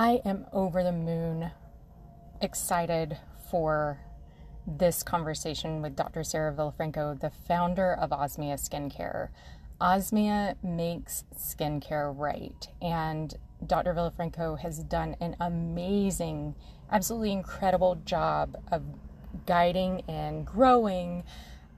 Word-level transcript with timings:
I 0.00 0.22
am 0.24 0.46
over 0.54 0.82
the 0.82 0.92
moon 0.92 1.50
excited 2.40 3.18
for 3.50 4.00
this 4.66 5.02
conversation 5.02 5.82
with 5.82 5.94
Dr. 5.94 6.24
Sarah 6.24 6.54
Villafranco, 6.54 7.20
the 7.20 7.28
founder 7.28 7.92
of 7.92 8.08
Osmia 8.08 8.54
Skincare. 8.54 9.28
Osmia 9.78 10.54
makes 10.62 11.24
skincare 11.36 12.18
right, 12.18 12.66
and 12.80 13.34
Dr. 13.66 13.92
Villafranco 13.92 14.58
has 14.60 14.78
done 14.84 15.16
an 15.20 15.36
amazing, 15.38 16.54
absolutely 16.90 17.32
incredible 17.32 17.96
job 18.06 18.56
of 18.72 18.82
guiding 19.44 20.00
and 20.08 20.46
growing 20.46 21.24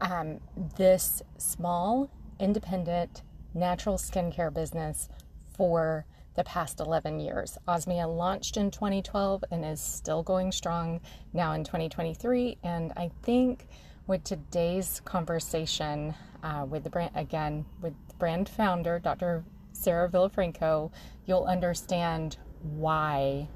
um, 0.01 0.39
this 0.77 1.23
small, 1.39 2.09
independent, 2.39 3.23
natural 3.53 3.97
skincare 3.97 4.55
business 4.55 5.09
for 5.57 6.07
the 6.35 6.45
past 6.45 6.81
11 6.81 7.21
years. 7.21 7.59
Osmia 7.69 8.07
launched 8.07 8.57
in 8.57 8.71
2012 8.71 9.45
and 9.51 9.65
is 9.65 9.81
still 9.81 10.23
going 10.23 10.53
strong 10.53 11.01
now 11.33 11.53
in 11.53 11.65
2023. 11.65 12.59
And 12.63 12.93
I 12.97 13.11
think 13.23 13.69
with 14.07 14.25
today's 14.25 15.01
conversation 15.05 16.15
uh, 16.43 16.67
with 16.69 16.85
the 16.85 16.91
brand, 16.91 17.13
again, 17.15 17.65
with 17.81 17.95
brand 18.19 18.49
founder, 18.49 18.99
Dr. 18.99 19.45
Sarah 19.73 20.09
Villafranco, 20.09 20.91
you'll 21.27 21.45
understand 21.45 22.37
why 22.63 23.49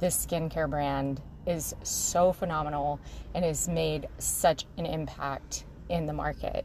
this 0.00 0.26
skincare 0.26 0.68
brand 0.68 1.20
is 1.46 1.74
so 1.82 2.32
phenomenal 2.32 3.00
and 3.34 3.44
has 3.44 3.68
made 3.68 4.08
such 4.18 4.66
an 4.76 4.86
impact 4.86 5.64
in 5.88 6.06
the 6.06 6.12
market. 6.12 6.64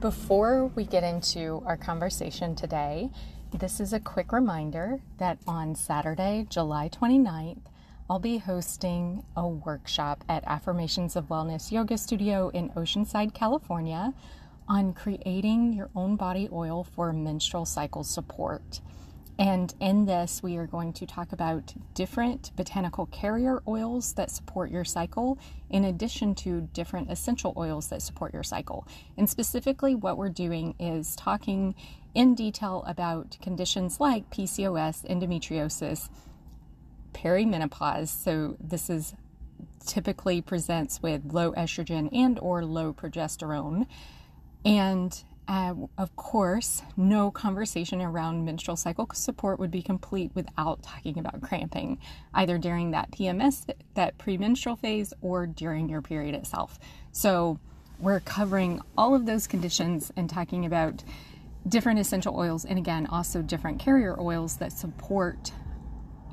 Before 0.00 0.66
we 0.74 0.84
get 0.84 1.02
into 1.02 1.62
our 1.64 1.76
conversation 1.76 2.54
today, 2.54 3.10
this 3.58 3.78
is 3.78 3.92
a 3.92 4.00
quick 4.00 4.32
reminder 4.32 4.98
that 5.18 5.38
on 5.46 5.76
Saturday, 5.76 6.44
July 6.50 6.88
29th, 6.88 7.62
I'll 8.10 8.18
be 8.18 8.38
hosting 8.38 9.24
a 9.36 9.46
workshop 9.46 10.24
at 10.28 10.42
Affirmations 10.44 11.14
of 11.14 11.28
Wellness 11.28 11.70
Yoga 11.70 11.96
Studio 11.96 12.48
in 12.48 12.70
Oceanside, 12.70 13.32
California 13.32 14.12
on 14.66 14.92
creating 14.92 15.72
your 15.72 15.88
own 15.94 16.16
body 16.16 16.48
oil 16.50 16.82
for 16.82 17.12
menstrual 17.12 17.64
cycle 17.64 18.02
support. 18.02 18.80
And 19.38 19.72
in 19.80 20.06
this, 20.06 20.42
we 20.42 20.56
are 20.56 20.66
going 20.66 20.92
to 20.94 21.06
talk 21.06 21.32
about 21.32 21.74
different 21.94 22.50
botanical 22.56 23.06
carrier 23.06 23.62
oils 23.68 24.14
that 24.14 24.30
support 24.30 24.70
your 24.70 24.84
cycle, 24.84 25.38
in 25.70 25.84
addition 25.84 26.34
to 26.36 26.68
different 26.72 27.10
essential 27.10 27.52
oils 27.56 27.88
that 27.88 28.02
support 28.02 28.32
your 28.32 28.44
cycle. 28.44 28.86
And 29.16 29.28
specifically, 29.28 29.94
what 29.94 30.16
we're 30.16 30.28
doing 30.28 30.74
is 30.78 31.16
talking 31.16 31.74
in 32.14 32.34
detail 32.34 32.84
about 32.86 33.36
conditions 33.42 34.00
like 34.00 34.30
PCOS, 34.30 35.08
endometriosis, 35.08 36.08
perimenopause. 37.12 38.08
So, 38.08 38.56
this 38.60 38.88
is 38.88 39.14
typically 39.86 40.40
presents 40.40 41.02
with 41.02 41.32
low 41.32 41.52
estrogen 41.52 42.08
and 42.12 42.38
or 42.38 42.64
low 42.64 42.92
progesterone 42.92 43.86
and 44.64 45.24
uh, 45.46 45.74
of 45.98 46.16
course, 46.16 46.82
no 46.96 47.30
conversation 47.30 48.00
around 48.00 48.46
menstrual 48.46 48.76
cycle 48.76 49.06
support 49.12 49.58
would 49.58 49.70
be 49.70 49.82
complete 49.82 50.30
without 50.34 50.82
talking 50.82 51.18
about 51.18 51.42
cramping, 51.42 51.98
either 52.32 52.56
during 52.56 52.92
that 52.92 53.10
PMS, 53.10 53.70
that 53.92 54.16
premenstrual 54.16 54.76
phase, 54.76 55.12
or 55.20 55.46
during 55.46 55.88
your 55.88 56.00
period 56.00 56.34
itself. 56.34 56.78
So, 57.12 57.58
we're 58.00 58.20
covering 58.20 58.80
all 58.98 59.14
of 59.14 59.26
those 59.26 59.46
conditions 59.46 60.10
and 60.16 60.28
talking 60.28 60.64
about 60.64 61.04
different 61.68 61.98
essential 61.98 62.36
oils, 62.36 62.64
and 62.64 62.78
again, 62.78 63.06
also 63.06 63.42
different 63.42 63.78
carrier 63.78 64.18
oils 64.20 64.56
that 64.56 64.72
support 64.72 65.52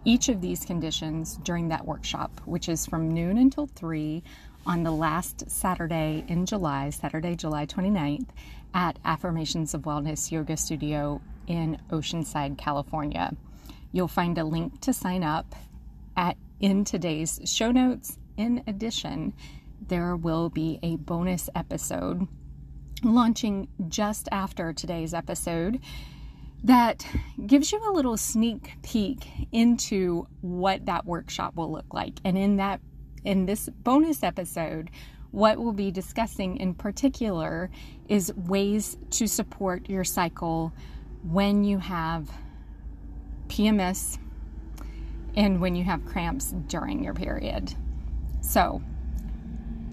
each 0.04 0.30
of 0.30 0.42
these 0.42 0.66
conditions 0.66 1.38
during 1.44 1.70
that 1.70 1.86
workshop, 1.86 2.42
which 2.46 2.68
is 2.68 2.86
from 2.86 3.14
noon 3.14 3.38
until 3.38 3.68
3 3.68 4.24
on 4.66 4.84
the 4.84 4.92
last 4.92 5.50
Saturday 5.50 6.24
in 6.28 6.46
July, 6.46 6.90
Saturday, 6.90 7.36
July 7.36 7.66
29th, 7.66 8.28
at 8.74 8.97
Affirmations 9.06 9.74
of 9.74 9.84
Wellness 9.84 10.31
Yoga 10.31 10.58
Studio 10.58 11.22
in 11.48 11.78
Oceanside, 11.90 12.58
California. 12.58 13.36
You'll 13.92 14.08
find 14.08 14.38
a 14.38 14.44
link 14.44 14.80
to 14.81 14.94
sign 14.94 15.24
up 15.24 15.56
at 16.16 16.38
in 16.59 16.86
today's 16.86 17.40
show 17.46 17.72
notes. 17.72 18.18
In 18.38 18.63
addition, 18.68 19.34
there 19.88 20.16
will 20.16 20.50
be 20.50 20.80
a 20.84 20.96
bonus 20.96 21.50
episode 21.56 22.28
launching 23.03 23.67
just 23.88 24.28
after 24.31 24.73
today's 24.73 25.13
episode 25.13 25.79
that 26.63 27.06
gives 27.47 27.72
you 27.72 27.79
a 27.89 27.91
little 27.91 28.17
sneak 28.17 28.73
peek 28.84 29.28
into 29.51 30.28
what 30.41 30.85
that 30.85 31.06
workshop 31.06 31.56
will 31.56 31.72
look 31.72 31.94
like. 31.94 32.19
And 32.23 32.38
in 32.38 32.57
that 32.57 32.81
in 33.23 33.45
this 33.45 33.69
bonus 33.69 34.23
episode, 34.23 34.89
what 35.31 35.57
we'll 35.57 35.73
be 35.73 35.91
discussing 35.91 36.57
in 36.57 36.73
particular 36.73 37.69
is 38.09 38.34
ways 38.35 38.97
to 39.12 39.28
support 39.28 39.89
your 39.89 40.03
cycle 40.03 40.73
when 41.23 41.63
you 41.63 41.78
have 41.78 42.29
PMS 43.47 44.18
and 45.35 45.62
when 45.62 45.75
you 45.75 45.83
have 45.83 46.06
cramps 46.06 46.53
during 46.68 47.03
your 47.03 47.13
period. 47.13 47.73
So, 48.41 48.81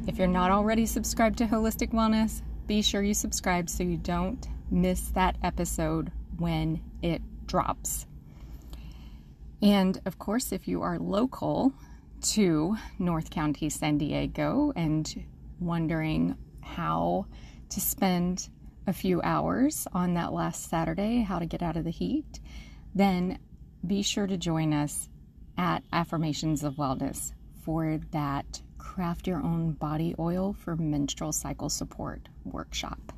if 0.06 0.18
you're 0.18 0.26
not 0.26 0.50
already 0.50 0.86
subscribed 0.86 1.38
to 1.38 1.46
Holistic 1.46 1.92
Wellness, 1.92 2.42
be 2.68 2.82
sure 2.82 3.02
you 3.02 3.14
subscribe 3.14 3.68
so 3.68 3.82
you 3.82 3.96
don't 3.96 4.46
miss 4.70 5.08
that 5.10 5.36
episode 5.42 6.12
when 6.36 6.80
it 7.02 7.20
drops. 7.46 8.06
And 9.60 10.00
of 10.06 10.20
course, 10.20 10.52
if 10.52 10.68
you 10.68 10.82
are 10.82 10.98
local, 11.00 11.72
to 12.20 12.76
North 12.98 13.30
County, 13.30 13.68
San 13.68 13.98
Diego, 13.98 14.72
and 14.76 15.24
wondering 15.60 16.36
how 16.60 17.26
to 17.70 17.80
spend 17.80 18.48
a 18.86 18.92
few 18.92 19.20
hours 19.22 19.86
on 19.92 20.14
that 20.14 20.32
last 20.32 20.68
Saturday, 20.68 21.20
how 21.20 21.38
to 21.38 21.46
get 21.46 21.62
out 21.62 21.76
of 21.76 21.84
the 21.84 21.90
heat, 21.90 22.40
then 22.94 23.38
be 23.86 24.02
sure 24.02 24.26
to 24.26 24.36
join 24.36 24.72
us 24.72 25.08
at 25.56 25.82
Affirmations 25.92 26.64
of 26.64 26.74
Wellness 26.74 27.32
for 27.62 28.00
that 28.10 28.62
Craft 28.78 29.26
Your 29.26 29.42
Own 29.42 29.72
Body 29.72 30.14
Oil 30.18 30.52
for 30.52 30.76
Menstrual 30.76 31.32
Cycle 31.32 31.68
Support 31.68 32.28
workshop. 32.52 33.12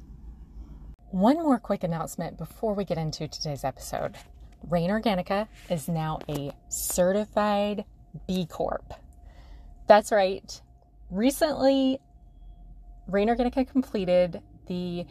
One 1.10 1.36
more 1.36 1.58
quick 1.58 1.82
announcement 1.82 2.38
before 2.38 2.74
we 2.74 2.84
get 2.84 2.98
into 2.98 3.26
today's 3.26 3.64
episode. 3.64 4.16
Rain 4.68 4.90
Organica 4.90 5.48
is 5.68 5.88
now 5.88 6.20
a 6.28 6.52
certified 6.68 7.84
B 8.26 8.46
Corp. 8.46 8.94
That's 9.86 10.12
right. 10.12 10.60
Recently, 11.10 11.98
Rain 13.08 13.28
Organica 13.28 13.68
completed 13.68 14.40
the 14.66 15.06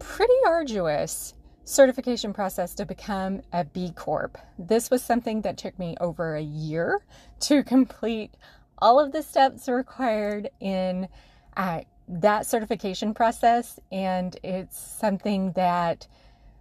pretty 0.00 0.34
arduous 0.46 1.34
certification 1.64 2.32
process 2.32 2.74
to 2.74 2.84
become 2.84 3.42
a 3.52 3.64
B 3.64 3.92
Corp. 3.94 4.38
This 4.58 4.90
was 4.90 5.02
something 5.02 5.42
that 5.42 5.56
took 5.56 5.78
me 5.78 5.96
over 6.00 6.34
a 6.34 6.42
year 6.42 7.00
to 7.40 7.62
complete 7.64 8.34
all 8.78 8.98
of 8.98 9.12
the 9.12 9.22
steps 9.22 9.68
required 9.68 10.50
in 10.58 11.08
uh, 11.56 11.82
that 12.10 12.44
certification 12.44 13.14
process, 13.14 13.78
and 13.92 14.36
it's 14.42 14.78
something 14.78 15.52
that, 15.52 16.08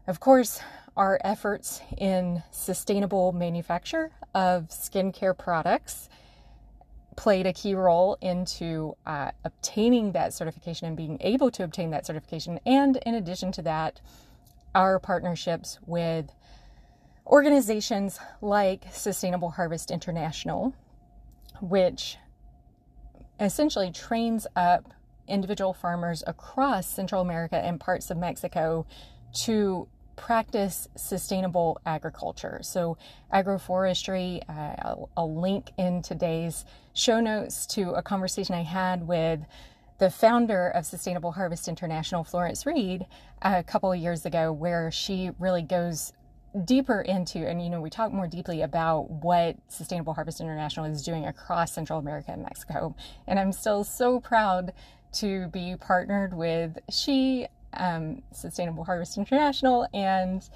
of 0.08 0.20
course, 0.20 0.62
our 0.96 1.20
efforts 1.24 1.82
in 1.98 2.44
sustainable 2.52 3.32
manufacture 3.32 4.12
of 4.36 4.68
skincare 4.70 5.36
products 5.36 6.08
played 7.16 7.48
a 7.48 7.54
key 7.54 7.74
role 7.74 8.18
into 8.22 8.96
uh, 9.06 9.32
obtaining 9.44 10.12
that 10.12 10.34
certification 10.34 10.88
and 10.88 10.96
being 10.96 11.18
able 11.22 11.50
to 11.50 11.64
obtain 11.64 11.90
that 11.90 12.06
certification. 12.06 12.60
And 12.66 12.98
in 13.06 13.16
addition 13.16 13.52
to 13.54 13.62
that, 13.64 14.00
our 14.76 15.00
partnerships 15.00 15.80
with 15.88 16.32
organizations 17.26 18.20
like 18.42 18.86
Sustainable 18.92 19.50
Harvest 19.50 19.90
International, 19.90 20.74
which 21.60 22.18
essentially 23.40 23.92
trains 23.92 24.46
up 24.56 24.94
individual 25.30 25.74
farmers 25.74 26.24
across 26.28 26.88
Central 26.88 27.22
America 27.22 27.58
and 27.58 27.80
parts 27.80 28.10
of 28.10 28.18
Mexico 28.18 28.86
to 29.44 29.88
practice 30.16 30.90
sustainable 30.96 31.80
agriculture. 31.86 32.60
So, 32.62 32.98
agroforestry, 33.34 34.42
uh, 34.50 34.76
I'll, 34.82 35.10
I'll, 35.16 35.34
link 35.34 35.72
in 35.78 36.02
today's 36.02 36.66
show 36.94 37.22
notes 37.22 37.66
to 37.68 37.92
a 37.92 38.02
conversation 38.02 38.54
I 38.54 38.64
had 38.64 39.08
with 39.08 39.40
the 40.00 40.10
founder 40.10 40.70
of 40.70 40.86
Sustainable 40.86 41.32
Harvest 41.32 41.68
International, 41.68 42.24
Florence 42.24 42.66
Reed, 42.66 43.06
a 43.42 43.64
couple 43.64 43.94
of 43.94 44.00
years 44.00 44.26
ago, 44.26 44.52
where 44.52 44.92
she 44.92 45.32
really 45.40 45.62
goes 45.62 46.12
deeper 46.66 47.02
into 47.02 47.48
and 47.48 47.62
you 47.64 47.70
know 47.70 47.80
we 47.80 47.92
talk 47.92 48.12
more 48.12 48.26
deeply 48.28 48.64
about 48.64 49.10
what 49.10 49.56
sustainable 49.68 50.16
harvest 50.16 50.42
international 50.42 50.84
is 50.88 51.04
doing 51.04 51.28
across 51.28 51.72
central 51.72 52.00
america 52.00 52.32
and 52.32 52.42
mexico 52.42 52.96
and 53.28 53.40
i'm 53.40 53.52
still 53.52 53.84
so 53.84 54.20
proud 54.20 54.74
to 55.14 55.48
be 55.48 55.76
partnered 55.80 56.34
with 56.34 56.78
she 56.90 57.48
um, 57.74 58.22
Sustainable 58.32 58.84
Harvest 58.84 59.18
International. 59.18 59.88
And 59.94 60.48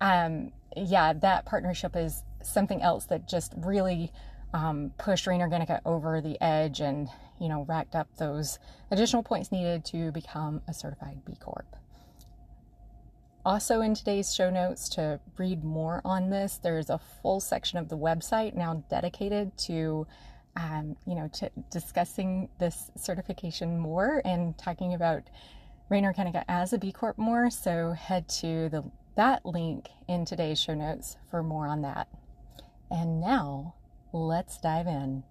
um, 0.00 0.52
yeah, 0.76 1.12
that 1.12 1.46
partnership 1.46 1.96
is 1.96 2.22
something 2.42 2.82
else 2.82 3.06
that 3.06 3.28
just 3.28 3.52
really 3.56 4.12
um, 4.54 4.92
pushed 4.98 5.26
Rain 5.26 5.40
Organica 5.40 5.80
over 5.84 6.20
the 6.20 6.40
edge 6.42 6.80
and, 6.80 7.08
you 7.40 7.48
know, 7.48 7.64
racked 7.68 7.94
up 7.94 8.08
those 8.18 8.58
additional 8.90 9.22
points 9.22 9.50
needed 9.50 9.84
to 9.86 10.12
become 10.12 10.62
a 10.68 10.74
certified 10.74 11.24
B 11.24 11.34
Corp. 11.40 11.76
Also, 13.44 13.80
in 13.80 13.92
today's 13.94 14.32
show 14.32 14.50
notes, 14.50 14.88
to 14.90 15.18
read 15.36 15.64
more 15.64 16.00
on 16.04 16.30
this, 16.30 16.60
there's 16.62 16.90
a 16.90 16.98
full 16.98 17.40
section 17.40 17.76
of 17.76 17.88
the 17.88 17.98
website 17.98 18.54
now 18.54 18.84
dedicated 18.88 19.56
to, 19.58 20.06
um, 20.56 20.96
you 21.06 21.14
know, 21.14 21.28
to 21.34 21.50
discussing 21.70 22.48
this 22.58 22.90
certification 22.96 23.78
more 23.78 24.22
and 24.24 24.56
talking 24.58 24.94
about 24.94 25.22
Rain 25.88 26.04
Organica 26.04 26.44
as 26.48 26.72
a 26.72 26.78
B 26.78 26.92
Corp 26.92 27.18
more. 27.18 27.50
So 27.50 27.92
head 27.92 28.28
to 28.40 28.68
the 28.68 28.84
that 29.16 29.44
link 29.44 29.90
in 30.08 30.24
today's 30.24 30.58
show 30.60 30.74
notes 30.74 31.16
for 31.30 31.42
more 31.42 31.66
on 31.66 31.82
that. 31.82 32.08
And 32.90 33.20
now, 33.20 33.74
let's 34.12 34.58
dive 34.58 34.86
in. 34.86 35.24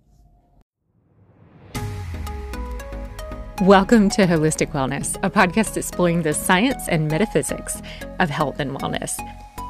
Welcome 3.62 4.10
to 4.10 4.26
Holistic 4.26 4.72
Wellness, 4.72 5.18
a 5.22 5.30
podcast 5.30 5.78
exploring 5.78 6.24
the 6.24 6.34
science 6.34 6.88
and 6.88 7.08
metaphysics 7.08 7.80
of 8.20 8.30
health 8.30 8.60
and 8.60 8.72
wellness. 8.72 9.14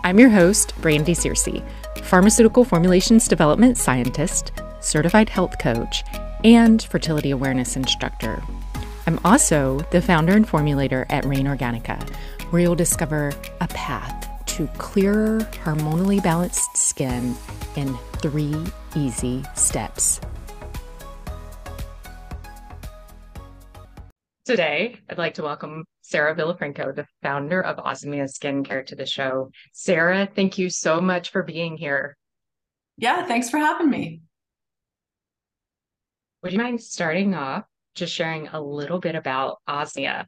I'm 0.05 0.17
your 0.17 0.29
host, 0.29 0.73
Brandy 0.81 1.13
Searcy, 1.13 1.61
pharmaceutical 2.03 2.63
formulations 2.63 3.27
development 3.27 3.77
scientist, 3.77 4.53
certified 4.81 5.29
health 5.29 5.57
coach, 5.59 6.03
and 6.43 6.83
fertility 6.83 7.31
awareness 7.31 7.75
instructor. 7.75 8.41
I'm 9.07 9.19
also 9.23 9.79
the 9.91 10.01
founder 10.01 10.33
and 10.33 10.47
formulator 10.47 11.05
at 11.09 11.25
Rain 11.25 11.45
Organica, 11.45 12.07
where 12.51 12.61
you'll 12.61 12.75
discover 12.75 13.31
a 13.59 13.67
path 13.67 14.45
to 14.47 14.67
clearer, 14.77 15.39
hormonally 15.63 16.21
balanced 16.21 16.75
skin 16.75 17.35
in 17.75 17.97
three 18.17 18.55
easy 18.95 19.43
steps. 19.55 20.19
Today, 24.43 24.97
I'd 25.09 25.17
like 25.17 25.35
to 25.35 25.43
welcome 25.43 25.85
Sarah 26.01 26.35
Villafranco, 26.35 26.93
the 26.93 27.07
founder 27.21 27.61
of 27.61 27.77
Osmia 27.77 28.25
Skincare, 28.25 28.85
to 28.87 28.95
the 28.95 29.05
show. 29.05 29.49
Sarah, 29.71 30.27
thank 30.35 30.57
you 30.57 30.69
so 30.69 30.99
much 30.99 31.29
for 31.29 31.43
being 31.43 31.77
here. 31.77 32.17
Yeah, 32.97 33.25
thanks 33.25 33.49
for 33.49 33.57
having 33.57 33.89
me. 33.89 34.21
Would 36.43 36.53
you 36.53 36.57
mind 36.57 36.81
starting 36.81 37.35
off 37.35 37.65
just 37.93 38.13
sharing 38.13 38.47
a 38.47 38.59
little 38.59 38.99
bit 38.99 39.15
about 39.15 39.59
Osmia? 39.69 40.25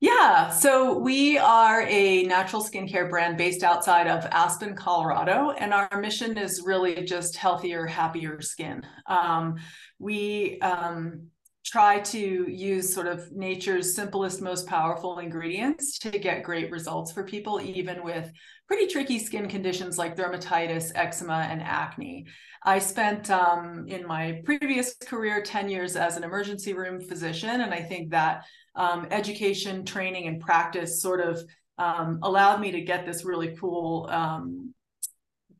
Yeah, 0.00 0.50
so 0.50 0.98
we 0.98 1.38
are 1.38 1.86
a 1.88 2.24
natural 2.24 2.62
skincare 2.62 3.08
brand 3.08 3.38
based 3.38 3.62
outside 3.62 4.06
of 4.06 4.26
Aspen, 4.26 4.76
Colorado, 4.76 5.52
and 5.52 5.72
our 5.72 5.88
mission 5.98 6.36
is 6.36 6.62
really 6.66 7.04
just 7.04 7.36
healthier, 7.36 7.86
happier 7.86 8.42
skin. 8.42 8.82
Um, 9.06 9.56
we 9.98 10.60
um, 10.60 11.28
try 11.66 11.98
to 11.98 12.48
use 12.48 12.94
sort 12.94 13.08
of 13.08 13.32
nature's 13.32 13.94
simplest, 13.94 14.40
most 14.40 14.68
powerful 14.68 15.18
ingredients 15.18 15.98
to 15.98 16.10
get 16.10 16.44
great 16.44 16.70
results 16.70 17.10
for 17.10 17.24
people, 17.24 17.60
even 17.60 18.04
with 18.04 18.30
pretty 18.68 18.86
tricky 18.86 19.18
skin 19.18 19.48
conditions 19.48 19.98
like 19.98 20.16
dermatitis, 20.16 20.92
eczema, 20.94 21.48
and 21.50 21.60
acne. 21.60 22.24
I 22.62 22.78
spent 22.78 23.30
um, 23.30 23.86
in 23.88 24.06
my 24.06 24.42
previous 24.44 24.94
career 24.94 25.42
10 25.42 25.68
years 25.68 25.96
as 25.96 26.16
an 26.16 26.22
emergency 26.22 26.72
room 26.72 27.00
physician, 27.00 27.60
and 27.60 27.74
I 27.74 27.82
think 27.82 28.10
that 28.10 28.44
um, 28.76 29.08
education, 29.10 29.84
training, 29.84 30.28
and 30.28 30.40
practice 30.40 31.02
sort 31.02 31.20
of 31.20 31.42
um, 31.78 32.20
allowed 32.22 32.60
me 32.60 32.70
to 32.72 32.80
get 32.82 33.04
this 33.04 33.24
really 33.24 33.56
cool 33.58 34.08
um, 34.10 34.72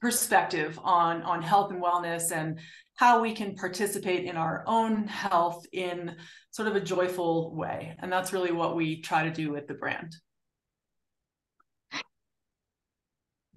perspective 0.00 0.78
on 0.82 1.22
on 1.22 1.42
health 1.42 1.72
and 1.72 1.82
wellness 1.82 2.30
and 2.30 2.58
how 2.96 3.20
we 3.20 3.34
can 3.34 3.54
participate 3.54 4.24
in 4.24 4.36
our 4.36 4.64
own 4.66 5.06
health 5.06 5.64
in 5.72 6.16
sort 6.50 6.66
of 6.66 6.76
a 6.76 6.80
joyful 6.80 7.54
way. 7.54 7.94
And 7.98 8.10
that's 8.10 8.32
really 8.32 8.52
what 8.52 8.74
we 8.74 9.02
try 9.02 9.24
to 9.24 9.30
do 9.30 9.52
with 9.52 9.66
the 9.66 9.74
brand. 9.74 10.16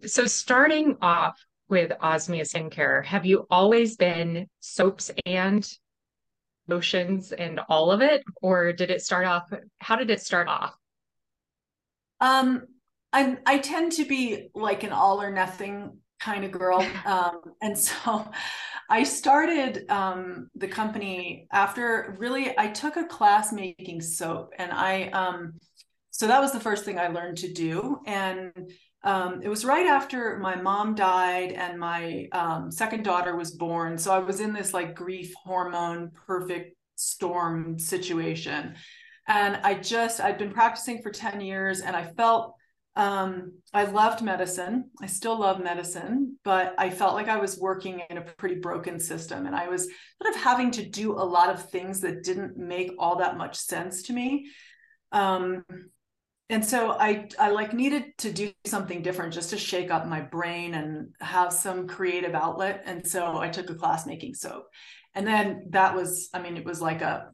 So, 0.06 0.26
starting 0.26 0.98
off 1.02 1.38
with 1.68 1.92
Osmia 2.02 2.44
Skincare, 2.44 3.04
have 3.06 3.26
you 3.26 3.46
always 3.50 3.96
been 3.96 4.48
soaps 4.60 5.12
and 5.26 5.70
lotions 6.68 7.32
and 7.32 7.60
all 7.68 7.92
of 7.92 8.02
it? 8.02 8.24
Or 8.42 8.72
did 8.72 8.92
it 8.92 9.02
start 9.02 9.26
off? 9.26 9.52
How 9.80 9.96
did 9.96 10.10
it 10.10 10.22
start 10.22 10.48
off? 10.48 10.74
Um, 12.22 12.64
I 13.12 13.38
I 13.46 13.58
tend 13.60 13.94
to 13.94 14.06
be 14.06 14.50
like 14.54 14.84
an 14.84 14.92
all 14.92 15.22
or 15.22 15.32
nothing 15.32 15.98
kind 16.20 16.44
of 16.46 16.52
girl. 16.52 16.86
Um, 17.06 17.42
and 17.62 17.78
so 17.78 18.30
I 18.90 19.04
started 19.04 19.90
um, 19.90 20.50
the 20.56 20.68
company 20.68 21.48
after 21.52 22.16
really, 22.18 22.58
I 22.58 22.68
took 22.68 22.98
a 22.98 23.06
class 23.06 23.54
making 23.54 24.02
soap 24.02 24.52
and 24.58 24.72
I, 24.72 25.10
um, 25.10 25.54
so 26.12 26.28
that 26.28 26.42
was 26.42 26.52
the 26.52 26.60
first 26.60 26.86
thing 26.86 27.00
I 27.00 27.08
learned 27.08 27.38
to 27.40 27.54
do. 27.54 28.00
And 28.06 28.52
um, 29.04 29.42
it 29.42 29.48
was 29.48 29.64
right 29.64 29.86
after 29.86 30.38
my 30.40 30.56
mom 30.56 30.96
died 30.96 31.54
and 31.54 31.80
my 31.80 32.28
um, 32.32 32.72
second 32.72 33.04
daughter 33.04 33.36
was 33.36 33.52
born. 33.52 33.98
So 33.98 34.12
I 34.12 34.20
was 34.20 34.42
in 34.42 34.52
this 34.52 34.74
like 34.74 34.96
grief 34.96 35.34
hormone 35.44 36.12
perfect 36.26 36.76
storm 36.96 37.80
situation. 37.80 38.76
And 39.28 39.58
I 39.64 39.76
just, 39.76 40.20
I'd 40.20 40.40
been 40.40 40.52
practicing 40.52 41.02
for 41.02 41.12
10 41.12 41.40
years 41.40 41.82
and 41.82 41.96
I 41.96 42.08
felt 42.18 42.56
um, 43.00 43.54
I 43.74 43.86
loved 43.86 44.22
medicine. 44.22 44.92
I 45.02 45.06
still 45.06 45.40
love 45.40 45.64
medicine, 45.64 46.38
but 46.44 46.76
I 46.78 46.90
felt 46.90 47.14
like 47.14 47.30
I 47.30 47.38
was 47.38 47.58
working 47.58 48.02
in 48.10 48.18
a 48.18 48.22
pretty 48.22 48.56
broken 48.56 49.00
system. 49.00 49.46
And 49.46 49.56
I 49.56 49.70
was 49.70 49.84
sort 50.22 50.36
of 50.36 50.42
having 50.42 50.70
to 50.72 50.86
do 50.86 51.14
a 51.14 51.24
lot 51.24 51.50
of 51.50 51.70
things 51.70 52.02
that 52.02 52.26
didn't 52.26 52.58
make 52.58 52.92
all 53.00 53.20
that 53.20 53.38
much 53.38 53.56
sense 53.56 54.04
to 54.04 54.14
me. 54.14 54.50
Um, 55.14 55.64
and 56.50 56.66
so 56.66 56.92
I, 56.92 57.30
I 57.40 57.52
like 57.52 57.72
needed 57.72 58.04
to 58.18 58.34
do 58.34 58.52
something 58.66 59.02
different 59.02 59.34
just 59.34 59.52
to 59.52 59.58
shake 59.58 59.92
up 59.92 60.06
my 60.06 60.20
brain 60.20 60.74
and 60.74 61.14
have 61.22 61.54
some 61.54 61.88
creative 61.88 62.36
outlet. 62.36 62.84
And 62.86 63.08
so 63.08 63.38
I 63.38 63.48
took 63.48 63.70
a 63.70 63.76
class 63.76 64.06
making 64.06 64.34
soap. 64.34 64.66
And 65.16 65.26
then 65.26 65.68
that 65.70 65.96
was, 65.96 66.28
I 66.34 66.42
mean, 66.42 66.58
it 66.58 66.66
was 66.66 66.82
like 66.82 67.02
a, 67.02 67.32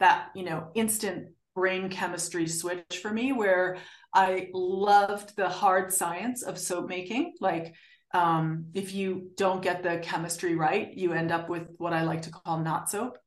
that, 0.00 0.30
you 0.34 0.42
know, 0.42 0.72
instant 0.74 1.28
brain 1.54 1.88
chemistry 1.88 2.48
switch 2.48 2.98
for 3.00 3.12
me 3.12 3.30
where 3.32 3.78
I 4.14 4.48
loved 4.52 5.36
the 5.36 5.48
hard 5.48 5.92
science 5.92 6.42
of 6.42 6.58
soap 6.58 6.88
making. 6.88 7.34
Like, 7.40 7.74
um, 8.14 8.66
if 8.74 8.94
you 8.94 9.30
don't 9.36 9.62
get 9.62 9.82
the 9.82 9.98
chemistry 9.98 10.54
right, 10.54 10.92
you 10.94 11.12
end 11.12 11.30
up 11.30 11.48
with 11.48 11.68
what 11.76 11.92
I 11.92 12.02
like 12.02 12.22
to 12.22 12.30
call 12.30 12.60
not 12.60 12.90
soap 12.90 13.18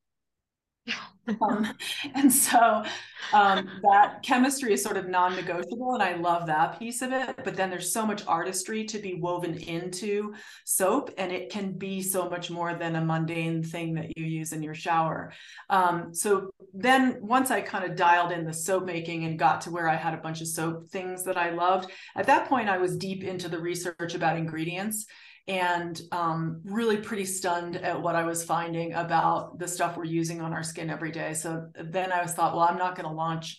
um, 1.40 1.72
and 2.14 2.32
so 2.32 2.84
um, 3.32 3.68
that 3.82 4.22
chemistry 4.22 4.72
is 4.72 4.82
sort 4.82 4.96
of 4.96 5.08
non-negotiable 5.08 5.94
and 5.94 6.02
i 6.02 6.14
love 6.16 6.46
that 6.46 6.78
piece 6.78 7.02
of 7.02 7.12
it 7.12 7.36
but 7.44 7.56
then 7.56 7.70
there's 7.70 7.92
so 7.92 8.04
much 8.04 8.26
artistry 8.26 8.84
to 8.84 8.98
be 8.98 9.14
woven 9.14 9.54
into 9.54 10.34
soap 10.64 11.10
and 11.18 11.30
it 11.30 11.50
can 11.50 11.72
be 11.72 12.02
so 12.02 12.28
much 12.28 12.50
more 12.50 12.74
than 12.74 12.96
a 12.96 13.04
mundane 13.04 13.62
thing 13.62 13.94
that 13.94 14.16
you 14.16 14.24
use 14.24 14.52
in 14.52 14.62
your 14.62 14.74
shower. 14.74 15.32
Um, 15.70 16.14
so 16.14 16.50
then 16.74 17.18
once 17.20 17.50
i 17.50 17.60
kind 17.60 17.84
of 17.84 17.96
dialed 17.96 18.32
in 18.32 18.44
the 18.44 18.52
soap 18.52 18.84
making 18.84 19.24
and 19.24 19.38
got 19.38 19.60
to 19.60 19.70
where 19.70 19.88
i 19.88 19.94
had 19.94 20.14
a 20.14 20.18
bunch 20.18 20.40
of 20.40 20.48
soap 20.48 20.88
things 20.88 21.22
that 21.24 21.36
i 21.36 21.50
loved 21.50 21.90
at 22.16 22.26
that 22.26 22.48
point 22.48 22.68
i 22.68 22.78
was 22.78 22.96
deep 22.96 23.22
into 23.22 23.48
the 23.48 23.58
research 23.58 24.14
about 24.14 24.36
ingredients 24.36 25.06
and 25.48 26.00
um, 26.12 26.60
really 26.64 26.96
pretty 26.96 27.24
stunned 27.24 27.76
at 27.76 28.00
what 28.00 28.14
I 28.14 28.24
was 28.24 28.44
finding 28.44 28.94
about 28.94 29.58
the 29.58 29.66
stuff 29.66 29.96
we're 29.96 30.04
using 30.04 30.40
on 30.40 30.52
our 30.52 30.62
skin 30.62 30.88
every 30.88 31.10
day. 31.10 31.34
So 31.34 31.68
then 31.74 32.12
I 32.12 32.22
was 32.22 32.32
thought, 32.32 32.54
well, 32.54 32.66
I'm 32.68 32.78
not 32.78 32.94
going 32.94 33.08
to 33.08 33.14
launch 33.14 33.58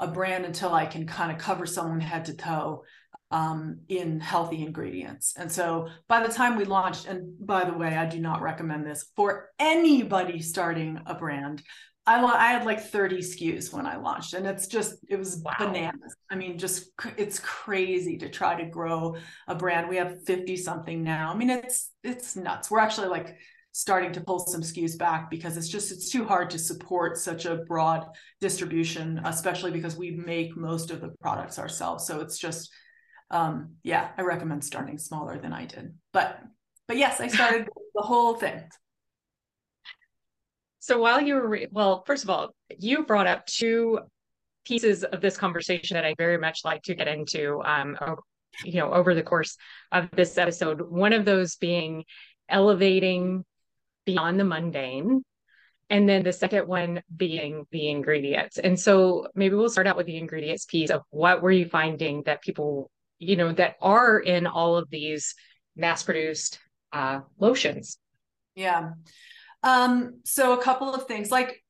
a 0.00 0.08
brand 0.08 0.44
until 0.44 0.74
I 0.74 0.86
can 0.86 1.06
kind 1.06 1.30
of 1.30 1.38
cover 1.38 1.66
someone 1.66 2.00
head 2.00 2.24
to 2.24 2.36
toe 2.36 2.84
um, 3.30 3.80
in 3.88 4.18
healthy 4.18 4.62
ingredients. 4.62 5.34
And 5.36 5.50
so 5.50 5.88
by 6.08 6.26
the 6.26 6.32
time 6.32 6.56
we 6.56 6.64
launched, 6.64 7.06
and 7.06 7.34
by 7.46 7.64
the 7.64 7.76
way, 7.76 7.96
I 7.96 8.06
do 8.06 8.18
not 8.18 8.42
recommend 8.42 8.84
this 8.84 9.10
for 9.14 9.50
anybody 9.58 10.40
starting 10.40 11.00
a 11.06 11.14
brand. 11.14 11.62
I, 12.06 12.22
I 12.24 12.46
had 12.48 12.64
like 12.64 12.80
30 12.80 13.18
SKUs 13.18 13.72
when 13.72 13.86
I 13.86 13.96
launched, 13.96 14.34
and 14.34 14.46
it's 14.46 14.66
just, 14.66 14.96
it 15.08 15.16
was 15.16 15.42
wow. 15.44 15.52
bananas. 15.58 16.16
I 16.30 16.34
mean, 16.34 16.58
just, 16.58 16.90
it's 17.16 17.38
crazy 17.38 18.16
to 18.18 18.28
try 18.28 18.60
to 18.60 18.68
grow 18.68 19.16
a 19.46 19.54
brand. 19.54 19.88
We 19.88 19.96
have 19.96 20.24
50 20.24 20.56
something 20.56 21.02
now. 21.02 21.30
I 21.32 21.36
mean, 21.36 21.50
it's, 21.50 21.92
it's 22.02 22.36
nuts. 22.36 22.70
We're 22.70 22.80
actually 22.80 23.08
like 23.08 23.36
starting 23.72 24.12
to 24.12 24.20
pull 24.20 24.40
some 24.40 24.62
SKUs 24.62 24.98
back 24.98 25.30
because 25.30 25.56
it's 25.56 25.68
just, 25.68 25.92
it's 25.92 26.10
too 26.10 26.24
hard 26.24 26.50
to 26.50 26.58
support 26.58 27.18
such 27.18 27.44
a 27.44 27.56
broad 27.68 28.06
distribution, 28.40 29.20
especially 29.24 29.70
because 29.70 29.96
we 29.96 30.10
make 30.10 30.56
most 30.56 30.90
of 30.90 31.00
the 31.00 31.12
products 31.20 31.58
ourselves. 31.58 32.06
So 32.06 32.20
it's 32.20 32.38
just, 32.38 32.70
um, 33.30 33.74
yeah, 33.84 34.08
I 34.18 34.22
recommend 34.22 34.64
starting 34.64 34.98
smaller 34.98 35.38
than 35.38 35.52
I 35.52 35.66
did. 35.66 35.94
But, 36.12 36.40
but 36.88 36.96
yes, 36.96 37.20
I 37.20 37.28
started 37.28 37.68
the 37.94 38.02
whole 38.02 38.34
thing. 38.34 38.62
So 40.80 40.98
while 40.98 41.20
you 41.20 41.34
were, 41.34 41.48
re- 41.48 41.68
well, 41.70 42.02
first 42.06 42.24
of 42.24 42.30
all, 42.30 42.54
you 42.78 43.04
brought 43.04 43.26
up 43.26 43.46
two 43.46 44.00
pieces 44.66 45.04
of 45.04 45.20
this 45.20 45.36
conversation 45.36 45.94
that 45.94 46.04
I 46.04 46.14
very 46.18 46.38
much 46.38 46.60
like 46.64 46.82
to 46.82 46.94
get 46.94 47.08
into. 47.08 47.62
Um, 47.64 47.96
you 48.64 48.74
know, 48.74 48.92
over 48.92 49.14
the 49.14 49.22
course 49.22 49.56
of 49.92 50.10
this 50.12 50.36
episode. 50.38 50.80
One 50.80 51.12
of 51.12 51.24
those 51.24 51.56
being 51.56 52.04
elevating 52.48 53.44
beyond 54.04 54.38
the 54.38 54.44
mundane. 54.44 55.22
And 55.88 56.08
then 56.08 56.22
the 56.22 56.32
second 56.32 56.68
one 56.68 57.02
being 57.16 57.66
the 57.72 57.88
ingredients. 57.88 58.58
And 58.58 58.78
so 58.78 59.26
maybe 59.34 59.56
we'll 59.56 59.70
start 59.70 59.88
out 59.88 59.96
with 59.96 60.06
the 60.06 60.18
ingredients 60.18 60.64
piece 60.64 60.90
of 60.90 61.02
what 61.10 61.42
were 61.42 61.50
you 61.50 61.68
finding 61.68 62.22
that 62.26 62.42
people, 62.42 62.90
you 63.18 63.36
know, 63.36 63.52
that 63.52 63.76
are 63.80 64.18
in 64.18 64.46
all 64.46 64.76
of 64.76 64.88
these 64.88 65.34
mass 65.74 66.04
produced 66.04 66.60
uh, 66.92 67.20
lotions? 67.38 67.98
Yeah. 68.54 68.90
Um, 69.62 70.20
so 70.24 70.58
a 70.58 70.62
couple 70.62 70.94
of 70.94 71.06
things 71.06 71.30
like 71.30 71.62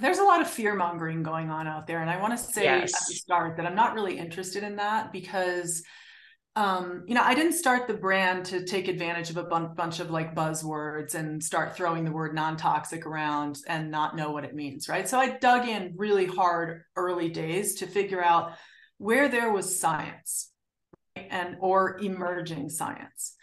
there's 0.00 0.18
a 0.18 0.24
lot 0.24 0.40
of 0.40 0.48
fear 0.48 0.74
mongering 0.74 1.22
going 1.22 1.50
on 1.50 1.66
out 1.66 1.86
there. 1.86 2.00
And 2.00 2.10
I 2.10 2.20
want 2.20 2.36
to 2.36 2.38
say 2.38 2.64
yes. 2.64 2.94
at 2.94 3.08
the 3.08 3.14
start 3.14 3.56
that 3.56 3.66
I'm 3.66 3.74
not 3.74 3.94
really 3.94 4.18
interested 4.18 4.62
in 4.62 4.76
that 4.76 5.12
because 5.12 5.82
um, 6.56 7.04
you 7.06 7.14
know, 7.14 7.22
I 7.22 7.34
didn't 7.34 7.52
start 7.52 7.86
the 7.86 7.94
brand 7.94 8.46
to 8.46 8.64
take 8.64 8.88
advantage 8.88 9.28
of 9.28 9.36
a 9.36 9.44
b- 9.44 9.74
bunch 9.76 10.00
of 10.00 10.10
like 10.10 10.34
buzzwords 10.34 11.14
and 11.14 11.44
start 11.44 11.76
throwing 11.76 12.02
the 12.02 12.10
word 12.10 12.34
non-toxic 12.34 13.04
around 13.04 13.58
and 13.68 13.90
not 13.90 14.16
know 14.16 14.30
what 14.30 14.44
it 14.44 14.54
means, 14.54 14.88
right? 14.88 15.06
So 15.06 15.18
I 15.18 15.36
dug 15.36 15.68
in 15.68 15.92
really 15.98 16.24
hard 16.24 16.84
early 16.96 17.28
days 17.28 17.74
to 17.76 17.86
figure 17.86 18.24
out 18.24 18.52
where 18.96 19.28
there 19.28 19.52
was 19.52 19.78
science 19.78 20.50
right? 21.14 21.28
and 21.30 21.56
or 21.60 21.98
emerging 21.98 22.70
science. 22.70 23.34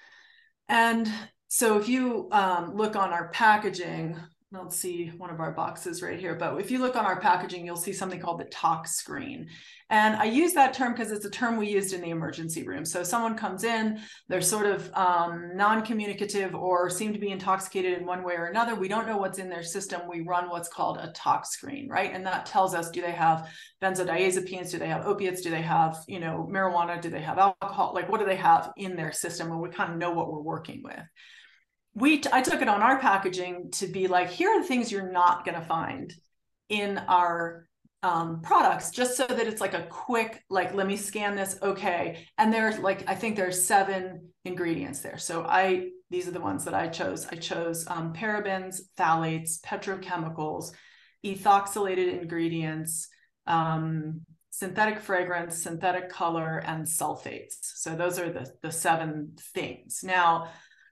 And 0.67 1.07
so 1.53 1.77
if 1.77 1.87
you 1.87 2.29
um, 2.31 2.75
look 2.75 2.95
on 2.95 3.13
our 3.13 3.27
packaging, 3.29 4.17
let's 4.51 4.75
see 4.75 5.09
one 5.17 5.29
of 5.29 5.39
our 5.39 5.51
boxes 5.51 6.01
right 6.01 6.19
here, 6.19 6.33
but 6.33 6.59
if 6.59 6.71
you 6.71 6.79
look 6.79 6.95
on 6.95 7.05
our 7.05 7.19
packaging, 7.19 7.63
you'll 7.63 7.75
see 7.75 7.93
something 7.93 8.19
called 8.19 8.39
the 8.39 8.45
tox 8.45 8.95
screen. 8.95 9.47
And 9.91 10.15
I 10.15 10.23
use 10.23 10.53
that 10.53 10.73
term 10.73 10.93
because 10.93 11.11
it's 11.11 11.25
a 11.25 11.29
term 11.29 11.57
we 11.57 11.69
used 11.69 11.93
in 11.93 12.01
the 12.01 12.09
emergency 12.09 12.63
room. 12.63 12.85
So 12.85 13.03
someone 13.03 13.37
comes 13.37 13.63
in, 13.63 13.99
they're 14.29 14.41
sort 14.41 14.65
of 14.65 14.91
um, 14.95 15.51
non-communicative 15.53 16.55
or 16.55 16.89
seem 16.89 17.13
to 17.13 17.19
be 17.19 17.29
intoxicated 17.29 17.99
in 17.99 18.07
one 18.07 18.23
way 18.23 18.33
or 18.33 18.47
another. 18.47 18.73
We 18.73 18.87
don't 18.87 19.05
know 19.05 19.17
what's 19.17 19.37
in 19.37 19.47
their 19.47 19.61
system. 19.61 20.01
We 20.09 20.21
run 20.21 20.49
what's 20.49 20.69
called 20.69 20.97
a 20.97 21.11
tox 21.11 21.49
screen, 21.49 21.87
right? 21.87 22.11
And 22.11 22.25
that 22.25 22.47
tells 22.47 22.73
us, 22.73 22.89
do 22.89 23.03
they 23.03 23.11
have 23.11 23.47
benzodiazepines? 23.79 24.71
Do 24.71 24.79
they 24.79 24.87
have 24.87 25.05
opiates? 25.05 25.41
Do 25.41 25.51
they 25.51 25.61
have, 25.61 25.97
you 26.07 26.19
know, 26.19 26.49
marijuana? 26.51 26.99
Do 26.99 27.11
they 27.11 27.21
have 27.21 27.37
alcohol? 27.37 27.91
Like 27.93 28.09
what 28.09 28.19
do 28.19 28.25
they 28.25 28.37
have 28.37 28.71
in 28.75 28.95
their 28.95 29.11
system? 29.11 29.51
And 29.51 29.61
we 29.61 29.69
kind 29.69 29.91
of 29.91 29.99
know 29.99 30.09
what 30.09 30.31
we're 30.31 30.41
working 30.41 30.81
with 30.83 31.03
we 31.95 32.19
t- 32.19 32.29
I 32.31 32.41
took 32.41 32.61
it 32.61 32.67
on 32.67 32.81
our 32.81 32.99
packaging 32.99 33.71
to 33.73 33.87
be 33.87 34.07
like, 34.07 34.29
here 34.29 34.49
are 34.49 34.61
the 34.61 34.67
things 34.67 34.91
you're 34.91 35.11
not 35.11 35.45
going 35.45 35.59
to 35.59 35.65
find 35.65 36.13
in 36.69 36.97
our 36.97 37.67
um, 38.01 38.41
products, 38.41 38.91
just 38.91 39.15
so 39.15 39.25
that 39.25 39.47
it's 39.47 39.61
like 39.61 39.73
a 39.73 39.83
quick, 39.83 40.43
like, 40.49 40.73
let 40.73 40.87
me 40.87 40.97
scan 40.97 41.35
this. 41.35 41.57
Okay. 41.61 42.27
And 42.37 42.53
there's 42.53 42.79
like, 42.79 43.07
I 43.07 43.15
think 43.15 43.35
there's 43.35 43.65
seven 43.65 44.29
ingredients 44.43 44.99
there. 44.99 45.17
So 45.17 45.43
I, 45.43 45.89
these 46.09 46.27
are 46.27 46.31
the 46.31 46.41
ones 46.41 46.65
that 46.65 46.73
I 46.73 46.87
chose. 46.87 47.27
I 47.31 47.35
chose 47.35 47.85
um, 47.87 48.13
parabens, 48.13 48.81
phthalates, 48.97 49.61
petrochemicals, 49.61 50.71
ethoxylated 51.25 52.21
ingredients, 52.21 53.07
um, 53.47 54.21
synthetic 54.49 54.99
fragrance, 54.99 55.63
synthetic 55.63 56.09
color, 56.09 56.57
and 56.65 56.85
sulfates. 56.85 57.55
So 57.61 57.95
those 57.95 58.19
are 58.19 58.31
the, 58.31 58.51
the 58.61 58.71
seven 58.71 59.37
things. 59.53 60.01
Now, 60.03 60.49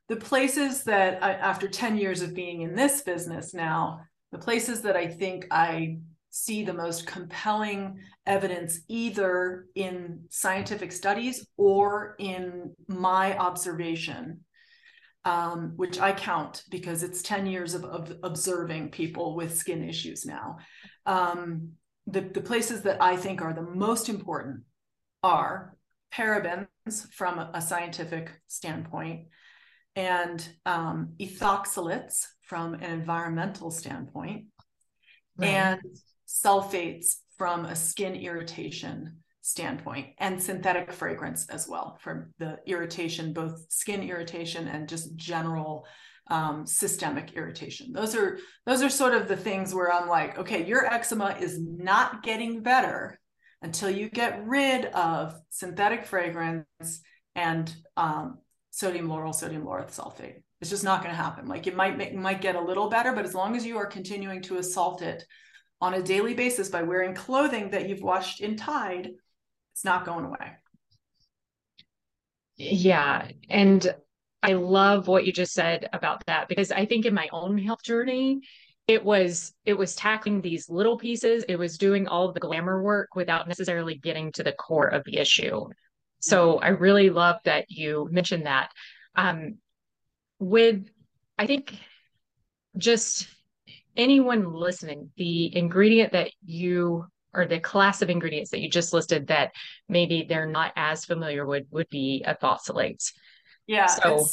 the 0.10 0.16
places 0.16 0.84
that 0.84 1.24
I, 1.24 1.34
after 1.34 1.68
10 1.68 1.98
years 1.98 2.22
of 2.22 2.34
being 2.34 2.62
in 2.62 2.76
this 2.76 3.02
business 3.02 3.54
now, 3.54 4.02
the 4.32 4.38
places 4.38 4.82
that 4.82 4.96
I 4.96 5.08
think 5.08 5.48
I 5.52 6.00
see 6.30 6.64
the 6.64 6.74
most 6.74 7.08
compelling 7.08 8.00
evidence 8.26 8.80
either 8.88 9.66
in 9.76 10.22
scientific 10.30 10.92
studies 10.92 11.46
or 11.58 12.16
in 12.20 12.74
my 12.88 13.38
observation 13.38 14.42
um, 15.26 15.74
which 15.76 16.00
I 16.00 16.14
count 16.14 16.64
because 16.70 17.04
it's 17.04 17.22
10 17.22 17.46
years 17.46 17.74
of, 17.74 17.86
of 17.86 18.14
observing 18.24 18.90
people 18.90 19.36
with 19.36 19.58
skin 19.58 19.88
issues 19.88 20.26
now. 20.26 20.58
Um, 21.06 21.74
the, 22.08 22.22
the 22.22 22.42
places 22.42 22.82
that 22.84 23.02
I 23.02 23.16
think 23.16 23.42
are 23.42 23.54
the 23.54 23.62
most 23.62 24.10
important 24.10 24.62
are 25.22 25.78
parabens 26.12 26.68
from 27.12 27.38
a, 27.38 27.52
a 27.54 27.62
scientific 27.62 28.32
standpoint, 28.48 29.28
and 29.96 30.48
um, 30.66 31.14
ethoxylates 31.20 32.26
from 32.42 32.74
an 32.76 32.84
environmental 32.84 33.72
standpoint, 33.72 34.46
right. 35.38 35.50
and 35.50 35.82
sulfates 36.28 37.18
from 37.38 37.66
a 37.66 37.76
skin 37.76 38.16
irritation 38.16 39.18
standpoint, 39.42 40.08
and 40.20 40.42
synthetic 40.42 40.92
fragrance 40.92 41.50
as 41.50 41.68
well 41.68 41.98
from 42.02 42.34
the 42.38 42.60
irritation, 42.66 43.34
both 43.34 43.66
skin 43.70 44.04
irritation 44.04 44.68
and 44.68 44.88
just 44.88 45.16
general 45.16 45.86
um, 46.30 46.66
systemic 46.66 47.34
irritation. 47.34 47.92
Those 47.92 48.16
are 48.16 48.38
those 48.66 48.82
are 48.82 48.90
sort 48.90 49.14
of 49.14 49.28
the 49.28 49.36
things 49.36 49.74
where 49.74 49.92
I'm 49.92 50.08
like, 50.08 50.38
okay, 50.38 50.66
your 50.66 50.86
eczema 50.86 51.36
is 51.40 51.60
not 51.60 52.24
getting 52.24 52.62
better 52.62 53.20
until 53.62 53.90
you 53.90 54.10
get 54.10 54.46
rid 54.46 54.86
of 54.86 55.36
synthetic 55.50 56.06
fragrance 56.06 57.02
and 57.36 57.74
um, 57.98 58.40
sodium 58.72 59.08
lauryl, 59.08 59.36
sodium 59.36 59.64
lauryl 59.64 59.88
sulfate. 59.92 60.42
It's 60.60 60.70
just 60.70 60.84
not 60.84 61.04
going 61.04 61.16
to 61.16 61.22
happen. 61.22 61.48
Like 61.48 61.68
it 61.68 61.76
might 61.76 61.98
make, 61.98 62.16
might 62.16 62.42
get 62.42 62.56
a 62.56 62.62
little 62.62 62.90
better, 62.90 63.14
but 63.14 63.26
as 63.26 63.36
long 63.36 63.56
as 63.56 63.66
you 63.66 63.78
are 63.78 63.86
continuing 63.86 64.42
to 64.44 64.58
assault 64.58 65.02
it 65.02 65.24
on 65.80 65.94
a 65.96 66.02
daily 66.02 66.34
basis 66.34 66.70
by 66.70 66.84
wearing 66.84 67.14
clothing 67.14 67.72
that 67.72 67.90
you've 67.90 68.02
washed 68.02 68.42
in 68.42 68.56
Tide, 68.56 69.10
it's 69.74 69.86
not 69.86 70.06
going 70.06 70.26
away. 70.26 70.52
Yeah, 72.58 73.28
and 73.50 73.94
I 74.44 74.54
love 74.54 75.08
what 75.08 75.26
you 75.26 75.34
just 75.34 75.54
said 75.54 75.90
about 75.94 76.24
that 76.28 76.48
because 76.48 76.72
I 76.72 76.86
think 76.86 77.06
in 77.06 77.14
my 77.14 77.28
own 77.32 77.58
health 77.58 77.84
journey, 77.84 78.42
it 78.88 79.04
was 79.04 79.54
it 79.66 79.74
was 79.74 79.96
tackling 79.96 80.42
these 80.42 80.70
little 80.70 80.98
pieces. 80.98 81.44
It 81.48 81.56
was 81.56 81.78
doing 81.78 82.08
all 82.08 82.32
the 82.32 82.40
glamour 82.40 82.84
work 82.84 83.16
without 83.16 83.48
necessarily 83.48 83.96
getting 83.96 84.32
to 84.34 84.44
the 84.44 84.52
core 84.52 84.88
of 84.88 85.04
the 85.06 85.18
issue. 85.18 85.68
So 86.22 86.60
I 86.60 86.70
really 86.70 87.10
love 87.10 87.38
that 87.46 87.66
you 87.70 88.08
mentioned 88.12 88.46
that. 88.46 88.72
Um, 89.16 89.58
with, 90.40 90.88
I 91.38 91.48
think, 91.48 91.78
just 92.78 93.28
anyone 93.96 94.54
listening, 94.54 95.12
the 95.18 95.56
ingredient 95.56 96.14
that 96.14 96.32
you 96.46 97.06
or 97.34 97.46
the 97.46 97.60
class 97.60 98.02
of 98.02 98.10
ingredients 98.10 98.52
that 98.52 98.60
you 98.60 98.70
just 98.70 98.94
listed 98.94 99.28
that 99.28 99.52
maybe 99.88 100.26
they're 100.28 100.46
not 100.46 100.74
as 100.76 101.06
familiar 101.06 101.46
with 101.46 101.66
would 101.72 101.90
be 101.90 102.24
ethoxylates. 102.28 103.14
Yeah, 103.68 103.86
so, 103.86 104.28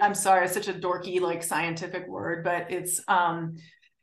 I'm 0.00 0.14
sorry, 0.14 0.46
it's 0.46 0.54
such 0.54 0.68
a 0.68 0.72
dorky 0.72 1.20
like 1.20 1.42
scientific 1.42 2.08
word, 2.08 2.42
but 2.42 2.70
it's 2.70 3.00
um 3.06 3.56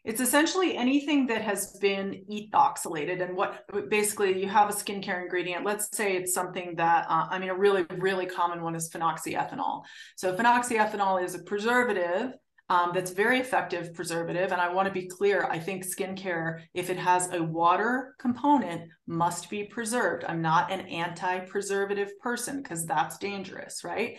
it's 0.06 0.22
essentially 0.22 0.78
anything 0.78 1.28
that 1.28 1.42
has 1.42 1.78
been 1.82 2.24
ethoxylated. 2.32 3.22
And 3.22 3.36
what 3.36 3.66
basically 3.90 4.42
you 4.42 4.48
have 4.48 4.70
a 4.70 4.74
skincare 4.74 5.22
ingredient. 5.22 5.66
Let's 5.66 5.96
say 5.96 6.16
it's 6.16 6.34
something 6.34 6.76
that, 6.78 7.06
uh, 7.10 7.28
I 7.30 7.38
mean, 7.38 7.50
a 7.50 7.56
really, 7.56 7.86
really 7.98 8.26
common 8.26 8.62
one 8.62 8.76
is 8.76 8.90
phenoxyethanol. 8.90 9.84
So, 10.16 10.36
phenoxyethanol 10.36 11.24
is 11.24 11.36
a 11.36 11.44
preservative 11.44 12.34
um, 12.70 12.92
that's 12.94 13.12
very 13.12 13.40
effective 13.40 13.94
preservative. 13.94 14.52
And 14.52 14.62
I 14.62 14.72
want 14.72 14.88
to 14.88 14.94
be 14.94 15.08
clear 15.08 15.46
I 15.46 15.60
think 15.60 15.86
skincare, 15.86 16.62
if 16.74 16.90
it 16.90 16.98
has 16.98 17.32
a 17.34 17.42
water 17.42 18.16
component, 18.20 18.90
must 19.08 19.50
be 19.50 19.66
preserved. 19.66 20.24
I'm 20.28 20.42
not 20.42 20.72
an 20.72 20.82
anti 20.82 21.40
preservative 21.40 22.12
person 22.22 22.62
because 22.62 22.86
that's 22.86 23.18
dangerous, 23.18 23.84
right? 23.84 24.18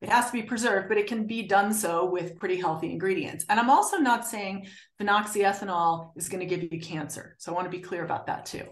It 0.00 0.10
has 0.10 0.26
to 0.26 0.32
be 0.32 0.42
preserved, 0.42 0.88
but 0.88 0.98
it 0.98 1.06
can 1.06 1.26
be 1.26 1.42
done 1.44 1.72
so 1.72 2.04
with 2.04 2.38
pretty 2.38 2.60
healthy 2.60 2.90
ingredients. 2.90 3.46
And 3.48 3.58
I'm 3.58 3.70
also 3.70 3.96
not 3.96 4.26
saying 4.26 4.66
phenoxyethanol 5.00 6.10
is 6.16 6.28
going 6.28 6.46
to 6.46 6.46
give 6.46 6.70
you 6.70 6.78
cancer. 6.78 7.36
So 7.38 7.50
I 7.50 7.54
want 7.54 7.70
to 7.70 7.76
be 7.76 7.82
clear 7.82 8.04
about 8.04 8.26
that 8.26 8.44
too. 8.44 8.64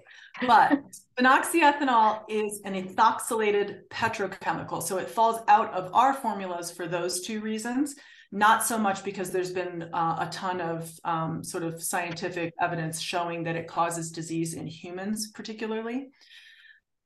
But 0.46 0.78
phenoxyethanol 1.18 2.24
is 2.28 2.60
an 2.64 2.74
ethoxylated 2.74 3.88
petrochemical. 3.88 4.82
So 4.82 4.98
it 4.98 5.08
falls 5.08 5.40
out 5.48 5.72
of 5.72 5.94
our 5.94 6.12
formulas 6.12 6.70
for 6.70 6.86
those 6.86 7.22
two 7.22 7.40
reasons, 7.40 7.94
not 8.30 8.64
so 8.64 8.76
much 8.76 9.04
because 9.04 9.30
there's 9.30 9.52
been 9.52 9.88
uh, 9.94 10.26
a 10.28 10.28
ton 10.30 10.60
of 10.60 10.90
um, 11.04 11.42
sort 11.42 11.62
of 11.62 11.82
scientific 11.82 12.52
evidence 12.60 13.00
showing 13.00 13.44
that 13.44 13.56
it 13.56 13.68
causes 13.68 14.10
disease 14.10 14.54
in 14.54 14.66
humans, 14.66 15.30
particularly. 15.30 16.08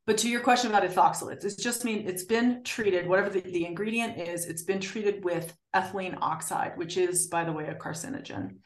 But 0.06 0.18
to 0.18 0.28
your 0.28 0.40
question 0.40 0.70
about 0.70 0.84
ethoxylates, 0.84 1.44
it's 1.44 1.56
just 1.56 1.84
mean 1.84 2.06
it's 2.06 2.24
been 2.24 2.62
treated, 2.62 3.08
whatever 3.08 3.28
the, 3.28 3.40
the 3.40 3.66
ingredient 3.66 4.18
is, 4.18 4.46
it's 4.46 4.62
been 4.62 4.80
treated 4.80 5.24
with 5.24 5.52
ethylene 5.74 6.16
oxide, 6.20 6.72
which 6.76 6.96
is, 6.96 7.26
by 7.26 7.44
the 7.44 7.52
way, 7.52 7.66
a 7.66 7.74
carcinogen. 7.74 8.58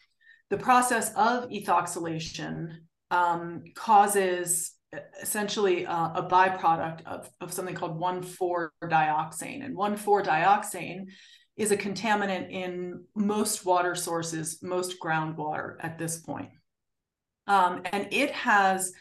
The 0.50 0.58
process 0.58 1.14
of 1.14 1.48
ethoxylation 1.48 2.80
um, 3.10 3.62
causes 3.74 4.72
essentially 5.22 5.86
uh, 5.86 6.10
a 6.14 6.28
byproduct 6.28 7.06
of, 7.06 7.30
of 7.40 7.52
something 7.52 7.74
called 7.74 7.98
1,4-dioxane. 7.98 9.64
And 9.64 9.76
1,4-dioxane 9.76 11.06
is 11.56 11.70
a 11.70 11.76
contaminant 11.76 12.50
in 12.50 13.04
most 13.14 13.64
water 13.64 13.94
sources, 13.94 14.58
most 14.62 15.00
groundwater 15.00 15.76
at 15.80 15.98
this 15.98 16.18
point. 16.18 16.50
Um, 17.46 17.82
and 17.92 18.08
it 18.10 18.30
has 18.32 18.92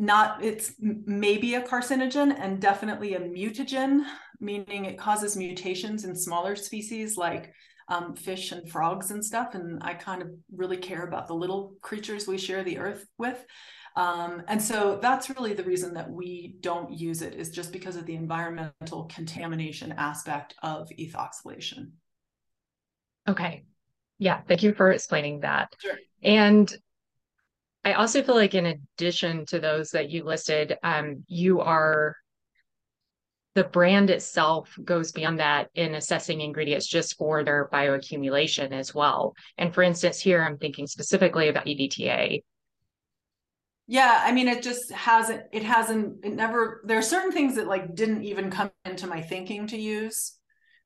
not 0.00 0.42
it's 0.42 0.72
maybe 0.80 1.54
a 1.54 1.60
carcinogen 1.60 2.34
and 2.38 2.58
definitely 2.58 3.14
a 3.14 3.20
mutagen 3.20 4.00
meaning 4.40 4.86
it 4.86 4.98
causes 4.98 5.36
mutations 5.36 6.04
in 6.04 6.16
smaller 6.16 6.56
species 6.56 7.18
like 7.18 7.52
um, 7.88 8.14
fish 8.14 8.50
and 8.52 8.70
frogs 8.70 9.10
and 9.10 9.22
stuff 9.22 9.54
and 9.54 9.82
i 9.82 9.92
kind 9.92 10.22
of 10.22 10.28
really 10.56 10.78
care 10.78 11.04
about 11.04 11.28
the 11.28 11.34
little 11.34 11.74
creatures 11.82 12.26
we 12.26 12.38
share 12.38 12.64
the 12.64 12.78
earth 12.78 13.06
with. 13.18 13.44
Um, 13.96 14.44
and 14.46 14.62
so 14.62 15.00
that's 15.02 15.28
really 15.30 15.52
the 15.52 15.64
reason 15.64 15.94
that 15.94 16.08
we 16.08 16.54
don't 16.60 16.92
use 16.92 17.22
it 17.22 17.34
is 17.34 17.50
just 17.50 17.72
because 17.72 17.96
of 17.96 18.06
the 18.06 18.14
environmental 18.14 19.10
contamination 19.12 19.92
aspect 19.98 20.54
of 20.62 20.88
ethoxylation 20.90 21.90
okay. 23.28 23.64
Yeah 24.18 24.40
thank 24.46 24.62
you 24.62 24.72
for 24.72 24.92
explaining 24.92 25.40
that. 25.40 25.74
Sure. 25.78 25.98
and 26.22 26.72
I 27.84 27.94
also 27.94 28.22
feel 28.22 28.34
like 28.34 28.54
in 28.54 28.66
addition 28.66 29.46
to 29.46 29.58
those 29.58 29.90
that 29.90 30.10
you 30.10 30.24
listed, 30.24 30.76
um, 30.82 31.24
you 31.28 31.60
are 31.60 32.16
the 33.54 33.64
brand 33.64 34.10
itself 34.10 34.78
goes 34.84 35.12
beyond 35.12 35.40
that 35.40 35.70
in 35.74 35.94
assessing 35.94 36.40
ingredients 36.40 36.86
just 36.86 37.16
for 37.16 37.42
their 37.42 37.68
bioaccumulation 37.72 38.70
as 38.70 38.94
well. 38.94 39.34
And 39.58 39.74
for 39.74 39.82
instance, 39.82 40.20
here 40.20 40.42
I'm 40.42 40.56
thinking 40.56 40.86
specifically 40.86 41.48
about 41.48 41.66
EDTA. 41.66 42.42
Yeah, 43.88 44.22
I 44.24 44.30
mean, 44.30 44.46
it 44.46 44.62
just 44.62 44.92
hasn't, 44.92 45.42
it 45.52 45.64
hasn't, 45.64 46.24
it 46.24 46.32
never, 46.32 46.80
there 46.84 46.98
are 46.98 47.02
certain 47.02 47.32
things 47.32 47.56
that 47.56 47.66
like 47.66 47.96
didn't 47.96 48.22
even 48.22 48.50
come 48.50 48.70
into 48.84 49.08
my 49.08 49.20
thinking 49.20 49.66
to 49.66 49.76
use 49.76 50.34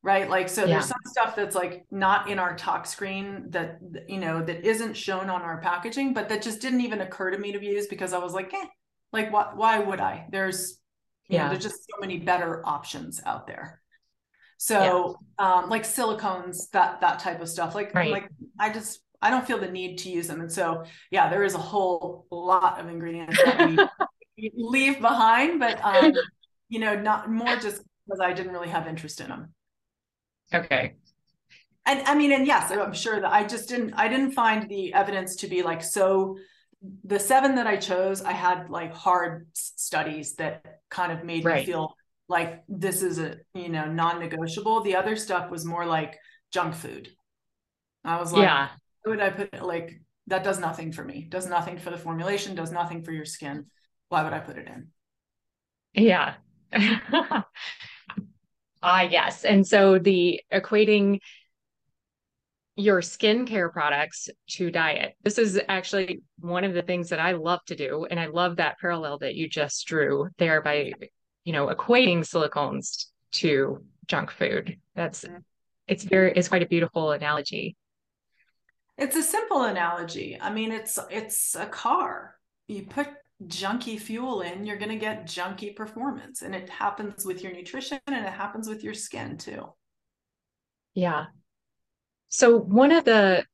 right 0.05 0.29
like 0.29 0.51
so 0.51 0.61
yeah. 0.61 0.75
there's 0.75 0.85
some 0.85 1.01
stuff 1.07 1.35
that's 1.35 1.57
like 1.57 1.87
not 1.91 2.29
in 2.29 2.39
our 2.39 2.55
tox 2.57 2.91
screen 2.91 3.47
that 3.49 3.79
you 4.07 4.19
know 4.19 4.45
that 4.45 4.65
isn't 4.65 4.95
shown 4.95 5.31
on 5.31 5.41
our 5.41 5.61
packaging 5.63 6.13
but 6.13 6.29
that 6.29 6.43
just 6.43 6.61
didn't 6.61 6.83
even 6.83 7.01
occur 7.01 7.31
to 7.31 7.39
me 7.39 7.51
to 7.53 7.65
use 7.65 7.87
because 7.87 8.13
i 8.13 8.19
was 8.19 8.35
like 8.35 8.53
eh, 8.53 8.67
like 9.13 9.33
what 9.33 9.57
why 9.57 9.79
would 9.79 10.01
i 10.01 10.27
there's 10.31 10.79
yeah 11.29 11.45
know, 11.45 11.51
there's 11.51 11.65
just 11.65 11.87
so 11.91 11.99
many 12.01 12.19
better 12.19 12.63
options 12.67 13.21
out 13.25 13.47
there 13.47 13.81
so 14.59 15.19
yeah. 15.41 15.63
um 15.63 15.71
like 15.71 15.85
silicones 15.85 16.71
that 16.73 17.01
that 17.01 17.19
type 17.19 17.41
of 17.41 17.49
stuff 17.49 17.75
like 17.75 17.95
right. 17.95 18.11
like 18.11 18.29
i 18.61 18.71
just 18.71 19.01
i 19.23 19.31
don't 19.31 19.47
feel 19.47 19.59
the 19.59 19.71
need 19.71 19.97
to 19.97 20.11
use 20.11 20.29
them 20.29 20.43
and 20.43 20.53
so 20.53 20.85
yeah 21.11 21.31
there 21.31 21.45
is 21.45 21.55
a 21.55 21.59
whole 21.59 22.27
lot 22.31 22.79
of 22.79 22.89
ingredients 22.89 23.43
that 23.43 23.89
we 24.37 24.53
leave 24.55 25.01
behind 25.01 25.59
but 25.59 25.83
um 25.83 26.13
you 26.69 26.79
know 26.79 26.95
not 26.95 27.31
more 27.31 27.57
just 27.57 27.83
because 28.07 28.21
i 28.21 28.35
didn't 28.35 28.53
really 28.53 28.69
have 28.69 28.87
interest 28.87 29.23
in 29.23 29.29
them 29.29 29.55
Okay. 30.55 30.95
And 31.87 32.03
I 32.07 32.15
mean, 32.15 32.33
and 32.33 32.47
yes, 32.47 32.71
I'm 32.71 32.95
sure 32.95 33.21
that 33.21 33.33
I 33.33 33.45
just 33.45 33.69
didn't, 33.69 33.95
I 33.95 34.09
didn't 34.09 34.33
find 34.33 34.69
the 34.69 34.95
evidence 34.95 35.37
to 35.37 35.47
be 35.47 35.63
like 35.63 35.83
so. 35.83 36.39
The 37.05 37.19
seven 37.19 37.55
that 37.55 37.67
I 37.67 37.77
chose, 37.77 38.23
I 38.23 38.33
had 38.33 38.69
like 38.69 38.93
hard 38.93 39.47
studies 39.55 40.35
that 40.35 40.81
kind 40.91 41.13
of 41.13 41.25
made 41.25 41.45
right. 41.45 41.61
me 41.61 41.67
feel 41.67 41.95
like 42.29 42.63
this 42.69 43.03
is 43.03 43.19
a 43.19 43.37
you 43.55 43.69
know 43.69 43.87
non-negotiable. 43.87 44.83
The 44.83 44.97
other 44.97 45.17
stuff 45.17 45.51
was 45.51 45.65
more 45.65 45.87
like 45.87 46.19
junk 46.53 46.75
food. 46.75 47.09
I 48.05 48.19
was 48.19 48.33
like, 48.33 48.43
yeah, 48.43 48.69
why 49.03 49.11
would 49.11 49.21
I 49.21 49.31
put 49.31 49.55
it? 49.55 49.63
like 49.63 50.01
that 50.27 50.45
does 50.45 50.59
nothing 50.59 50.93
for 50.93 51.05
me, 51.05 51.27
does 51.29 51.47
nothing 51.47 51.79
for 51.79 51.91
the 51.91 51.99
formulation, 51.99 52.55
does 52.55 52.73
nothing 52.73 53.03
for 53.03 53.13
your 53.13 53.25
skin. 53.25 53.67
Why 54.09 54.23
would 54.23 54.33
I 54.33 54.41
put 54.41 54.59
it 54.59 54.69
in? 54.69 54.89
Yeah. 55.95 56.35
Ah, 58.87 59.01
yes. 59.01 59.45
And 59.45 59.67
so 59.67 59.99
the 59.99 60.43
equating 60.53 61.21
your 62.77 63.01
skincare 63.01 63.73
products 63.73 64.29
to 64.49 64.71
diet. 64.71 65.15
This 65.23 65.39
is 65.39 65.59
actually 65.69 66.21
one 66.41 66.65
of 66.65 66.75
the 66.75 66.83
things 66.83 67.09
that 67.09 67.21
I 67.21 67.33
love 67.33 67.61
to 67.67 67.77
do. 67.77 68.07
And 68.11 68.21
I 68.21 68.27
love 68.27 68.57
that 68.57 68.79
parallel 68.79 69.19
that 69.19 69.37
you 69.37 69.49
just 69.49 69.87
drew 69.87 70.29
there 70.39 70.61
by, 70.61 70.93
you 71.45 71.53
know, 71.53 71.69
equating 71.69 72.19
silicones 72.19 73.07
to 73.33 73.83
junk 74.07 74.31
food. 74.31 74.79
That's 74.95 75.25
mm-hmm. 75.25 75.39
it's 75.89 76.05
very 76.05 76.33
it's 76.37 76.49
quite 76.49 76.63
a 76.63 76.69
beautiful 76.69 77.13
analogy. 77.13 77.77
It's 78.99 79.17
a 79.17 79.23
simple 79.23 79.63
analogy. 79.63 80.37
I 80.39 80.53
mean, 80.53 80.73
it's 80.73 80.99
it's 81.11 81.55
a 81.55 81.67
car. 81.67 82.37
You 82.67 82.83
put 82.83 83.09
junky 83.49 83.99
fuel 83.99 84.41
in, 84.43 84.65
you're 84.67 84.79
going 84.79 84.91
to 84.91 84.97
get 84.97 85.27
junky 85.27 85.75
performance. 85.75 86.43
And 86.43 86.55
it 86.55 86.69
happens 86.69 87.25
with 87.25 87.43
your 87.43 87.53
nutrition 87.53 88.01
and 88.07 88.27
it 88.27 88.33
happens 88.33 88.69
with 88.69 88.83
your 88.83 88.95
skin 88.95 89.37
too. 89.39 89.73
Yeah. 90.95 91.27
So, 92.29 92.59
one 92.59 92.93
of 92.93 93.05
the 93.05 93.45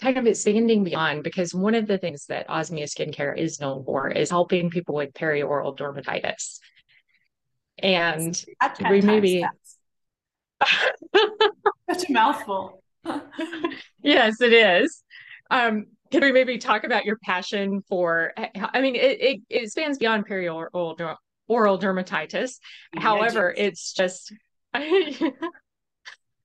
kind 0.00 0.18
of 0.18 0.26
expanding 0.26 0.84
beyond, 0.84 1.22
because 1.24 1.54
one 1.54 1.74
of 1.74 1.86
the 1.86 1.98
things 1.98 2.26
that 2.26 2.48
Osmia 2.48 2.84
Skincare 2.84 3.36
is 3.36 3.60
known 3.60 3.84
for 3.84 4.08
is 4.08 4.30
helping 4.30 4.70
people 4.70 4.94
with 4.94 5.12
perioral 5.14 5.76
dermatitis. 5.76 6.58
And 7.78 8.44
maybe. 8.80 9.44
Such 11.90 12.04
a 12.08 12.12
mouthful. 12.12 12.82
yes, 14.02 14.40
it 14.40 14.52
is. 14.52 15.02
Um, 15.50 15.86
can 16.10 16.22
we 16.22 16.32
maybe 16.32 16.58
talk 16.58 16.84
about 16.84 17.04
your 17.04 17.18
passion 17.22 17.82
for 17.88 18.32
i 18.36 18.80
mean 18.80 18.94
it, 18.94 19.20
it, 19.20 19.40
it 19.48 19.70
spans 19.70 19.98
beyond 19.98 20.26
perioral 20.26 21.16
oral 21.48 21.78
dermatitis. 21.78 22.58
Yeah, 22.94 23.00
however 23.00 23.54
it's 23.56 23.92
just 23.92 24.32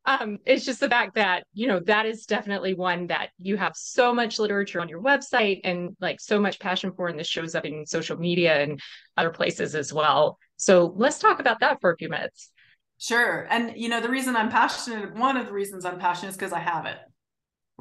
um 0.06 0.38
it's 0.46 0.66
just 0.66 0.80
the 0.80 0.90
fact 0.90 1.16
that 1.16 1.44
you 1.54 1.68
know 1.68 1.80
that 1.82 2.06
is 2.06 2.26
definitely 2.26 2.74
one 2.74 3.08
that 3.08 3.30
you 3.40 3.58
have 3.58 3.74
so 3.76 4.14
much 4.14 4.40
literature 4.40 4.80
on 4.82 4.90
your 4.90 5.02
website 5.02 5.62
and 5.64 5.96
like 6.00 6.20
so 6.20 6.40
much 6.40 6.60
passion 6.60 6.92
for 6.96 7.08
and 7.08 7.20
this 7.20 7.28
shows 7.28 7.56
up 7.56 7.66
in 7.66 7.86
social 7.86 8.18
media 8.18 8.62
and 8.62 8.80
other 9.18 9.30
places 9.30 9.76
as 9.76 9.94
well. 9.94 10.38
So 10.58 10.94
let's 10.96 11.20
talk 11.20 11.40
about 11.40 11.60
that 11.60 11.82
for 11.82 11.92
a 11.92 11.98
few 11.98 12.10
minutes. 12.10 12.52
Sure. 12.98 13.48
And 13.50 13.74
you 13.76 13.90
know 13.90 14.00
the 14.00 14.10
reason 14.10 14.36
i'm 14.36 14.50
passionate 14.50 15.16
one 15.16 15.36
of 15.36 15.48
the 15.48 15.54
reasons 15.54 15.86
i'm 15.86 15.98
passionate 16.00 16.30
is 16.30 16.38
because 16.38 16.54
i 16.54 16.60
have 16.60 16.86
it 16.86 16.98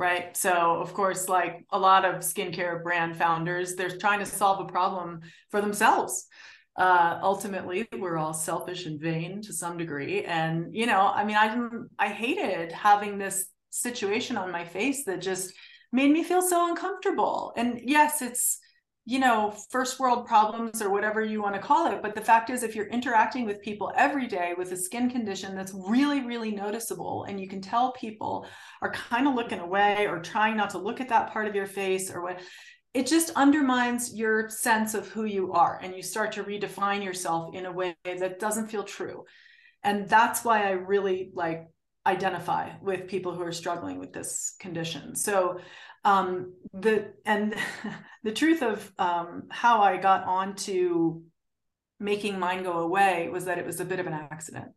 right? 0.00 0.34
So, 0.34 0.80
of 0.80 0.94
course, 0.94 1.28
like 1.28 1.66
a 1.70 1.78
lot 1.78 2.06
of 2.06 2.22
skincare 2.22 2.82
brand 2.82 3.16
founders, 3.16 3.74
they're 3.74 3.98
trying 3.98 4.20
to 4.20 4.26
solve 4.26 4.58
a 4.60 4.72
problem 4.72 5.20
for 5.50 5.60
themselves. 5.60 6.26
Uh, 6.74 7.18
ultimately, 7.22 7.86
we're 7.98 8.16
all 8.16 8.32
selfish 8.32 8.86
and 8.86 8.98
vain 8.98 9.42
to 9.42 9.52
some 9.52 9.76
degree, 9.76 10.24
and 10.24 10.74
you 10.74 10.86
know, 10.86 11.12
I 11.14 11.24
mean, 11.24 11.36
I 11.36 11.48
didn't, 11.48 11.90
I 11.98 12.08
hated 12.08 12.72
having 12.72 13.18
this 13.18 13.44
situation 13.68 14.38
on 14.38 14.50
my 14.50 14.64
face 14.64 15.04
that 15.04 15.20
just 15.20 15.52
made 15.92 16.10
me 16.10 16.24
feel 16.24 16.40
so 16.40 16.68
uncomfortable. 16.68 17.52
And 17.56 17.80
yes, 17.84 18.22
it's 18.22 18.58
you 19.10 19.18
know, 19.18 19.52
first 19.70 19.98
world 19.98 20.24
problems 20.24 20.80
or 20.80 20.88
whatever 20.88 21.20
you 21.20 21.42
want 21.42 21.56
to 21.56 21.60
call 21.60 21.90
it. 21.90 22.00
But 22.00 22.14
the 22.14 22.20
fact 22.20 22.48
is, 22.48 22.62
if 22.62 22.76
you're 22.76 22.86
interacting 22.86 23.44
with 23.44 23.60
people 23.60 23.90
every 23.96 24.28
day 24.28 24.54
with 24.56 24.70
a 24.70 24.76
skin 24.76 25.10
condition 25.10 25.56
that's 25.56 25.74
really, 25.74 26.20
really 26.20 26.52
noticeable, 26.52 27.24
and 27.24 27.40
you 27.40 27.48
can 27.48 27.60
tell 27.60 27.90
people 27.90 28.46
are 28.80 28.92
kind 28.92 29.26
of 29.26 29.34
looking 29.34 29.58
away 29.58 30.06
or 30.06 30.20
trying 30.20 30.56
not 30.56 30.70
to 30.70 30.78
look 30.78 31.00
at 31.00 31.08
that 31.08 31.32
part 31.32 31.48
of 31.48 31.56
your 31.56 31.66
face 31.66 32.08
or 32.08 32.22
what, 32.22 32.38
it 32.94 33.08
just 33.08 33.30
undermines 33.30 34.14
your 34.14 34.48
sense 34.48 34.94
of 34.94 35.08
who 35.08 35.24
you 35.24 35.54
are. 35.54 35.80
And 35.82 35.92
you 35.96 36.04
start 36.04 36.30
to 36.32 36.44
redefine 36.44 37.02
yourself 37.02 37.52
in 37.52 37.66
a 37.66 37.72
way 37.72 37.96
that 38.04 38.38
doesn't 38.38 38.68
feel 38.68 38.84
true. 38.84 39.24
And 39.82 40.08
that's 40.08 40.44
why 40.44 40.68
I 40.68 40.70
really 40.70 41.32
like 41.34 41.66
identify 42.06 42.70
with 42.80 43.08
people 43.08 43.34
who 43.34 43.42
are 43.42 43.50
struggling 43.50 43.98
with 43.98 44.12
this 44.12 44.54
condition. 44.60 45.16
So 45.16 45.58
um, 46.04 46.54
the 46.72 47.12
and 47.24 47.54
the 48.22 48.32
truth 48.32 48.62
of 48.62 48.90
um, 48.98 49.44
how 49.50 49.82
I 49.82 49.96
got 49.96 50.24
onto 50.24 51.22
making 51.98 52.38
mine 52.38 52.62
go 52.62 52.78
away 52.78 53.28
was 53.28 53.44
that 53.44 53.58
it 53.58 53.66
was 53.66 53.80
a 53.80 53.84
bit 53.84 54.00
of 54.00 54.06
an 54.06 54.14
accident. 54.14 54.68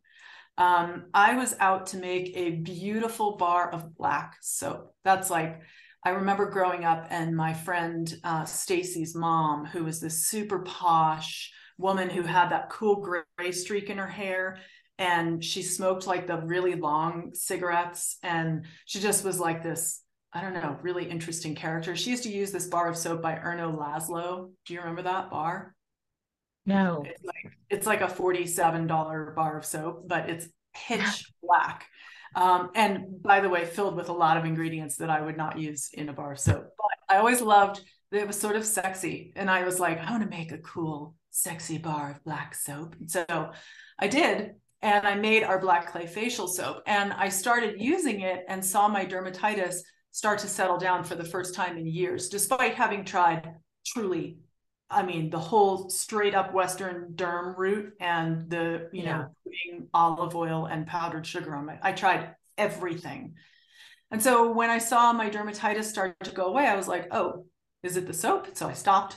Um, 0.56 1.06
I 1.12 1.36
was 1.36 1.56
out 1.58 1.86
to 1.88 1.96
make 1.96 2.36
a 2.36 2.50
beautiful 2.50 3.36
bar 3.36 3.70
of 3.70 3.96
black 3.96 4.36
soap. 4.40 4.94
That's 5.02 5.30
like 5.30 5.62
I 6.04 6.10
remember 6.10 6.50
growing 6.50 6.84
up 6.84 7.06
and 7.10 7.34
my 7.34 7.54
friend 7.54 8.12
uh, 8.22 8.44
Stacy's 8.44 9.14
mom, 9.14 9.64
who 9.64 9.84
was 9.84 10.00
this 10.00 10.26
super 10.26 10.60
posh 10.60 11.50
woman 11.78 12.10
who 12.10 12.22
had 12.22 12.50
that 12.50 12.70
cool 12.70 12.96
gray 12.96 13.52
streak 13.52 13.90
in 13.90 13.98
her 13.98 14.06
hair, 14.06 14.58
and 14.98 15.42
she 15.42 15.62
smoked 15.62 16.06
like 16.06 16.26
the 16.26 16.36
really 16.36 16.74
long 16.74 17.30
cigarettes, 17.32 18.18
and 18.22 18.66
she 18.84 19.00
just 19.00 19.24
was 19.24 19.40
like 19.40 19.62
this 19.62 20.03
I 20.34 20.40
don't 20.40 20.52
know, 20.52 20.76
really 20.82 21.08
interesting 21.08 21.54
character. 21.54 21.94
She 21.94 22.10
used 22.10 22.24
to 22.24 22.28
use 22.28 22.50
this 22.50 22.66
bar 22.66 22.88
of 22.88 22.96
soap 22.96 23.22
by 23.22 23.36
Erno 23.36 23.76
Laszlo. 23.78 24.50
Do 24.66 24.74
you 24.74 24.80
remember 24.80 25.02
that 25.02 25.30
bar? 25.30 25.76
No. 26.66 27.04
It's 27.06 27.24
like, 27.24 27.52
it's 27.70 27.86
like 27.86 28.00
a 28.00 28.06
$47 28.06 29.34
bar 29.36 29.56
of 29.56 29.64
soap, 29.64 30.08
but 30.08 30.28
it's 30.28 30.48
pitch 30.74 31.32
black. 31.40 31.86
Um, 32.34 32.70
and 32.74 33.22
by 33.22 33.40
the 33.40 33.48
way, 33.48 33.64
filled 33.64 33.94
with 33.94 34.08
a 34.08 34.12
lot 34.12 34.36
of 34.36 34.44
ingredients 34.44 34.96
that 34.96 35.08
I 35.08 35.20
would 35.20 35.36
not 35.36 35.56
use 35.58 35.90
in 35.92 36.08
a 36.08 36.12
bar 36.12 36.32
of 36.32 36.40
soap. 36.40 36.68
But 36.76 37.14
I 37.14 37.18
always 37.18 37.40
loved 37.40 37.80
that 38.10 38.20
it 38.20 38.26
was 38.26 38.38
sort 38.38 38.56
of 38.56 38.64
sexy. 38.64 39.32
And 39.36 39.48
I 39.48 39.64
was 39.64 39.78
like, 39.78 40.00
I 40.00 40.10
want 40.10 40.24
to 40.24 40.36
make 40.36 40.50
a 40.50 40.58
cool, 40.58 41.14
sexy 41.30 41.78
bar 41.78 42.10
of 42.10 42.24
black 42.24 42.56
soap. 42.56 42.96
And 42.98 43.08
so 43.08 43.52
I 44.00 44.08
did. 44.08 44.54
And 44.82 45.06
I 45.06 45.14
made 45.14 45.44
our 45.44 45.60
black 45.60 45.92
clay 45.92 46.06
facial 46.06 46.48
soap. 46.48 46.82
And 46.86 47.12
I 47.12 47.28
started 47.28 47.80
using 47.80 48.20
it 48.20 48.44
and 48.48 48.64
saw 48.64 48.88
my 48.88 49.06
dermatitis 49.06 49.76
start 50.14 50.38
to 50.38 50.46
settle 50.46 50.78
down 50.78 51.02
for 51.02 51.16
the 51.16 51.24
first 51.24 51.56
time 51.56 51.76
in 51.76 51.86
years, 51.88 52.28
despite 52.28 52.74
having 52.74 53.04
tried 53.04 53.56
truly 53.84 54.38
I 54.90 55.02
mean, 55.02 55.28
the 55.28 55.40
whole 55.40 55.90
straight 55.90 56.36
up 56.36 56.54
Western 56.54 57.14
derm 57.16 57.56
route 57.56 57.94
and 57.98 58.48
the, 58.48 58.88
you 58.92 59.02
yeah. 59.02 59.16
know, 59.16 59.26
putting 59.42 59.88
olive 59.92 60.36
oil 60.36 60.66
and 60.66 60.86
powdered 60.86 61.26
sugar 61.26 61.56
on 61.56 61.66
my, 61.66 61.78
I 61.82 61.92
tried 61.92 62.36
everything. 62.56 63.34
And 64.12 64.22
so 64.22 64.52
when 64.52 64.70
I 64.70 64.78
saw 64.78 65.12
my 65.12 65.30
dermatitis 65.30 65.84
start 65.84 66.14
to 66.22 66.30
go 66.30 66.44
away, 66.44 66.66
I 66.66 66.76
was 66.76 66.86
like, 66.86 67.08
oh, 67.10 67.46
is 67.82 67.96
it 67.96 68.06
the 68.06 68.12
soap? 68.12 68.48
So 68.52 68.68
I 68.68 68.74
stopped 68.74 69.16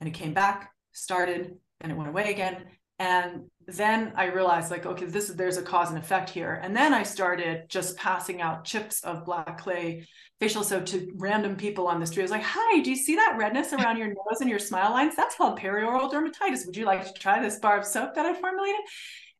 and 0.00 0.08
it 0.08 0.14
came 0.14 0.34
back, 0.34 0.72
started, 0.92 1.54
and 1.80 1.92
it 1.92 1.94
went 1.94 2.08
away 2.08 2.32
again 2.32 2.64
and 2.98 3.50
then 3.66 4.12
i 4.16 4.26
realized 4.26 4.70
like 4.70 4.86
okay 4.86 5.04
this 5.06 5.28
is 5.28 5.36
there's 5.36 5.56
a 5.56 5.62
cause 5.62 5.88
and 5.88 5.98
effect 5.98 6.30
here. 6.30 6.60
And 6.62 6.76
then 6.76 6.94
i 6.94 7.02
started 7.02 7.64
just 7.68 7.96
passing 7.96 8.40
out 8.40 8.64
chips 8.64 9.02
of 9.02 9.24
black 9.24 9.58
clay 9.58 10.06
facial 10.40 10.62
soap 10.62 10.86
to 10.86 11.10
random 11.16 11.56
people 11.56 11.86
on 11.86 12.00
the 12.00 12.06
street. 12.06 12.22
I 12.22 12.24
was 12.24 12.30
like 12.30 12.42
hi 12.42 12.80
do 12.82 12.90
you 12.90 12.96
see 12.96 13.16
that 13.16 13.36
redness 13.36 13.72
around 13.72 13.96
your 13.96 14.08
nose 14.08 14.40
and 14.40 14.50
your 14.50 14.58
smile 14.58 14.90
lines? 14.90 15.16
That's 15.16 15.36
called 15.36 15.58
perioral 15.58 16.10
dermatitis. 16.10 16.66
Would 16.66 16.76
you 16.76 16.84
like 16.84 17.04
to 17.06 17.12
try 17.14 17.42
this 17.42 17.58
bar 17.58 17.78
of 17.78 17.84
soap 17.84 18.14
that 18.14 18.26
i 18.26 18.34
formulated? 18.34 18.80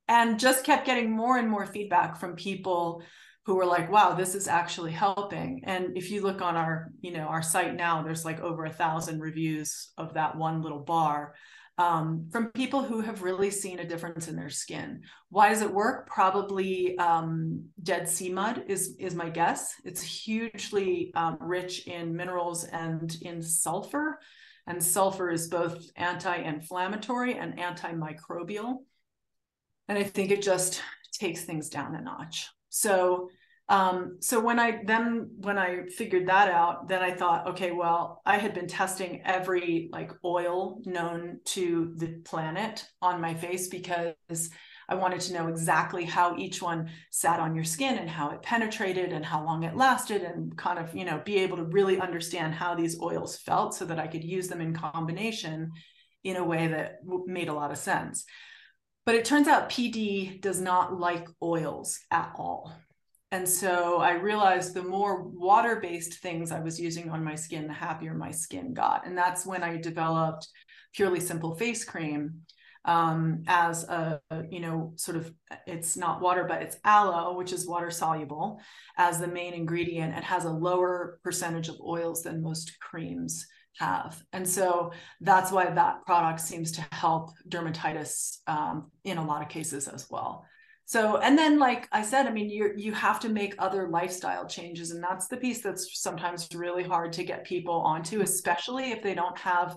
And 0.08 0.38
just 0.38 0.64
kept 0.64 0.86
getting 0.86 1.10
more 1.10 1.38
and 1.38 1.48
more 1.48 1.64
feedback 1.64 2.18
from 2.18 2.36
people 2.36 3.02
who 3.46 3.54
were 3.54 3.66
like 3.66 3.90
wow 3.90 4.14
this 4.14 4.34
is 4.34 4.48
actually 4.48 4.92
helping. 4.92 5.62
And 5.64 5.96
if 5.96 6.10
you 6.10 6.22
look 6.22 6.42
on 6.42 6.56
our 6.56 6.90
you 7.02 7.12
know 7.12 7.26
our 7.26 7.42
site 7.42 7.76
now 7.76 8.02
there's 8.02 8.24
like 8.24 8.40
over 8.40 8.64
a 8.64 8.72
thousand 8.72 9.20
reviews 9.20 9.90
of 9.96 10.14
that 10.14 10.36
one 10.36 10.60
little 10.62 10.80
bar 10.80 11.34
um, 11.76 12.28
from 12.30 12.52
people 12.52 12.82
who 12.82 13.00
have 13.00 13.22
really 13.22 13.50
seen 13.50 13.80
a 13.80 13.88
difference 13.88 14.28
in 14.28 14.36
their 14.36 14.50
skin. 14.50 15.02
Why 15.30 15.48
does 15.48 15.62
it 15.62 15.72
work? 15.72 16.06
Probably 16.06 16.96
um, 16.98 17.64
Dead 17.82 18.08
Sea 18.08 18.30
mud 18.30 18.64
is 18.68 18.94
is 18.98 19.14
my 19.14 19.28
guess. 19.28 19.74
It's 19.84 20.02
hugely 20.02 21.12
um, 21.14 21.38
rich 21.40 21.86
in 21.86 22.14
minerals 22.14 22.64
and 22.64 23.16
in 23.22 23.42
sulfur, 23.42 24.20
and 24.66 24.82
sulfur 24.82 25.30
is 25.30 25.48
both 25.48 25.84
anti-inflammatory 25.96 27.34
and 27.34 27.58
antimicrobial. 27.58 28.76
And 29.88 29.98
I 29.98 30.04
think 30.04 30.30
it 30.30 30.42
just 30.42 30.80
takes 31.12 31.44
things 31.44 31.68
down 31.68 31.94
a 31.94 32.00
notch. 32.00 32.48
So 32.70 33.30
um, 33.68 34.18
so 34.20 34.40
when 34.40 34.58
I 34.58 34.82
then 34.84 35.30
when 35.38 35.56
I 35.56 35.86
figured 35.86 36.28
that 36.28 36.50
out, 36.50 36.88
then 36.88 37.02
I 37.02 37.14
thought, 37.14 37.46
okay, 37.48 37.72
well, 37.72 38.20
I 38.26 38.36
had 38.36 38.52
been 38.52 38.66
testing 38.66 39.22
every 39.24 39.88
like 39.90 40.12
oil 40.22 40.82
known 40.84 41.40
to 41.46 41.94
the 41.96 42.08
planet 42.24 42.86
on 43.00 43.22
my 43.22 43.32
face 43.32 43.68
because 43.68 44.50
I 44.86 44.96
wanted 44.96 45.20
to 45.22 45.32
know 45.32 45.48
exactly 45.48 46.04
how 46.04 46.36
each 46.36 46.60
one 46.60 46.90
sat 47.10 47.40
on 47.40 47.54
your 47.54 47.64
skin 47.64 47.96
and 47.96 48.10
how 48.10 48.30
it 48.30 48.42
penetrated 48.42 49.12
and 49.12 49.24
how 49.24 49.42
long 49.42 49.62
it 49.62 49.76
lasted 49.76 50.22
and 50.22 50.56
kind 50.58 50.78
of, 50.78 50.94
you 50.94 51.06
know, 51.06 51.22
be 51.24 51.38
able 51.38 51.56
to 51.56 51.64
really 51.64 51.98
understand 51.98 52.54
how 52.54 52.74
these 52.74 53.00
oils 53.00 53.38
felt 53.38 53.74
so 53.74 53.86
that 53.86 53.98
I 53.98 54.06
could 54.06 54.24
use 54.24 54.48
them 54.48 54.60
in 54.60 54.74
combination 54.74 55.72
in 56.22 56.36
a 56.36 56.44
way 56.44 56.68
that 56.68 56.98
made 57.26 57.48
a 57.48 57.54
lot 57.54 57.70
of 57.70 57.78
sense. 57.78 58.26
But 59.06 59.14
it 59.14 59.24
turns 59.24 59.48
out 59.48 59.70
PD 59.70 60.40
does 60.40 60.60
not 60.60 60.98
like 60.98 61.28
oils 61.42 61.98
at 62.10 62.32
all. 62.36 62.72
And 63.34 63.48
so 63.48 63.98
I 63.98 64.12
realized 64.12 64.74
the 64.74 64.84
more 64.84 65.24
water 65.24 65.80
based 65.80 66.20
things 66.20 66.52
I 66.52 66.60
was 66.60 66.78
using 66.78 67.10
on 67.10 67.24
my 67.24 67.34
skin, 67.34 67.66
the 67.66 67.72
happier 67.72 68.14
my 68.14 68.30
skin 68.30 68.72
got. 68.72 69.08
And 69.08 69.18
that's 69.18 69.44
when 69.44 69.64
I 69.64 69.76
developed 69.76 70.46
Purely 70.92 71.18
Simple 71.18 71.56
Face 71.56 71.84
Cream 71.84 72.42
um, 72.84 73.42
as 73.48 73.88
a, 73.88 74.20
you 74.48 74.60
know, 74.60 74.92
sort 74.94 75.16
of, 75.16 75.34
it's 75.66 75.96
not 75.96 76.20
water, 76.20 76.44
but 76.44 76.62
it's 76.62 76.76
aloe, 76.84 77.36
which 77.36 77.52
is 77.52 77.66
water 77.66 77.90
soluble, 77.90 78.60
as 78.98 79.18
the 79.18 79.26
main 79.26 79.52
ingredient. 79.52 80.16
It 80.16 80.22
has 80.22 80.44
a 80.44 80.50
lower 80.50 81.18
percentage 81.24 81.66
of 81.66 81.80
oils 81.84 82.22
than 82.22 82.40
most 82.40 82.78
creams 82.78 83.48
have. 83.80 84.22
And 84.32 84.48
so 84.48 84.92
that's 85.20 85.50
why 85.50 85.68
that 85.70 86.06
product 86.06 86.38
seems 86.38 86.70
to 86.70 86.86
help 86.92 87.32
dermatitis 87.48 88.38
um, 88.46 88.92
in 89.02 89.18
a 89.18 89.26
lot 89.26 89.42
of 89.42 89.48
cases 89.48 89.88
as 89.88 90.08
well 90.08 90.46
so 90.86 91.16
and 91.18 91.38
then 91.38 91.58
like 91.58 91.88
i 91.92 92.02
said 92.02 92.26
i 92.26 92.30
mean 92.30 92.50
you 92.50 92.72
you 92.76 92.92
have 92.92 93.18
to 93.18 93.28
make 93.28 93.54
other 93.58 93.88
lifestyle 93.88 94.46
changes 94.46 94.90
and 94.90 95.02
that's 95.02 95.28
the 95.28 95.36
piece 95.36 95.60
that's 95.62 96.00
sometimes 96.00 96.48
really 96.54 96.82
hard 96.82 97.12
to 97.12 97.24
get 97.24 97.44
people 97.44 97.74
onto 97.74 98.20
especially 98.20 98.92
if 98.92 99.02
they 99.02 99.14
don't 99.14 99.38
have 99.38 99.76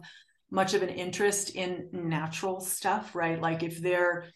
much 0.50 0.74
of 0.74 0.82
an 0.82 0.90
interest 0.90 1.52
in 1.56 1.90
natural 1.92 2.62
stuff 2.62 3.16
right? 3.16 3.42
Like 3.42 3.64
if 3.64 3.82
they're 3.82 4.28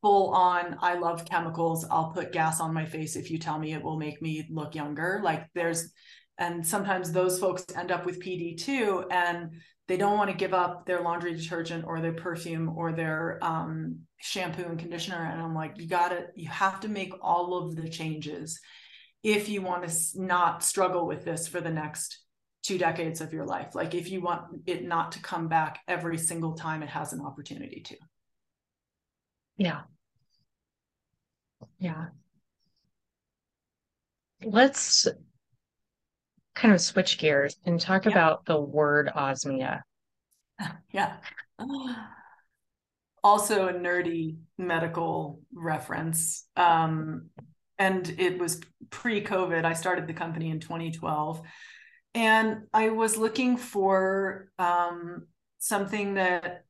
full 0.00 0.30
on 0.30 0.76
i 0.82 0.94
love 0.94 1.24
chemicals 1.24 1.84
i'll 1.90 2.12
put 2.12 2.30
gas 2.30 2.60
on 2.60 2.72
my 2.72 2.84
face 2.84 3.16
if 3.16 3.28
you 3.28 3.38
tell 3.38 3.58
me 3.58 3.72
it 3.72 3.82
will 3.82 3.98
make 3.98 4.22
me 4.22 4.46
look 4.48 4.74
younger 4.74 5.20
like 5.24 5.48
there's 5.52 5.92
and 6.38 6.64
sometimes 6.64 7.10
those 7.10 7.40
folks 7.40 7.64
end 7.74 7.90
up 7.90 8.06
with 8.06 8.22
pd 8.22 8.56
too 8.56 9.04
and 9.10 9.50
they 9.86 9.96
don't 9.96 10.16
want 10.16 10.30
to 10.30 10.36
give 10.36 10.54
up 10.54 10.86
their 10.86 11.02
laundry 11.02 11.34
detergent 11.34 11.84
or 11.86 12.00
their 12.00 12.12
perfume 12.12 12.72
or 12.76 12.92
their 12.92 13.38
um, 13.42 14.00
shampoo 14.18 14.64
and 14.64 14.78
conditioner 14.78 15.24
and 15.30 15.40
i'm 15.40 15.54
like 15.54 15.74
you 15.76 15.86
gotta 15.86 16.26
you 16.34 16.48
have 16.48 16.80
to 16.80 16.88
make 16.88 17.12
all 17.20 17.58
of 17.58 17.76
the 17.76 17.88
changes 17.88 18.58
if 19.22 19.48
you 19.48 19.62
want 19.62 19.88
to 19.88 19.94
not 20.16 20.62
struggle 20.62 21.06
with 21.06 21.24
this 21.24 21.48
for 21.48 21.60
the 21.60 21.70
next 21.70 22.24
two 22.64 22.78
decades 22.78 23.20
of 23.20 23.32
your 23.32 23.44
life. 23.44 23.74
Like 23.74 23.94
if 23.94 24.10
you 24.10 24.20
want 24.20 24.62
it 24.66 24.84
not 24.84 25.12
to 25.12 25.20
come 25.20 25.48
back 25.48 25.80
every 25.86 26.18
single 26.18 26.54
time 26.54 26.82
it 26.82 26.88
has 26.88 27.12
an 27.12 27.20
opportunity 27.20 27.80
to. 27.86 27.96
Yeah. 29.56 29.82
Yeah. 31.78 32.06
Let's 34.42 35.06
kind 36.54 36.74
of 36.74 36.80
switch 36.80 37.18
gears 37.18 37.56
and 37.64 37.80
talk 37.80 38.04
yeah. 38.04 38.12
about 38.12 38.44
the 38.44 38.60
word 38.60 39.10
osmia. 39.14 39.80
Yeah. 40.92 41.16
Also 43.22 43.68
a 43.68 43.72
nerdy 43.72 44.36
medical 44.58 45.40
reference. 45.54 46.46
Um, 46.58 47.30
and 47.78 48.14
it 48.18 48.38
was 48.38 48.60
pre-COVID. 48.90 49.64
I 49.64 49.72
started 49.72 50.06
the 50.06 50.12
company 50.12 50.50
in 50.50 50.60
2012. 50.60 51.40
And 52.14 52.64
I 52.74 52.90
was 52.90 53.16
looking 53.16 53.56
for 53.56 54.50
um, 54.58 55.26
something 55.58 56.14
that 56.14 56.64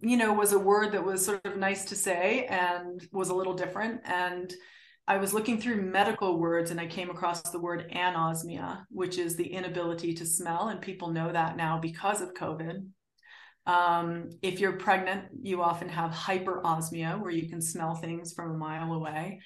you 0.00 0.16
know 0.16 0.32
was 0.32 0.52
a 0.52 0.58
word 0.58 0.92
that 0.92 1.04
was 1.04 1.24
sort 1.24 1.44
of 1.44 1.56
nice 1.56 1.84
to 1.84 1.94
say 1.94 2.46
and 2.46 3.06
was 3.12 3.28
a 3.28 3.34
little 3.34 3.54
different 3.54 4.00
and 4.04 4.52
I 5.08 5.16
was 5.16 5.32
looking 5.32 5.58
through 5.58 5.80
medical 5.80 6.38
words 6.38 6.70
and 6.70 6.78
I 6.78 6.86
came 6.86 7.08
across 7.08 7.40
the 7.40 7.58
word 7.58 7.90
anosmia, 7.96 8.84
which 8.90 9.16
is 9.16 9.36
the 9.36 9.46
inability 9.46 10.12
to 10.12 10.26
smell. 10.26 10.68
And 10.68 10.82
people 10.82 11.08
know 11.08 11.32
that 11.32 11.56
now 11.56 11.78
because 11.78 12.20
of 12.20 12.34
COVID. 12.34 12.86
Um, 13.64 14.28
if 14.42 14.60
you're 14.60 14.76
pregnant, 14.76 15.24
you 15.42 15.62
often 15.62 15.88
have 15.88 16.10
hyperosmia, 16.10 17.18
where 17.18 17.30
you 17.30 17.48
can 17.48 17.62
smell 17.62 17.94
things 17.94 18.34
from 18.34 18.50
a 18.50 18.58
mile 18.58 18.92
away. 18.92 19.40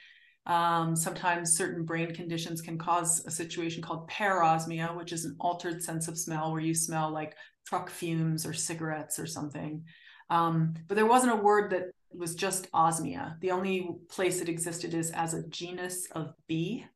Um, 0.47 0.97
sometimes 0.97 1.57
certain 1.57 1.85
brain 1.85 2.13
conditions 2.13 2.61
can 2.61 2.77
cause 2.77 3.25
a 3.25 3.31
situation 3.31 3.83
called 3.83 4.11
parosmia, 4.11 4.97
which 4.97 5.13
is 5.13 5.25
an 5.25 5.37
altered 5.39 5.81
sense 5.81 6.09
of 6.09 6.19
smell, 6.19 6.51
where 6.51 6.61
you 6.61 6.75
smell 6.75 7.13
like 7.13 7.37
truck 7.69 7.89
fumes 7.89 8.45
or 8.45 8.53
cigarettes 8.53 9.21
or 9.21 9.27
something. 9.27 9.85
Um, 10.29 10.75
but 10.89 10.97
there 10.97 11.07
wasn't 11.07 11.35
a 11.35 11.43
word 11.43 11.71
that 11.71 11.93
was 12.15 12.35
just 12.35 12.71
osmia. 12.73 13.39
The 13.41 13.51
only 13.51 13.89
place 14.09 14.41
it 14.41 14.49
existed 14.49 14.95
is 14.95 15.11
as 15.11 15.35
a 15.35 15.47
genus 15.49 16.07
of 16.13 16.35
bee. 16.47 16.87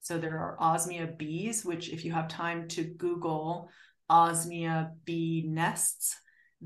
So 0.00 0.18
there 0.18 0.38
are 0.38 0.56
osmia 0.60 1.16
bees, 1.16 1.64
which 1.64 1.90
if 1.90 2.04
you 2.04 2.12
have 2.12 2.28
time 2.28 2.68
to 2.68 2.84
Google 2.84 3.68
osmia 4.10 4.92
bee 5.04 5.44
nests, 5.46 6.16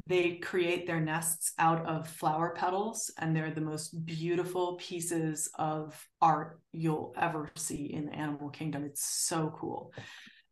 they 0.06 0.36
create 0.36 0.86
their 0.86 1.00
nests 1.00 1.52
out 1.58 1.86
of 1.86 2.08
flower 2.08 2.52
petals 2.56 3.12
and 3.18 3.34
they're 3.34 3.52
the 3.52 3.60
most 3.60 4.04
beautiful 4.04 4.76
pieces 4.80 5.48
of 5.56 6.08
art 6.20 6.58
you'll 6.72 7.14
ever 7.16 7.48
see 7.56 7.92
in 7.92 8.06
the 8.06 8.12
animal 8.12 8.50
kingdom. 8.50 8.84
It's 8.84 9.04
so 9.04 9.54
cool. 9.56 9.92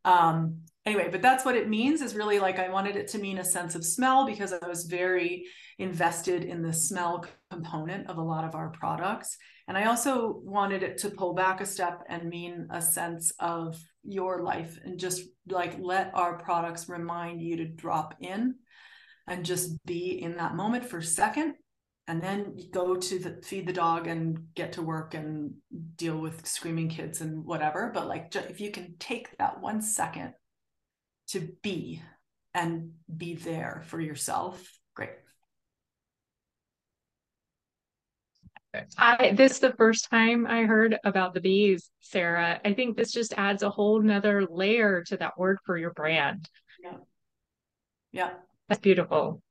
Um, 0.04 0.62
anyway, 0.84 1.08
but 1.10 1.22
that's 1.22 1.44
what 1.44 1.56
it 1.56 1.68
means 1.68 2.00
is 2.00 2.14
really 2.14 2.38
like 2.38 2.58
I 2.58 2.68
wanted 2.68 2.96
it 2.96 3.08
to 3.08 3.18
mean 3.18 3.38
a 3.38 3.44
sense 3.44 3.74
of 3.74 3.84
smell 3.84 4.26
because 4.26 4.52
I 4.52 4.66
was 4.66 4.84
very 4.84 5.44
invested 5.78 6.44
in 6.44 6.62
the 6.62 6.72
smell 6.72 7.24
component 7.50 8.08
of 8.08 8.18
a 8.18 8.22
lot 8.22 8.44
of 8.44 8.54
our 8.54 8.70
products. 8.70 9.36
And 9.68 9.78
I 9.78 9.84
also 9.84 10.40
wanted 10.44 10.82
it 10.82 10.98
to 10.98 11.10
pull 11.10 11.34
back 11.34 11.60
a 11.60 11.66
step 11.66 12.02
and 12.08 12.28
mean 12.28 12.68
a 12.70 12.82
sense 12.82 13.32
of 13.38 13.78
your 14.02 14.42
life 14.42 14.78
and 14.84 14.98
just 14.98 15.22
like 15.48 15.76
let 15.80 16.10
our 16.14 16.36
products 16.38 16.88
remind 16.88 17.40
you 17.40 17.56
to 17.58 17.64
drop 17.68 18.14
in 18.20 18.56
and 19.28 19.44
just 19.44 19.84
be 19.86 20.20
in 20.20 20.36
that 20.36 20.56
moment 20.56 20.84
for 20.84 20.98
a 20.98 21.04
second 21.04 21.54
and 22.08 22.20
then 22.22 22.52
you 22.56 22.68
go 22.70 22.96
to 22.96 23.18
the, 23.18 23.40
feed 23.42 23.66
the 23.66 23.72
dog 23.72 24.06
and 24.06 24.46
get 24.54 24.72
to 24.72 24.82
work 24.82 25.14
and 25.14 25.54
deal 25.96 26.18
with 26.18 26.46
screaming 26.46 26.88
kids 26.88 27.20
and 27.20 27.44
whatever 27.44 27.90
but 27.94 28.08
like 28.08 28.34
if 28.34 28.60
you 28.60 28.70
can 28.70 28.94
take 28.98 29.36
that 29.38 29.60
one 29.60 29.80
second 29.80 30.34
to 31.28 31.48
be 31.62 32.02
and 32.54 32.92
be 33.16 33.34
there 33.34 33.82
for 33.86 34.00
yourself 34.00 34.78
great 34.94 35.10
I 38.96 39.32
this 39.36 39.52
is 39.52 39.58
the 39.58 39.74
first 39.74 40.08
time 40.10 40.46
I 40.46 40.62
heard 40.62 40.96
about 41.04 41.34
the 41.34 41.40
bees, 41.40 41.90
Sarah. 42.00 42.58
I 42.64 42.72
think 42.72 42.96
this 42.96 43.12
just 43.12 43.34
adds 43.36 43.62
a 43.62 43.68
whole 43.68 44.00
nother 44.00 44.46
layer 44.46 45.04
to 45.08 45.16
that 45.18 45.38
word 45.38 45.58
for 45.66 45.76
your 45.76 45.92
brand. 45.92 46.48
Yeah. 46.82 46.96
Yeah. 48.12 48.30
That's 48.68 48.80
beautiful. 48.80 49.42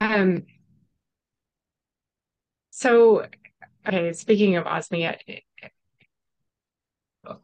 Um, 0.00 0.44
so, 2.70 3.26
okay, 3.86 4.12
speaking 4.12 4.56
of 4.56 4.64
Osmia, 4.64 5.16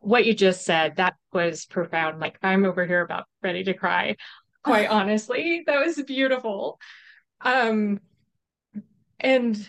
what 0.01 0.27
you 0.27 0.35
just 0.35 0.65
said, 0.65 0.97
that 0.97 1.15
was 1.33 1.67
profound. 1.67 2.21
Like 2.21 2.39
I'm 2.43 2.65
over 2.65 2.87
here 2.87 3.03
about 3.03 3.27
ready 3.43 3.65
to 3.65 3.75
cry, 3.75 4.17
quite 4.63 4.89
honestly. 4.91 5.63
That 5.67 5.85
was 5.85 6.03
beautiful. 6.03 6.81
Um, 7.41 8.01
and 9.21 9.69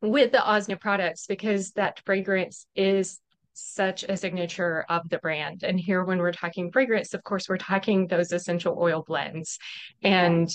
with 0.00 0.32
the 0.32 0.38
Osmia 0.38 0.80
products, 0.80 1.26
because 1.26 1.72
that 1.72 2.00
fragrance 2.04 2.66
is 2.74 3.20
such 3.54 4.02
a 4.04 4.16
signature 4.16 4.84
of 4.88 5.08
the 5.08 5.18
brand. 5.18 5.62
And 5.62 5.78
here, 5.78 6.04
when 6.04 6.18
we're 6.18 6.32
talking 6.32 6.72
fragrance, 6.72 7.14
of 7.14 7.22
course, 7.22 7.48
we're 7.48 7.58
talking 7.58 8.06
those 8.06 8.32
essential 8.32 8.76
oil 8.78 9.04
blends 9.06 9.58
and 10.02 10.48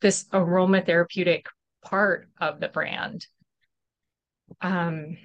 this 0.00 0.24
aromatherapeutic 0.32 1.46
part 1.84 2.28
of 2.40 2.60
the 2.60 2.68
brand. 2.68 3.26
Um, 4.60 5.16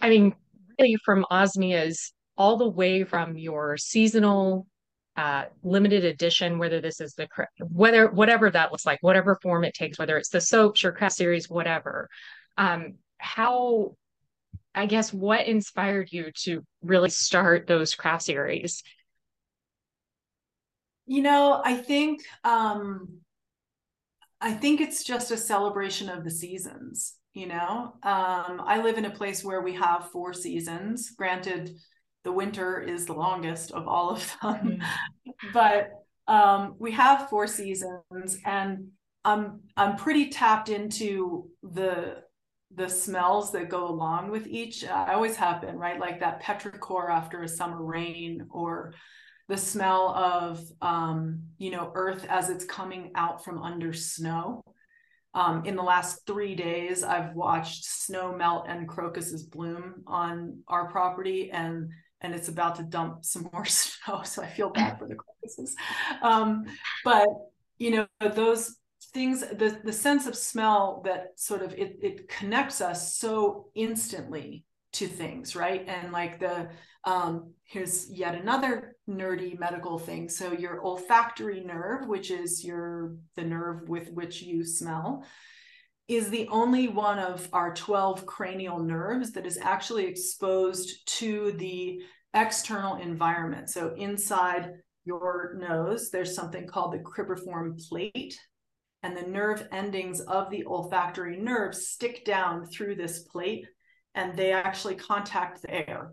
I 0.00 0.08
mean, 0.08 0.34
really 0.78 0.96
from 1.04 1.26
Osmia's 1.30 2.12
all 2.36 2.56
the 2.56 2.68
way 2.68 3.04
from 3.04 3.36
your 3.36 3.76
seasonal 3.76 4.66
uh, 5.16 5.44
limited 5.62 6.04
edition, 6.04 6.58
whether 6.58 6.80
this 6.80 7.00
is 7.00 7.14
the 7.14 7.28
whether 7.58 8.10
whatever 8.10 8.50
that 8.50 8.72
looks 8.72 8.86
like, 8.86 8.98
whatever 9.02 9.38
form 9.42 9.64
it 9.64 9.74
takes, 9.74 9.98
whether 9.98 10.16
it's 10.16 10.30
the 10.30 10.40
soaps 10.40 10.84
or 10.84 10.92
craft 10.92 11.16
series, 11.16 11.50
whatever. 11.50 12.08
Um, 12.56 12.94
how, 13.18 13.96
I 14.74 14.86
guess, 14.86 15.12
what 15.12 15.46
inspired 15.46 16.10
you 16.10 16.30
to 16.44 16.64
really 16.82 17.10
start 17.10 17.66
those 17.66 17.94
craft 17.94 18.22
series? 18.22 18.82
You 21.10 21.22
know, 21.22 21.60
I 21.64 21.74
think 21.76 22.22
um, 22.44 23.18
I 24.40 24.52
think 24.52 24.80
it's 24.80 25.04
just 25.04 25.30
a 25.30 25.36
celebration 25.36 26.08
of 26.08 26.24
the 26.24 26.30
seasons 26.30 27.16
you 27.32 27.46
know? 27.46 27.94
Um, 28.02 28.60
i 28.66 28.80
live 28.82 28.98
in 28.98 29.04
a 29.04 29.10
place 29.10 29.44
where 29.44 29.62
we 29.62 29.74
have 29.74 30.10
four 30.10 30.32
seasons. 30.32 31.10
Granted 31.10 31.76
the 32.24 32.32
winter 32.32 32.80
is 32.80 33.06
the 33.06 33.14
longest 33.14 33.70
of 33.72 33.88
all 33.88 34.10
of 34.10 34.36
them. 34.42 34.54
Mm-hmm. 34.54 35.50
but 35.52 35.90
um, 36.28 36.74
we 36.78 36.92
have 36.92 37.28
four 37.28 37.46
seasons 37.46 38.38
and 38.44 38.88
i'm 39.22 39.60
i'm 39.76 39.96
pretty 39.96 40.30
tapped 40.30 40.70
into 40.70 41.46
the 41.62 42.16
the 42.74 42.88
smells 42.88 43.52
that 43.52 43.68
go 43.68 43.88
along 43.88 44.30
with 44.30 44.46
each. 44.46 44.84
I 44.86 45.12
always 45.14 45.36
have 45.36 45.60
been 45.60 45.76
right? 45.76 45.98
Like 45.98 46.20
that 46.20 46.40
petrichor 46.40 47.10
after 47.10 47.42
a 47.42 47.48
summer 47.48 47.84
rain 47.84 48.46
or 48.48 48.94
the 49.50 49.58
smell 49.58 50.14
of 50.14 50.62
um, 50.80 51.42
you 51.58 51.70
know 51.70 51.92
earth 51.94 52.24
as 52.28 52.48
it's 52.48 52.64
coming 52.64 53.12
out 53.14 53.44
from 53.44 53.62
under 53.62 53.92
snow 53.92 54.64
um, 55.32 55.64
in 55.64 55.76
the 55.76 55.82
last 55.82 56.26
three 56.26 56.54
days, 56.54 57.04
I've 57.04 57.34
watched 57.34 57.84
snow 57.84 58.34
melt 58.34 58.66
and 58.68 58.88
crocuses 58.88 59.44
bloom 59.44 60.02
on 60.06 60.60
our 60.66 60.88
property, 60.90 61.50
and 61.52 61.90
and 62.20 62.34
it's 62.34 62.48
about 62.48 62.76
to 62.76 62.82
dump 62.82 63.24
some 63.24 63.48
more 63.52 63.64
snow. 63.66 64.22
So 64.24 64.42
I 64.42 64.48
feel 64.48 64.70
bad 64.70 64.98
for 64.98 65.06
the 65.06 65.14
crocuses. 65.14 65.76
Um, 66.22 66.64
but 67.04 67.28
you 67.78 67.90
know 67.92 68.06
those 68.20 68.76
things, 69.14 69.40
the 69.40 69.80
the 69.84 69.92
sense 69.92 70.26
of 70.26 70.34
smell 70.34 71.02
that 71.04 71.38
sort 71.38 71.62
of 71.62 71.74
it 71.74 71.98
it 72.02 72.28
connects 72.28 72.80
us 72.80 73.16
so 73.16 73.68
instantly 73.76 74.64
to 74.94 75.06
things, 75.06 75.54
right? 75.54 75.84
And 75.86 76.10
like 76.10 76.40
the 76.40 76.70
um, 77.04 77.54
here's 77.64 78.10
yet 78.10 78.34
another 78.34 78.96
nerdy 79.08 79.58
medical 79.58 79.98
thing. 79.98 80.28
So 80.28 80.52
your 80.52 80.84
olfactory 80.84 81.60
nerve, 81.60 82.06
which 82.06 82.30
is 82.30 82.64
your 82.64 83.16
the 83.36 83.42
nerve 83.42 83.88
with 83.88 84.10
which 84.12 84.42
you 84.42 84.64
smell, 84.64 85.24
is 86.08 86.28
the 86.28 86.48
only 86.48 86.88
one 86.88 87.18
of 87.18 87.48
our 87.52 87.72
12 87.72 88.26
cranial 88.26 88.80
nerves 88.80 89.32
that 89.32 89.46
is 89.46 89.58
actually 89.58 90.06
exposed 90.06 91.06
to 91.18 91.52
the 91.52 92.02
external 92.34 92.96
environment. 92.96 93.70
So 93.70 93.94
inside 93.96 94.72
your 95.04 95.56
nose, 95.58 96.10
there's 96.10 96.34
something 96.34 96.66
called 96.66 96.92
the 96.92 96.98
cribriform 96.98 97.80
plate. 97.88 98.38
And 99.02 99.16
the 99.16 99.22
nerve 99.22 99.66
endings 99.72 100.20
of 100.20 100.50
the 100.50 100.66
olfactory 100.66 101.38
nerve 101.38 101.74
stick 101.74 102.24
down 102.26 102.66
through 102.66 102.96
this 102.96 103.20
plate 103.20 103.66
and 104.14 104.36
they 104.36 104.52
actually 104.52 104.96
contact 104.96 105.62
the 105.62 105.88
air 105.88 106.12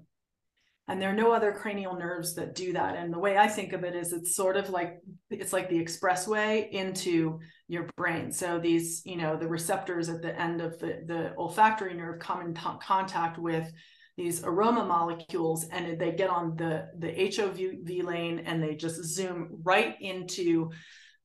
and 0.88 1.02
there 1.02 1.10
are 1.10 1.15
no 1.15 1.34
other 1.34 1.52
cranial 1.52 1.97
nerves 1.97 2.36
that 2.36 2.56
do 2.56 2.73
that. 2.73 2.95
And 2.95 3.13
the 3.13 3.19
way 3.19 3.38
i 3.38 3.47
think 3.47 3.73
of 3.73 3.84
it 3.84 3.95
is 3.95 4.13
it's 4.13 4.36
sort 4.36 4.58
of 4.58 4.69
like 4.69 5.00
it's 5.30 5.54
like 5.54 5.69
the 5.69 5.84
expressway 5.84 6.69
into 6.69 7.39
your 7.67 7.89
brain. 7.97 8.32
So 8.32 8.60
these 8.60 9.02
you 9.06 9.17
know 9.17 9.38
the 9.38 9.47
receptors 9.47 10.10
at 10.10 10.21
the 10.21 10.39
end 10.39 10.62
of 10.62 10.80
the, 10.80 11.04
the 11.06 11.34
olfactory 11.38 11.93
nerve 11.93 12.19
come 12.19 12.41
in 12.41 12.54
contact 12.54 13.38
with 13.38 13.71
these 14.17 14.43
aroma 14.43 14.84
molecules 14.84 15.65
and 15.71 16.00
they 16.00 16.12
get 16.12 16.30
on 16.30 16.56
the 16.56 16.88
the 16.97 17.32
hov 17.36 17.60
lane 18.06 18.39
and 18.39 18.62
they 18.62 18.76
just 18.76 19.04
zoom 19.04 19.60
right 19.63 19.95
into 20.02 20.71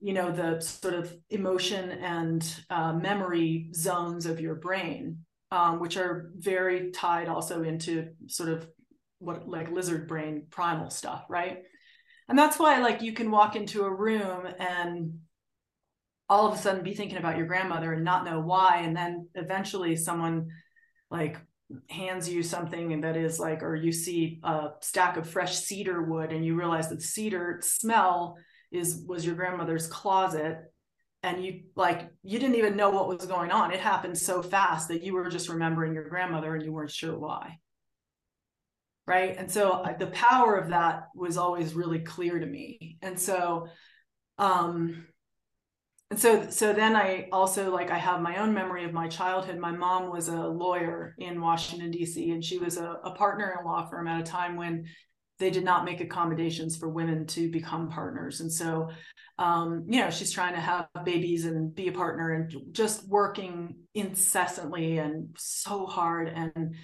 you 0.01 0.13
know 0.13 0.31
the 0.31 0.61
sort 0.61 0.95
of 0.95 1.15
emotion 1.31 1.91
and 1.91 2.65
uh, 2.69 2.93
memory 2.93 3.71
zones 3.75 4.27
of 4.27 4.41
your 4.41 4.57
brain 4.57 5.19
um, 5.51 5.81
which 5.81 5.97
are 5.97 6.31
very 6.37 6.91
tied 6.91 7.29
also 7.29 7.63
into 7.63 8.09
sort 8.27 8.51
of 8.51 8.67
what 9.23 9.49
like 9.49 9.71
lizard 9.71 10.09
brain 10.09 10.47
primal 10.51 10.91
stuff, 10.91 11.25
right? 11.29 11.63
And 12.29 12.39
that's 12.39 12.59
why 12.59 12.81
like 12.81 13.03
you 13.03 13.13
can 13.13 13.31
walk 13.31 13.57
into 13.57 13.85
a 13.85 13.95
room 13.95 14.47
and 14.59 15.19
all 16.29 16.47
of 16.47 16.55
a 16.55 16.59
sudden 16.59 16.83
be 16.83 16.95
thinking 16.95 17.19
about 17.19 17.37
your 17.37 17.47
grandmother 17.47 17.93
and 17.93 18.05
not 18.05 18.25
know 18.25 18.41
why 18.41 18.79
and 18.79 18.97
then 18.97 19.29
eventually 19.35 19.97
someone 19.97 20.49
like 21.11 21.37
hands 21.91 22.29
you 22.29 22.43
something 22.43 23.03
that 23.03 23.17
is 23.17 23.39
like 23.39 23.63
or 23.63 23.75
you 23.75 23.93
see 23.93 24.41
a 24.43 24.71
stack 24.81 25.17
of 25.17 25.29
fresh 25.29 25.59
cedar 25.59 26.03
wood 26.03 26.33
and 26.33 26.45
you 26.45 26.55
realize 26.55 26.89
that 26.89 27.03
cedar 27.03 27.61
smell 27.63 28.37
is 28.71 29.05
was 29.07 29.27
your 29.27 29.35
grandmother's 29.35 29.87
closet 29.87 30.59
and 31.23 31.45
you 31.45 31.63
like 31.77 32.11
you 32.23 32.39
didn't 32.39 32.57
even 32.57 32.77
know 32.77 32.91
what 32.91 33.09
was 33.09 33.27
going 33.27 33.51
on 33.51 33.73
it 33.73 33.81
happened 33.81 34.17
so 34.17 34.43
fast 34.43 34.89
that 34.89 35.03
you 35.03 35.15
were 35.15 35.29
just 35.29 35.49
remembering 35.49 35.95
your 35.95 36.09
grandmother 36.09 36.55
and 36.55 36.65
you 36.65 36.73
weren't 36.73 36.91
sure 36.91 37.19
why 37.19 37.59
right? 39.07 39.37
And 39.37 39.51
so 39.51 39.85
the 39.99 40.07
power 40.09 40.57
of 40.57 40.69
that 40.71 41.09
was 41.15 41.37
always 41.37 41.75
really 41.75 42.01
clear 42.01 42.39
to 42.39 42.47
me. 42.47 42.99
And 43.03 43.19
so 43.19 43.69
um 44.39 45.07
and 46.11 46.19
so 46.19 46.49
so 46.49 46.73
then 46.73 46.97
i 46.97 47.29
also 47.33 47.71
like 47.71 47.91
i 47.91 47.99
have 47.99 48.23
my 48.23 48.39
own 48.39 48.55
memory 48.55 48.85
of 48.85 48.93
my 48.93 49.09
childhood. 49.09 49.59
My 49.59 49.73
mom 49.73 50.11
was 50.11 50.29
a 50.29 50.47
lawyer 50.47 51.15
in 51.19 51.41
washington 51.41 51.91
d.c 51.91 52.31
and 52.31 52.43
she 52.43 52.59
was 52.59 52.79
a, 52.79 52.97
a 53.05 53.11
partner 53.15 53.53
in 53.53 53.65
a 53.65 53.69
law 53.69 53.87
firm 53.89 54.09
at 54.09 54.21
a 54.21 54.25
time 54.25 54.57
when 54.57 54.87
they 55.43 55.51
did 55.51 55.65
not 55.65 55.85
make 55.85 56.01
accommodations 56.01 56.77
for 56.77 56.89
women 56.89 57.27
to 57.27 57.51
become 57.51 57.89
partners. 57.91 58.41
And 58.41 58.51
so 58.53 58.91
um, 59.39 59.85
you 59.89 60.01
know 60.01 60.09
she's 60.09 60.31
trying 60.31 60.55
to 60.55 60.61
have 60.61 60.89
babies 61.05 61.45
and 61.45 61.75
be 61.75 61.89
a 61.89 61.93
partner 61.93 62.31
and 62.33 62.73
just 62.73 63.09
working 63.09 63.77
incessantly 63.95 64.99
and 64.99 65.35
so 65.37 65.87
hard. 65.87 66.29
And 66.29 66.77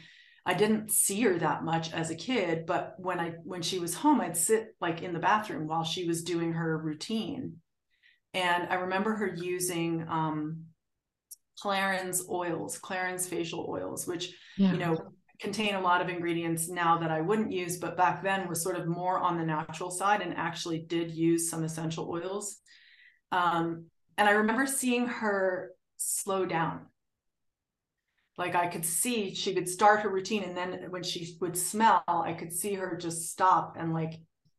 I 0.49 0.55
didn't 0.55 0.91
see 0.91 1.21
her 1.21 1.39
that 1.41 1.63
much 1.63 1.93
as 1.93 2.11
a 2.11 2.15
kid, 2.15 2.65
but 2.65 2.95
when 2.97 3.21
I 3.21 3.35
when 3.45 3.61
she 3.61 3.79
was 3.79 3.93
home, 3.93 4.23
I'd 4.23 4.35
sit 4.35 4.75
like 4.81 5.03
in 5.03 5.13
the 5.13 5.19
bathroom 5.19 5.67
while 5.67 5.85
she 5.85 6.07
was 6.07 6.25
doing 6.25 6.55
her 6.55 6.79
routine. 6.79 7.57
And 8.33 8.67
I 8.71 8.77
remember 8.77 9.15
her 9.15 9.27
using 9.27 10.07
um 10.09 10.65
Clarins 11.63 12.31
oils, 12.31 12.79
Clarins 12.79 13.29
facial 13.29 13.67
oils, 13.69 14.07
which 14.07 14.33
yeah. 14.57 14.73
you 14.73 14.79
know 14.79 14.97
contain 15.39 15.75
a 15.75 15.83
lot 15.83 16.01
of 16.01 16.09
ingredients 16.09 16.71
now 16.71 16.97
that 16.97 17.11
I 17.11 17.21
wouldn't 17.21 17.53
use, 17.53 17.77
but 17.77 17.99
back 17.99 18.23
then 18.23 18.49
was 18.49 18.63
sort 18.63 18.77
of 18.77 18.89
more 18.89 19.19
on 19.19 19.37
the 19.37 19.45
natural 19.45 19.91
side 19.91 20.23
and 20.23 20.35
actually 20.35 20.79
did 20.79 21.11
use 21.11 21.51
some 21.51 21.63
essential 21.63 22.09
oils. 22.11 22.57
Um, 23.33 23.85
and 24.17 24.27
I 24.27 24.33
remember 24.33 24.65
seeing 24.67 25.09
her 25.09 25.73
slow 25.99 26.47
down 26.47 26.87
like 28.39 28.55
I 28.55 28.69
could 28.69 28.87
see 28.87 29.35
she 29.35 29.53
could 29.53 29.69
start 29.69 30.01
her 30.01 30.09
routine 30.09 30.45
and 30.45 30.57
then 30.57 30.87
when 30.91 31.03
she 31.03 31.37
would 31.41 31.57
smell, 31.57 32.03
I 32.07 32.33
could 32.33 32.53
see 32.53 32.75
her 32.75 32.97
just 32.97 33.31
stop 33.31 33.75
and 33.77 33.93
like 33.93 34.15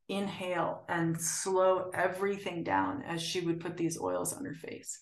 inhale 0.09 0.83
and 0.89 1.19
slow 1.19 1.89
everything 1.93 2.63
down 2.63 3.03
as 3.03 3.21
she 3.21 3.39
would 3.41 3.61
put 3.61 3.77
these 3.77 3.99
oils 3.99 4.33
on 4.33 4.43
her 4.43 4.53
face. 4.53 4.99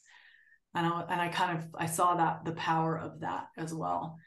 And 0.75 0.85
I, 0.85 1.05
and 1.09 1.19
I 1.19 1.29
kind 1.29 1.57
of 1.57 1.65
I 1.75 1.87
saw 1.87 2.15
that 2.15 2.45
the 2.45 2.51
power 2.51 2.95
of 2.95 3.21
that 3.21 3.47
as 3.57 3.73
well. 3.73 4.17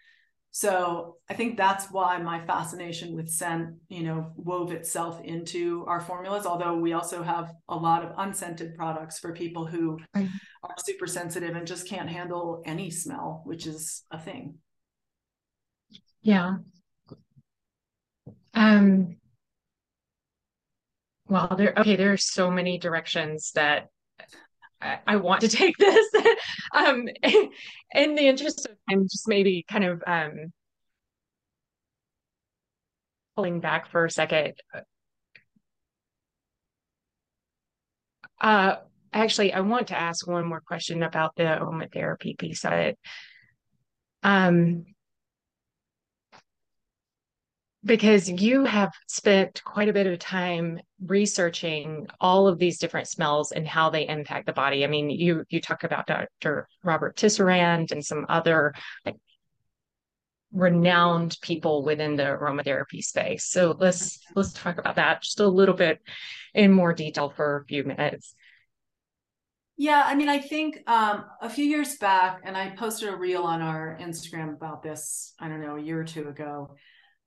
So 0.52 1.16
I 1.28 1.34
think 1.34 1.56
that's 1.56 1.92
why 1.92 2.18
my 2.18 2.44
fascination 2.44 3.14
with 3.14 3.28
scent, 3.28 3.76
you 3.88 4.02
know, 4.02 4.32
wove 4.34 4.72
itself 4.72 5.20
into 5.22 5.84
our 5.86 6.00
formulas. 6.00 6.44
Although 6.44 6.74
we 6.74 6.92
also 6.92 7.22
have 7.22 7.52
a 7.68 7.76
lot 7.76 8.04
of 8.04 8.12
unscented 8.18 8.74
products 8.74 9.20
for 9.20 9.32
people 9.32 9.64
who 9.64 9.98
right. 10.14 10.28
are 10.64 10.74
super 10.84 11.06
sensitive 11.06 11.54
and 11.54 11.66
just 11.66 11.88
can't 11.88 12.08
handle 12.08 12.62
any 12.66 12.90
smell, 12.90 13.42
which 13.44 13.66
is 13.66 14.02
a 14.10 14.18
thing. 14.18 14.56
Yeah. 16.22 16.56
Um, 18.52 19.16
well, 21.28 21.54
there 21.56 21.72
okay, 21.76 21.94
there 21.94 22.12
are 22.12 22.16
so 22.16 22.50
many 22.50 22.76
directions 22.76 23.52
that 23.52 23.88
I, 24.80 25.16
want 25.16 25.42
to 25.42 25.48
take 25.62 25.76
this. 25.76 26.06
um, 26.74 27.08
in 27.94 28.14
the 28.14 28.26
interest 28.26 28.66
of 28.66 28.76
time, 28.88 29.04
just 29.04 29.28
maybe 29.28 29.64
kind 29.68 29.84
of 29.84 30.02
um, 30.06 30.52
pulling 33.36 33.60
back 33.60 33.90
for 33.90 34.04
a 34.04 34.10
second. 34.10 34.54
Uh, 38.40 38.76
actually, 39.12 39.52
I 39.52 39.60
want 39.60 39.88
to 39.88 39.98
ask 39.98 40.26
one 40.26 40.46
more 40.46 40.62
question 40.62 41.02
about 41.02 41.36
the 41.36 41.44
aromatherapy 41.44 42.38
piece 42.38 42.64
of 42.64 42.72
it. 42.72 42.98
Um, 44.22 44.86
because 47.84 48.28
you 48.28 48.64
have 48.64 48.92
spent 49.06 49.62
quite 49.64 49.88
a 49.88 49.92
bit 49.92 50.06
of 50.06 50.18
time 50.18 50.80
researching 51.06 52.06
all 52.20 52.46
of 52.46 52.58
these 52.58 52.78
different 52.78 53.08
smells 53.08 53.52
and 53.52 53.66
how 53.66 53.88
they 53.88 54.06
impact 54.06 54.46
the 54.46 54.52
body. 54.52 54.84
I 54.84 54.86
mean, 54.86 55.08
you 55.08 55.44
you 55.48 55.60
talk 55.60 55.84
about 55.84 56.06
Dr. 56.06 56.68
Robert 56.84 57.16
Tisserand 57.16 57.90
and 57.90 58.04
some 58.04 58.26
other 58.28 58.74
like 59.06 59.16
renowned 60.52 61.38
people 61.40 61.84
within 61.84 62.16
the 62.16 62.24
aromatherapy 62.24 63.02
space. 63.02 63.46
So 63.46 63.74
let's 63.78 64.18
let's 64.34 64.52
talk 64.52 64.78
about 64.78 64.96
that 64.96 65.22
just 65.22 65.40
a 65.40 65.48
little 65.48 65.76
bit 65.76 66.00
in 66.54 66.72
more 66.72 66.92
detail 66.92 67.30
for 67.30 67.62
a 67.62 67.64
few 67.64 67.84
minutes. 67.84 68.34
Yeah, 69.78 70.02
I 70.04 70.14
mean, 70.14 70.28
I 70.28 70.38
think 70.38 70.82
um, 70.86 71.24
a 71.40 71.48
few 71.48 71.64
years 71.64 71.96
back, 71.96 72.42
and 72.44 72.54
I 72.54 72.68
posted 72.76 73.08
a 73.08 73.16
reel 73.16 73.44
on 73.44 73.62
our 73.62 73.96
Instagram 73.98 74.52
about 74.52 74.82
this, 74.82 75.32
I 75.38 75.48
don't 75.48 75.62
know, 75.62 75.76
a 75.76 75.80
year 75.80 75.98
or 75.98 76.04
two 76.04 76.28
ago 76.28 76.76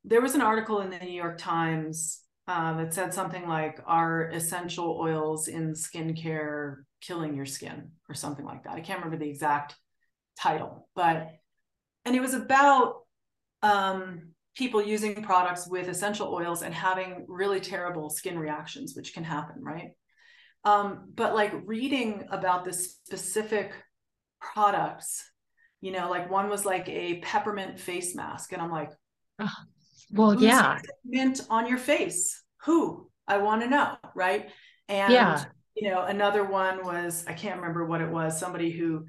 there 0.04 0.22
was 0.22 0.36
an 0.36 0.42
article 0.42 0.82
in 0.82 0.90
the 0.90 1.00
New 1.00 1.12
York 1.12 1.38
Times 1.38 2.22
uh, 2.48 2.78
that 2.78 2.94
said 2.94 3.14
something 3.14 3.48
like, 3.48 3.80
"Are 3.86 4.30
essential 4.30 4.98
oils 5.00 5.48
in 5.48 5.74
skincare 5.74 6.84
killing 7.02 7.36
your 7.36 7.46
skin?" 7.46 7.92
or 8.10 8.16
something 8.16 8.46
like 8.46 8.64
that. 8.64 8.74
I 8.76 8.82
can't 8.82 9.00
remember 9.00 9.24
the 9.24 9.30
exact 9.30 9.76
title, 10.38 10.90
but 10.96 11.30
and 12.06 12.16
it 12.16 12.22
was 12.22 12.34
about 12.34 13.04
um, 13.62 14.34
people 14.56 14.82
using 14.82 15.24
products 15.24 15.68
with 15.68 15.88
essential 15.88 16.34
oils 16.34 16.62
and 16.62 16.74
having 16.74 17.26
really 17.28 17.60
terrible 17.60 18.10
skin 18.10 18.38
reactions, 18.38 18.94
which 18.96 19.14
can 19.14 19.24
happen, 19.24 19.64
right? 19.64 19.92
Um, 20.66 21.12
but 21.16 21.34
like 21.34 21.54
reading 21.66 22.26
about 22.30 22.66
the 22.66 22.74
specific 22.74 23.74
products, 24.42 25.24
you 25.82 25.92
know, 25.92 26.10
like 26.10 26.30
one 26.30 26.50
was 26.50 26.66
like 26.66 26.88
a 26.90 27.20
peppermint 27.20 27.80
face 27.80 28.16
mask, 28.16 28.52
and 28.52 28.62
I'm 28.62 28.72
like, 28.72 28.92
well, 30.14 30.42
yeah. 30.42 30.80
Mint 31.04 31.42
on 31.50 31.68
your 31.68 31.78
face. 31.78 32.42
Who? 32.66 33.10
I 33.28 33.38
want 33.38 33.62
to 33.62 33.70
know, 33.70 33.98
right? 34.16 34.50
And 34.88 35.14
yeah. 35.14 35.46
you 35.76 35.90
know, 35.90 36.04
another 36.04 36.44
one 36.44 36.86
was 36.86 37.26
I 37.28 37.34
can't 37.34 37.60
remember 37.60 37.86
what 37.86 38.02
it 38.02 38.10
was. 38.10 38.40
Somebody 38.40 38.72
who 38.72 39.06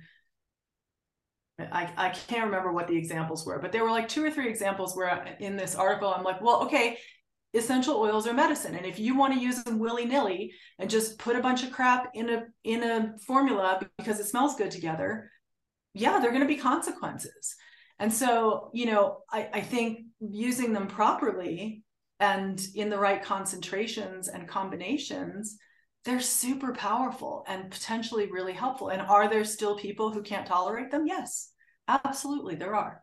I, 1.59 1.89
I 1.97 2.09
can't 2.11 2.47
remember 2.47 2.73
what 2.73 2.89
the 2.89 2.97
examples 2.97 3.47
were, 3.47 3.59
but 3.61 3.71
there 3.71 3.85
were 3.85 3.91
like 3.91 4.09
two 4.09 4.25
or 4.25 4.31
three 4.31 4.49
examples 4.49 4.97
where 4.97 5.37
in 5.39 5.57
this 5.57 5.77
article 5.77 6.13
I'm 6.13 6.25
like, 6.25 6.41
well, 6.41 6.63
okay, 6.65 6.99
essential 7.53 7.97
oils 7.97 8.27
are 8.27 8.35
medicine, 8.35 8.75
and 8.75 8.87
if 8.87 8.99
you 8.99 9.17
want 9.17 9.35
to 9.35 9.41
use 9.41 9.63
them 9.63 9.79
willy 9.79 10.05
nilly 10.05 10.53
and 10.79 10.91
just 10.91 11.19
put 11.19 11.37
a 11.37 11.43
bunch 11.43 11.63
of 11.63 11.71
crap 11.71 12.11
in 12.15 12.29
a 12.29 12.45
in 12.65 12.83
a 12.83 13.15
formula 13.27 13.81
because 13.99 14.19
it 14.19 14.27
smells 14.27 14.57
good 14.57 14.71
together, 14.71 15.31
yeah, 15.93 16.19
there 16.19 16.31
are 16.31 16.33
going 16.33 16.41
to 16.41 16.49
be 16.49 16.57
consequences. 16.57 17.57
And 17.99 18.13
so, 18.13 18.71
you 18.73 18.87
know, 18.87 19.19
I, 19.31 19.49
I 19.53 19.61
think 19.61 20.01
using 20.21 20.73
them 20.73 20.87
properly 20.87 21.83
and 22.21 22.65
in 22.75 22.91
the 22.91 22.99
right 22.99 23.23
concentrations 23.23 24.29
and 24.29 24.49
combinations, 24.49 25.57
they're 26.05 26.21
super 26.21 26.73
powerful 26.73 27.45
and 27.49 27.71
potentially 27.71 28.31
really 28.31 28.53
helpful. 28.53 28.89
And 28.89 29.01
are 29.03 29.29
there 29.29 29.45
still 29.45 29.79
people 29.79 30.13
who 30.13 30.23
can't 30.23 30.47
tolerate 30.47 30.91
them? 30.91 31.07
Yes, 31.07 31.53
absolutely, 31.89 32.57
there 32.57 32.75
are. 32.75 33.03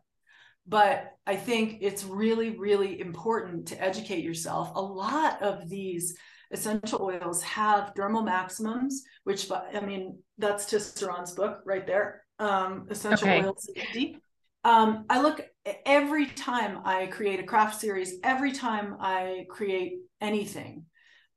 But 0.66 1.12
I 1.26 1.36
think 1.36 1.78
it's 1.80 2.04
really, 2.04 2.56
really 2.56 3.00
important 3.00 3.66
to 3.68 3.82
educate 3.82 4.22
yourself. 4.22 4.70
A 4.74 4.80
lot 4.80 5.42
of 5.42 5.68
these 5.68 6.16
essential 6.52 7.02
oils 7.02 7.42
have 7.42 7.94
dermal 7.94 8.24
maximums, 8.24 9.02
which 9.24 9.50
I 9.50 9.80
mean, 9.80 10.18
that's 10.38 10.66
Tisserand's 10.66 11.32
book 11.32 11.60
right 11.64 11.86
there. 11.86 12.22
Um, 12.38 12.86
essential 12.90 13.28
okay. 13.28 13.42
oils 13.42 13.68
deep 13.92 14.22
um, 14.64 15.04
I 15.08 15.20
look 15.20 15.40
every 15.86 16.26
time 16.26 16.80
I 16.84 17.06
create 17.06 17.40
a 17.40 17.44
craft 17.44 17.80
series, 17.80 18.14
every 18.22 18.52
time 18.52 18.96
I 19.00 19.46
create 19.48 19.94
anything, 20.20 20.84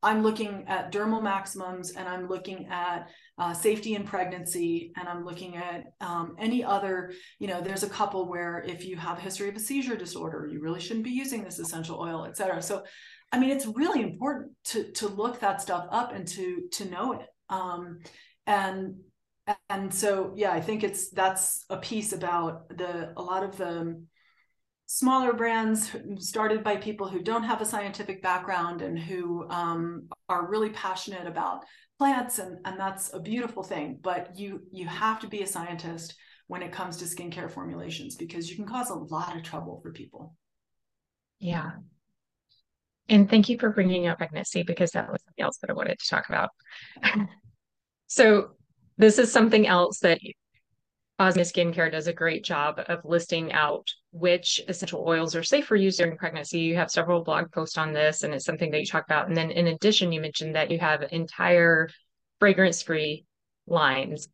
I'm 0.04 0.22
looking 0.22 0.66
at 0.68 0.92
dermal 0.92 1.24
maximums 1.24 1.94
and 1.94 2.08
I'm 2.08 2.28
looking 2.28 2.68
at 2.68 3.10
uh, 3.40 3.54
safety 3.54 3.96
in 3.96 4.04
pregnancy 4.04 4.92
and 4.98 5.08
I'm 5.08 5.26
looking 5.26 5.56
at 5.58 5.86
um, 6.00 6.36
any 6.38 6.64
other, 6.64 7.12
you 7.40 7.48
know, 7.48 7.60
there's 7.60 7.82
a 7.82 7.90
couple 7.90 8.30
where 8.30 8.64
if 8.68 8.86
you 8.86 8.98
have 8.98 9.18
a 9.18 9.22
history 9.22 9.50
of 9.50 9.56
a 9.56 9.60
seizure 9.60 9.96
disorder, 9.96 10.48
you 10.52 10.60
really 10.60 10.80
shouldn't 10.80 11.06
be 11.06 11.12
using 11.12 11.44
this 11.44 11.58
essential 11.58 12.00
oil, 12.00 12.26
et 12.26 12.38
cetera. 12.38 12.62
So, 12.62 12.84
I 13.32 13.40
mean, 13.40 13.50
it's 13.50 13.66
really 13.66 14.02
important 14.02 14.52
to, 14.66 14.92
to 14.92 15.08
look 15.08 15.40
that 15.40 15.60
stuff 15.60 15.88
up 15.92 16.14
and 16.14 16.28
to, 16.28 16.62
to 16.74 16.86
know 16.86 17.14
it. 17.14 17.28
Um, 17.50 18.00
and 18.46 18.98
and 19.70 19.94
so 19.94 20.34
yeah 20.36 20.52
i 20.52 20.60
think 20.60 20.84
it's 20.84 21.10
that's 21.12 21.66
a 21.70 21.78
piece 21.78 22.14
about 22.14 22.68
the 22.70 23.14
a 23.18 23.22
lot 23.22 23.44
of 23.44 23.58
the 23.58 24.04
smaller 24.88 25.34
brands 25.34 25.96
started 26.20 26.64
by 26.64 26.76
people 26.76 27.08
who 27.08 27.22
don't 27.22 27.44
have 27.44 27.62
a 27.62 27.66
scientific 27.66 28.22
background 28.22 28.82
and 28.82 29.00
who 29.00 29.50
um, 29.50 30.08
are 30.30 30.48
really 30.48 30.70
passionate 30.70 31.26
about 31.26 31.64
plants 31.98 32.40
and 32.40 32.58
and 32.66 32.80
that's 32.80 33.14
a 33.14 33.20
beautiful 33.20 33.64
thing. 33.64 34.00
But 34.02 34.38
you 34.38 34.62
you 34.72 34.88
have 34.88 35.20
to 35.22 35.28
be 35.28 35.42
a 35.42 35.48
scientist 35.48 36.16
when 36.48 36.62
it 36.62 36.72
comes 36.72 36.98
to 36.98 37.06
skincare 37.06 37.50
formulations 37.50 38.16
because 38.16 38.50
you 38.50 38.56
can 38.56 38.68
cause 38.68 38.90
a 38.90 38.96
lot 38.96 39.36
of 39.36 39.44
trouble 39.44 39.80
for 39.82 39.92
people. 39.92 40.36
Yeah. 41.40 41.72
And 43.10 43.30
thank 43.30 43.50
you 43.50 43.58
for 43.60 43.70
bringing 43.70 44.08
up 44.08 44.18
pregnancy 44.18 44.64
because 44.64 44.92
that 44.92 45.12
was 45.12 45.22
something 45.24 45.44
else 45.44 45.58
that 45.58 45.70
i 45.70 45.74
wanted 45.74 46.00
to 46.00 46.08
talk 46.08 46.30
about. 46.30 46.50
So 48.08 48.52
this 48.98 49.20
is 49.20 49.32
something 49.32 49.68
else 49.68 50.00
that 50.00 50.20
Osmia 51.20 51.46
Skincare 51.46 51.92
does 51.92 52.08
a 52.08 52.14
great 52.14 52.44
job 52.44 52.82
of 52.88 53.06
listing 53.06 53.54
out 53.54 53.90
which 54.12 54.62
essential 54.68 55.06
oils 55.08 55.36
are 55.36 55.44
safe 55.44 55.66
for 55.66 55.78
use 55.78 55.98
during 55.98 56.18
pregnancy. 56.18 56.60
You 56.60 56.76
have 56.76 56.92
several 56.92 57.24
blog 57.24 57.52
posts 57.52 57.78
on 57.78 57.94
this, 57.94 58.24
and 58.24 58.34
it's 58.34 58.46
something 58.46 58.72
that 58.72 58.80
you 58.80 58.86
talk 58.86 59.06
about. 59.06 59.28
And 59.28 59.38
then, 59.38 59.52
in 59.52 59.68
addition, 59.68 60.12
you 60.12 60.20
mentioned 60.20 60.56
that 60.56 60.72
you 60.72 60.80
have 60.80 61.04
entire 61.12 61.90
fragrance 62.40 62.82
free 62.82 63.26
lines 63.66 64.28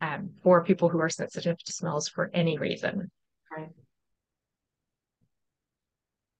um, 0.00 0.30
for 0.42 0.64
people 0.64 0.88
who 0.88 0.98
are 0.98 1.08
sensitive 1.08 1.56
to 1.56 1.72
smells 1.72 2.08
for 2.08 2.30
any 2.34 2.58
reason. 2.58 3.10
Right. 3.56 3.70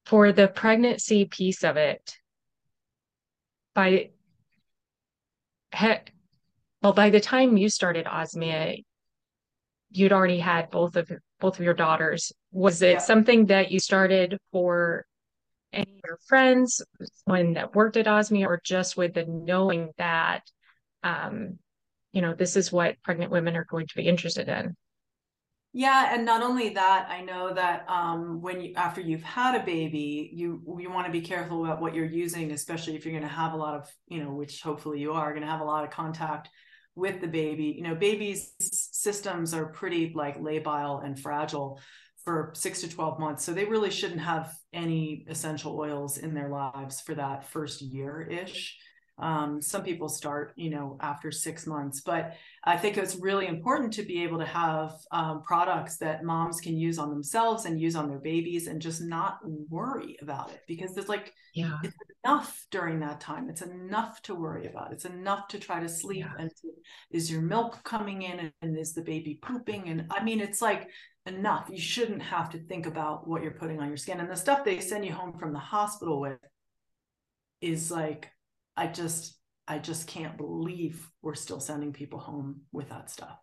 For 0.06 0.32
the 0.32 0.48
pregnancy 0.48 1.24
piece 1.26 1.62
of 1.62 1.76
it, 1.76 2.16
by 3.74 4.10
well, 6.84 6.92
by 6.92 7.08
the 7.08 7.20
time 7.20 7.56
you 7.56 7.70
started 7.70 8.04
Osmia, 8.04 8.84
you'd 9.90 10.12
already 10.12 10.38
had 10.38 10.70
both 10.70 10.96
of 10.96 11.10
both 11.40 11.58
of 11.58 11.64
your 11.64 11.72
daughters. 11.72 12.30
Was 12.52 12.82
it 12.82 12.92
yeah. 12.92 12.98
something 12.98 13.46
that 13.46 13.72
you 13.72 13.80
started 13.80 14.36
for 14.52 15.06
any 15.72 15.90
of 15.90 16.00
your 16.06 16.18
friends, 16.26 16.82
someone 17.24 17.54
that 17.54 17.74
worked 17.74 17.96
at 17.96 18.04
Osmia, 18.04 18.46
or 18.46 18.60
just 18.62 18.98
with 18.98 19.14
the 19.14 19.24
knowing 19.24 19.92
that, 19.96 20.42
um, 21.02 21.58
you 22.12 22.20
know, 22.20 22.34
this 22.34 22.54
is 22.54 22.70
what 22.70 23.02
pregnant 23.02 23.32
women 23.32 23.56
are 23.56 23.64
going 23.64 23.86
to 23.86 23.96
be 23.96 24.06
interested 24.06 24.50
in? 24.50 24.76
Yeah, 25.72 26.14
and 26.14 26.26
not 26.26 26.42
only 26.42 26.68
that, 26.68 27.08
I 27.08 27.22
know 27.22 27.54
that 27.54 27.86
um, 27.88 28.42
when 28.42 28.60
you 28.60 28.74
after 28.76 29.00
you've 29.00 29.22
had 29.22 29.58
a 29.58 29.64
baby, 29.64 30.30
you 30.34 30.62
you 30.78 30.90
want 30.90 31.06
to 31.06 31.12
be 31.12 31.22
careful 31.22 31.64
about 31.64 31.80
what 31.80 31.94
you're 31.94 32.04
using, 32.04 32.52
especially 32.52 32.94
if 32.94 33.06
you're 33.06 33.18
going 33.18 33.26
to 33.26 33.34
have 33.34 33.54
a 33.54 33.56
lot 33.56 33.74
of, 33.74 33.90
you 34.06 34.22
know, 34.22 34.34
which 34.34 34.60
hopefully 34.60 35.00
you 35.00 35.14
are 35.14 35.30
going 35.30 35.42
to 35.42 35.50
have 35.50 35.62
a 35.62 35.64
lot 35.64 35.82
of 35.82 35.90
contact 35.90 36.50
with 36.94 37.20
the 37.20 37.26
baby. 37.26 37.74
You 37.76 37.82
know, 37.82 37.94
babies' 37.94 38.52
systems 38.60 39.54
are 39.54 39.66
pretty 39.66 40.12
like 40.14 40.38
labile 40.38 41.04
and 41.04 41.18
fragile 41.18 41.80
for 42.24 42.52
six 42.54 42.80
to 42.80 42.88
12 42.88 43.18
months. 43.18 43.44
So 43.44 43.52
they 43.52 43.64
really 43.64 43.90
shouldn't 43.90 44.20
have 44.20 44.54
any 44.72 45.26
essential 45.28 45.78
oils 45.78 46.18
in 46.18 46.34
their 46.34 46.48
lives 46.48 47.00
for 47.00 47.14
that 47.14 47.50
first 47.50 47.82
year 47.82 48.22
ish. 48.22 48.78
Um, 49.16 49.62
some 49.62 49.84
people 49.84 50.08
start, 50.08 50.54
you 50.56 50.70
know, 50.70 50.98
after 51.00 51.30
six 51.30 51.66
months, 51.66 52.00
but 52.00 52.34
I 52.64 52.76
think 52.76 52.98
it's 52.98 53.14
really 53.14 53.46
important 53.46 53.92
to 53.94 54.02
be 54.02 54.24
able 54.24 54.38
to 54.38 54.44
have 54.44 54.92
um, 55.12 55.42
products 55.42 55.98
that 55.98 56.24
moms 56.24 56.60
can 56.60 56.76
use 56.76 56.98
on 56.98 57.10
themselves 57.10 57.64
and 57.64 57.80
use 57.80 57.94
on 57.94 58.08
their 58.08 58.18
babies 58.18 58.66
and 58.66 58.82
just 58.82 59.00
not 59.00 59.38
worry 59.68 60.16
about 60.20 60.50
it 60.50 60.62
because 60.66 60.94
there's 60.94 61.08
like, 61.08 61.32
yeah, 61.54 61.78
it's 61.84 61.96
enough 62.24 62.66
during 62.72 62.98
that 63.00 63.20
time. 63.20 63.48
It's 63.48 63.62
enough 63.62 64.20
to 64.22 64.34
worry 64.34 64.66
about. 64.66 64.92
It's 64.92 65.04
enough 65.04 65.46
to 65.48 65.60
try 65.60 65.78
to 65.78 65.88
sleep. 65.88 66.24
Yeah. 66.24 66.32
And 66.36 66.50
to, 66.50 66.68
is 67.12 67.30
your 67.30 67.42
milk 67.42 67.84
coming 67.84 68.22
in 68.22 68.50
and 68.62 68.76
is 68.76 68.94
the 68.94 69.02
baby 69.02 69.38
pooping? 69.40 69.88
And 69.88 70.06
I 70.10 70.24
mean, 70.24 70.40
it's 70.40 70.60
like 70.60 70.88
enough. 71.26 71.68
You 71.70 71.80
shouldn't 71.80 72.22
have 72.22 72.50
to 72.50 72.58
think 72.58 72.86
about 72.86 73.28
what 73.28 73.42
you're 73.42 73.52
putting 73.52 73.78
on 73.80 73.88
your 73.88 73.96
skin. 73.96 74.18
And 74.18 74.30
the 74.30 74.36
stuff 74.36 74.64
they 74.64 74.80
send 74.80 75.04
you 75.04 75.12
home 75.12 75.38
from 75.38 75.52
the 75.52 75.60
hospital 75.60 76.20
with 76.20 76.38
is 77.60 77.90
like 77.90 78.30
I 78.76 78.86
just 78.88 79.36
I 79.66 79.78
just 79.78 80.06
can't 80.06 80.36
believe 80.36 81.08
we're 81.22 81.34
still 81.34 81.60
sending 81.60 81.92
people 81.92 82.18
home 82.18 82.62
with 82.72 82.90
that 82.90 83.10
stuff. 83.10 83.38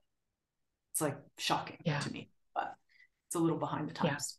It's 0.94 1.02
like 1.02 1.18
shocking 1.38 1.78
yeah. 1.86 2.00
to 2.00 2.12
me, 2.12 2.30
but 2.54 2.74
it's 3.28 3.36
a 3.36 3.40
little 3.40 3.58
behind 3.58 3.90
the 3.90 3.94
times. 3.94 4.38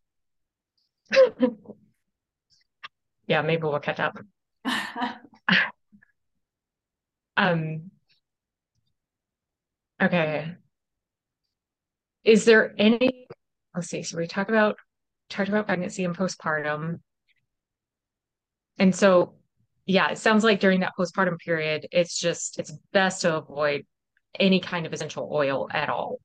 Yeah, 1.12 1.28
yeah 3.26 3.42
maybe 3.42 3.62
we'll 3.62 3.80
catch 3.80 4.00
up. 4.00 4.18
um 7.36 7.90
okay. 10.00 10.54
Is 12.24 12.44
there 12.44 12.74
any 12.78 13.26
let's 13.74 13.88
see, 13.88 14.02
so 14.02 14.18
we 14.18 14.26
talked 14.26 14.50
about 14.50 14.76
talked 15.30 15.48
about 15.48 15.66
pregnancy 15.66 16.04
and 16.04 16.16
postpartum. 16.16 17.00
And 18.78 18.94
so 18.94 19.34
yeah, 19.86 20.10
it 20.10 20.18
sounds 20.18 20.44
like 20.44 20.60
during 20.60 20.80
that 20.80 20.92
postpartum 20.98 21.38
period, 21.38 21.86
it's 21.90 22.18
just 22.18 22.58
it's 22.58 22.72
best 22.92 23.22
to 23.22 23.36
avoid 23.36 23.84
any 24.38 24.60
kind 24.60 24.86
of 24.86 24.92
essential 24.92 25.28
oil 25.32 25.68
at 25.72 25.88
all. 25.88 26.18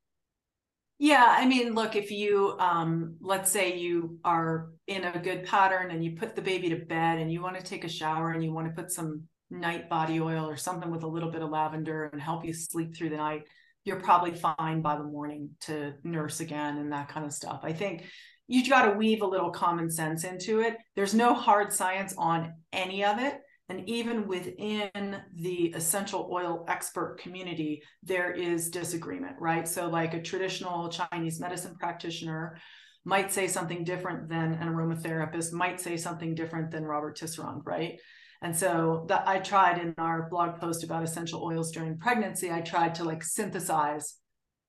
Yeah, 0.99 1.26
I 1.28 1.45
mean, 1.45 1.74
look, 1.74 1.95
if 1.95 2.12
you 2.12 2.55
um 2.60 3.18
let's 3.22 3.51
say 3.51 3.78
you 3.78 4.20
are 4.24 4.70
in 4.88 5.03
a 5.03 5.20
good 5.20 5.45
pattern 5.45 5.91
and 5.91 6.03
you 6.03 6.16
put 6.16 6.36
the 6.36 6.41
baby 6.41 6.70
to 6.70 6.78
bed 6.78 7.20
and 7.20 7.32
you 7.32 7.41
want 7.41 7.58
to 7.58 7.64
take 7.64 7.84
a 7.84 7.89
shower 7.89 8.32
and 8.32 8.43
you 8.43 8.51
want 8.51 8.68
to 8.68 8.74
put 8.74 8.91
some 8.91 9.24
night 9.49 9.89
body 9.89 10.20
oil 10.20 10.47
or 10.49 10.58
something 10.58 10.91
with 10.91 11.03
a 11.03 11.08
little 11.08 11.32
bit 11.32 11.41
of 11.41 11.49
lavender 11.49 12.05
and 12.12 12.22
help 12.22 12.45
you 12.45 12.53
sleep 12.53 12.95
through 12.95 13.10
the 13.10 13.18
night, 13.18 13.43
you're 13.84 13.99
probably 13.99 14.34
fine 14.34 14.82
by 14.82 14.97
the 14.97 15.03
morning 15.03 15.49
to 15.62 15.93
nurse 16.03 16.39
again 16.41 16.78
and 16.78 16.91
that 16.91 17.08
kind 17.08 17.26
of 17.26 17.32
stuff. 17.32 17.62
I 17.64 17.74
think 17.74 18.05
you've 18.47 18.70
got 18.70 18.86
to 18.86 18.97
weave 18.97 19.22
a 19.22 19.28
little 19.28 19.51
common 19.51 19.89
sense 19.89 20.24
into 20.24 20.60
it. 20.62 20.78
There's 20.95 21.14
no 21.14 21.34
hard 21.34 21.72
science 21.72 22.14
on 22.18 22.53
any 22.74 23.05
of 23.05 23.20
it. 23.20 23.39
And 23.70 23.88
even 23.89 24.28
within 24.28 25.22
the 25.36 25.74
essential 25.76 26.30
oil 26.32 26.63
expert 26.70 27.20
community, 27.20 27.82
there 28.01 28.32
is 28.32 28.70
disagreement, 28.70 29.36
right? 29.39 29.68
So, 29.68 29.88
like 29.88 30.13
a 30.13 30.22
traditional 30.22 30.89
Chinese 30.89 31.39
medicine 31.39 31.76
practitioner 31.78 32.57
might 33.03 33.32
say 33.32 33.47
something 33.47 33.84
different 33.84 34.30
than 34.30 34.53
an 34.53 34.68
aromatherapist, 34.70 35.51
might 35.51 35.82
say 35.82 35.97
something 35.97 36.34
different 36.34 36.72
than 36.72 36.86
Robert 36.86 37.18
Tisserand, 37.18 37.61
right? 37.65 37.99
And 38.41 38.55
so 38.55 39.05
that 39.09 39.28
I 39.28 39.39
tried 39.39 39.80
in 39.80 39.95
our 39.97 40.30
blog 40.30 40.59
post 40.59 40.84
about 40.84 41.03
essential 41.03 41.43
oils 41.43 41.72
during 41.72 41.97
pregnancy, 41.97 42.51
I 42.51 42.61
tried 42.61 42.95
to 42.95 43.03
like 43.03 43.24
synthesize 43.24 44.15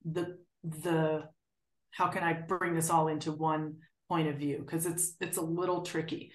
the 0.05 0.38
the 0.62 1.24
how 1.90 2.09
can 2.09 2.22
I 2.22 2.32
bring 2.32 2.74
this 2.74 2.90
all 2.90 3.09
into 3.09 3.32
one 3.32 3.76
point 4.09 4.28
of 4.28 4.36
view 4.36 4.59
because 4.64 4.86
it's 4.86 5.14
it's 5.20 5.36
a 5.36 5.42
little 5.42 5.82
tricky 5.82 6.32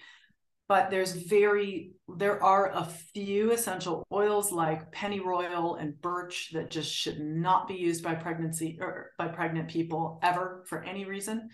but 0.68 0.90
there's 0.90 1.12
very 1.12 1.92
there 2.16 2.42
are 2.42 2.70
a 2.72 2.84
few 3.12 3.52
essential 3.52 4.06
oils 4.12 4.52
like 4.52 4.90
pennyroyal 4.92 5.76
and 5.76 6.00
birch 6.00 6.50
that 6.52 6.70
just 6.70 6.92
should 6.92 7.20
not 7.20 7.68
be 7.68 7.74
used 7.74 8.02
by 8.02 8.14
pregnancy 8.14 8.78
or 8.80 9.10
by 9.18 9.28
pregnant 9.28 9.68
people 9.68 10.18
ever 10.22 10.64
for 10.66 10.82
any 10.84 11.04
reason 11.04 11.48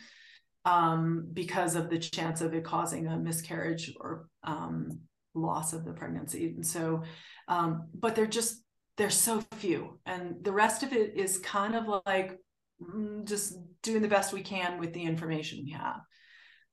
um, 0.64 1.28
because 1.32 1.74
of 1.74 1.88
the 1.88 1.98
chance 1.98 2.40
of 2.40 2.54
it 2.54 2.64
causing 2.64 3.06
a 3.06 3.16
miscarriage 3.16 3.94
or 4.00 4.26
um, 4.44 5.00
loss 5.34 5.72
of 5.72 5.84
the 5.84 5.92
pregnancy. 5.92 6.46
And 6.46 6.66
so 6.66 7.02
um, 7.48 7.88
but 7.94 8.14
they're 8.14 8.26
just 8.26 8.62
there's 8.96 9.14
so 9.14 9.42
few. 9.56 9.98
And 10.06 10.36
the 10.42 10.52
rest 10.52 10.82
of 10.82 10.92
it 10.92 11.16
is 11.16 11.38
kind 11.38 11.74
of 11.74 12.02
like 12.06 12.38
mm, 12.82 13.26
just 13.26 13.56
doing 13.82 14.02
the 14.02 14.08
best 14.08 14.32
we 14.32 14.42
can 14.42 14.78
with 14.78 14.92
the 14.92 15.02
information 15.02 15.62
we 15.64 15.72
have 15.72 16.00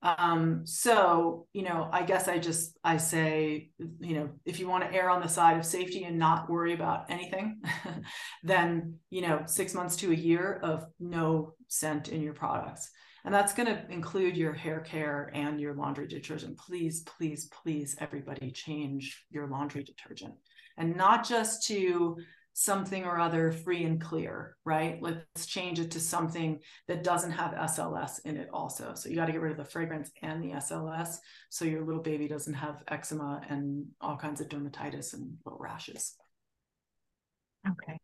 um 0.04 0.62
so 0.64 1.48
you 1.54 1.64
know 1.64 1.89
i 1.91 2.04
guess 2.04 2.28
i 2.28 2.38
just 2.38 2.78
i 2.84 2.98
say 2.98 3.70
you 4.00 4.14
know 4.14 4.30
if 4.45 4.60
you 4.60 4.68
want 4.68 4.84
to 4.84 4.93
err 4.95 5.10
on 5.10 5.22
the 5.22 5.28
side 5.28 5.58
of 5.58 5.66
safety 5.66 6.04
and 6.04 6.20
not 6.20 6.50
worry 6.50 6.74
about 6.74 7.10
anything 7.10 7.60
then 8.43 8.93
you 9.10 9.22
know 9.22 9.41
6 9.45 9.74
months 9.74 9.95
to 9.95 10.12
a 10.12 10.16
year 10.16 10.60
of 10.62 10.86
no 11.00 11.54
scent 11.68 12.10
in 12.10 12.22
your 12.22 12.34
products. 12.34 12.89
And 13.26 13.34
that's 13.34 13.54
going 13.54 13.68
to 13.68 13.84
include 13.91 14.38
your 14.38 14.54
hair 14.54 14.80
care 14.80 15.30
and 15.34 15.60
your 15.60 15.76
laundry 15.76 16.08
detergent. 16.08 16.58
Please 16.58 17.02
please 17.02 17.50
please 17.62 17.95
everybody 18.00 18.52
change 18.52 19.26
your 19.30 19.48
laundry 19.48 19.84
detergent. 19.84 20.34
And 20.78 20.95
not 20.95 21.28
just 21.28 21.68
to 21.68 22.18
something 22.60 23.05
or 23.05 23.20
other 23.20 23.51
free 23.51 23.84
and 23.84 24.01
clear, 24.01 24.58
right? 24.66 24.97
Let's 24.99 25.45
change 25.45 25.80
it 25.80 25.91
to 25.91 25.99
something 25.99 26.60
that 26.88 27.03
doesn't 27.03 27.30
have 27.30 27.51
SLS 27.51 28.26
in 28.26 28.36
it 28.36 28.49
also. 28.51 28.95
So 28.95 29.10
you 29.10 29.16
got 29.16 29.28
to 29.28 29.32
get 29.32 29.41
rid 29.41 29.51
of 29.51 29.60
the 29.60 29.64
fragrance 29.64 30.10
and 30.24 30.43
the 30.43 30.55
SLS 30.55 31.18
so 31.51 31.66
your 31.66 31.86
little 31.86 32.01
baby 32.01 32.28
doesn't 32.28 32.55
have 32.55 32.82
eczema 32.88 33.43
and 33.47 33.86
all 34.01 34.18
kinds 34.18 34.41
of 34.41 34.49
dermatitis 34.49 35.14
and 35.14 35.38
little 35.45 35.60
rashes. 35.60 36.16
Okay. 37.70 37.99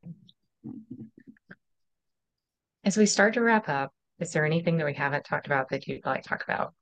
As 2.84 2.96
we 2.96 3.08
start 3.08 3.34
to 3.34 3.42
wrap 3.42 3.70
up, 3.70 3.92
is 4.20 4.34
there 4.34 4.46
anything 4.46 4.78
that 4.78 4.86
we 4.86 4.94
haven't 4.94 5.26
talked 5.26 5.48
about 5.48 5.70
that 5.70 5.88
you'd 5.88 6.06
like 6.06 6.22
to 6.22 6.30
talk 6.30 6.44
about? 6.44 6.76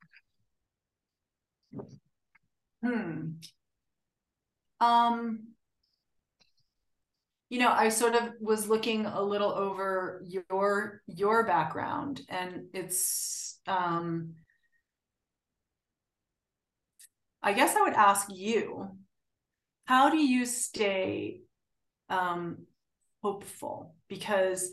Hmm. 2.84 3.30
Um, 4.82 5.51
you 7.52 7.60
know 7.60 7.72
i 7.72 7.90
sort 7.90 8.16
of 8.16 8.30
was 8.40 8.68
looking 8.68 9.06
a 9.06 9.22
little 9.22 9.52
over 9.52 10.24
your 10.26 11.02
your 11.06 11.46
background 11.46 12.22
and 12.30 12.64
it's 12.74 13.60
um 13.68 14.34
i 17.44 17.54
guess 17.54 17.76
i 17.76 17.82
would 17.82 17.94
ask 17.94 18.28
you 18.34 18.90
how 19.86 20.10
do 20.10 20.18
you 20.18 20.46
stay 20.46 21.42
um 22.10 22.66
hopeful? 23.22 23.96
Because 24.10 24.70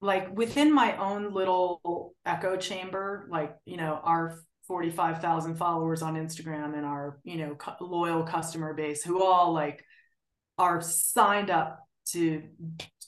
like 0.00 0.36
within 0.36 0.72
my 0.72 0.96
own 0.96 1.32
little 1.32 2.14
echo 2.26 2.56
chamber 2.56 3.28
like 3.30 3.56
you 3.64 3.76
know 3.76 4.00
our 4.02 4.38
45,000 4.66 5.56
followers 5.56 6.02
on 6.02 6.16
Instagram 6.16 6.76
and 6.76 6.84
our 6.84 7.18
you 7.24 7.36
know 7.36 7.56
loyal 7.80 8.22
customer 8.24 8.74
base 8.74 9.02
who 9.02 9.22
all 9.22 9.52
like 9.52 9.84
are 10.62 10.80
signed 10.80 11.50
up 11.50 11.80
to 12.06 12.42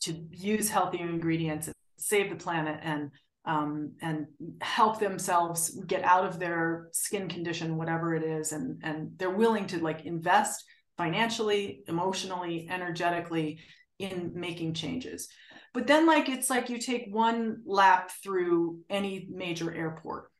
to 0.00 0.12
use 0.32 0.68
healthier 0.68 1.08
ingredients 1.08 1.68
and 1.68 1.74
save 1.96 2.28
the 2.28 2.36
planet 2.36 2.80
and 2.82 3.10
um, 3.46 3.92
and 4.02 4.26
help 4.60 4.98
themselves 4.98 5.70
get 5.86 6.02
out 6.02 6.24
of 6.24 6.38
their 6.38 6.88
skin 6.92 7.28
condition, 7.28 7.76
whatever 7.76 8.14
it 8.14 8.24
is, 8.24 8.52
and 8.52 8.80
and 8.82 9.12
they're 9.18 9.30
willing 9.30 9.66
to 9.68 9.78
like 9.78 10.04
invest 10.04 10.64
financially, 10.98 11.84
emotionally, 11.86 12.66
energetically 12.68 13.60
in 13.98 14.32
making 14.34 14.74
changes. 14.74 15.28
But 15.72 15.86
then, 15.86 16.06
like 16.06 16.28
it's 16.28 16.50
like 16.50 16.70
you 16.70 16.78
take 16.78 17.06
one 17.10 17.62
lap 17.64 18.10
through 18.22 18.80
any 18.90 19.28
major 19.30 19.72
airport, 19.72 20.30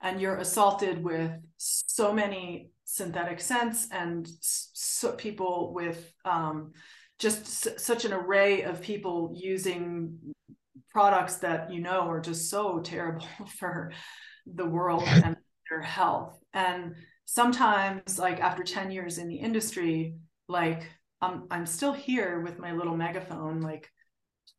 and 0.00 0.20
you're 0.20 0.38
assaulted 0.38 1.04
with 1.04 1.30
so 1.56 2.12
many 2.12 2.70
synthetic 2.94 3.40
scents 3.40 3.88
and 3.92 4.28
so 4.40 5.12
people 5.12 5.72
with 5.74 6.12
um, 6.24 6.72
just 7.18 7.78
such 7.78 8.04
an 8.04 8.12
array 8.12 8.62
of 8.62 8.80
people 8.80 9.32
using 9.34 10.18
products 10.90 11.36
that 11.36 11.72
you 11.72 11.80
know 11.80 12.08
are 12.10 12.20
just 12.20 12.50
so 12.50 12.80
terrible 12.84 13.26
for 13.58 13.92
the 14.46 14.66
world 14.66 15.04
and 15.06 15.36
their 15.68 15.82
health. 15.82 16.38
And 16.52 16.94
sometimes 17.26 18.18
like 18.18 18.40
after 18.40 18.64
10 18.64 18.90
years 18.90 19.18
in 19.18 19.28
the 19.28 19.36
industry 19.36 20.16
like 20.48 20.90
i'm 21.20 21.46
i'm 21.48 21.64
still 21.64 21.92
here 21.92 22.40
with 22.40 22.58
my 22.58 22.72
little 22.72 22.96
megaphone 22.96 23.60
like 23.60 23.88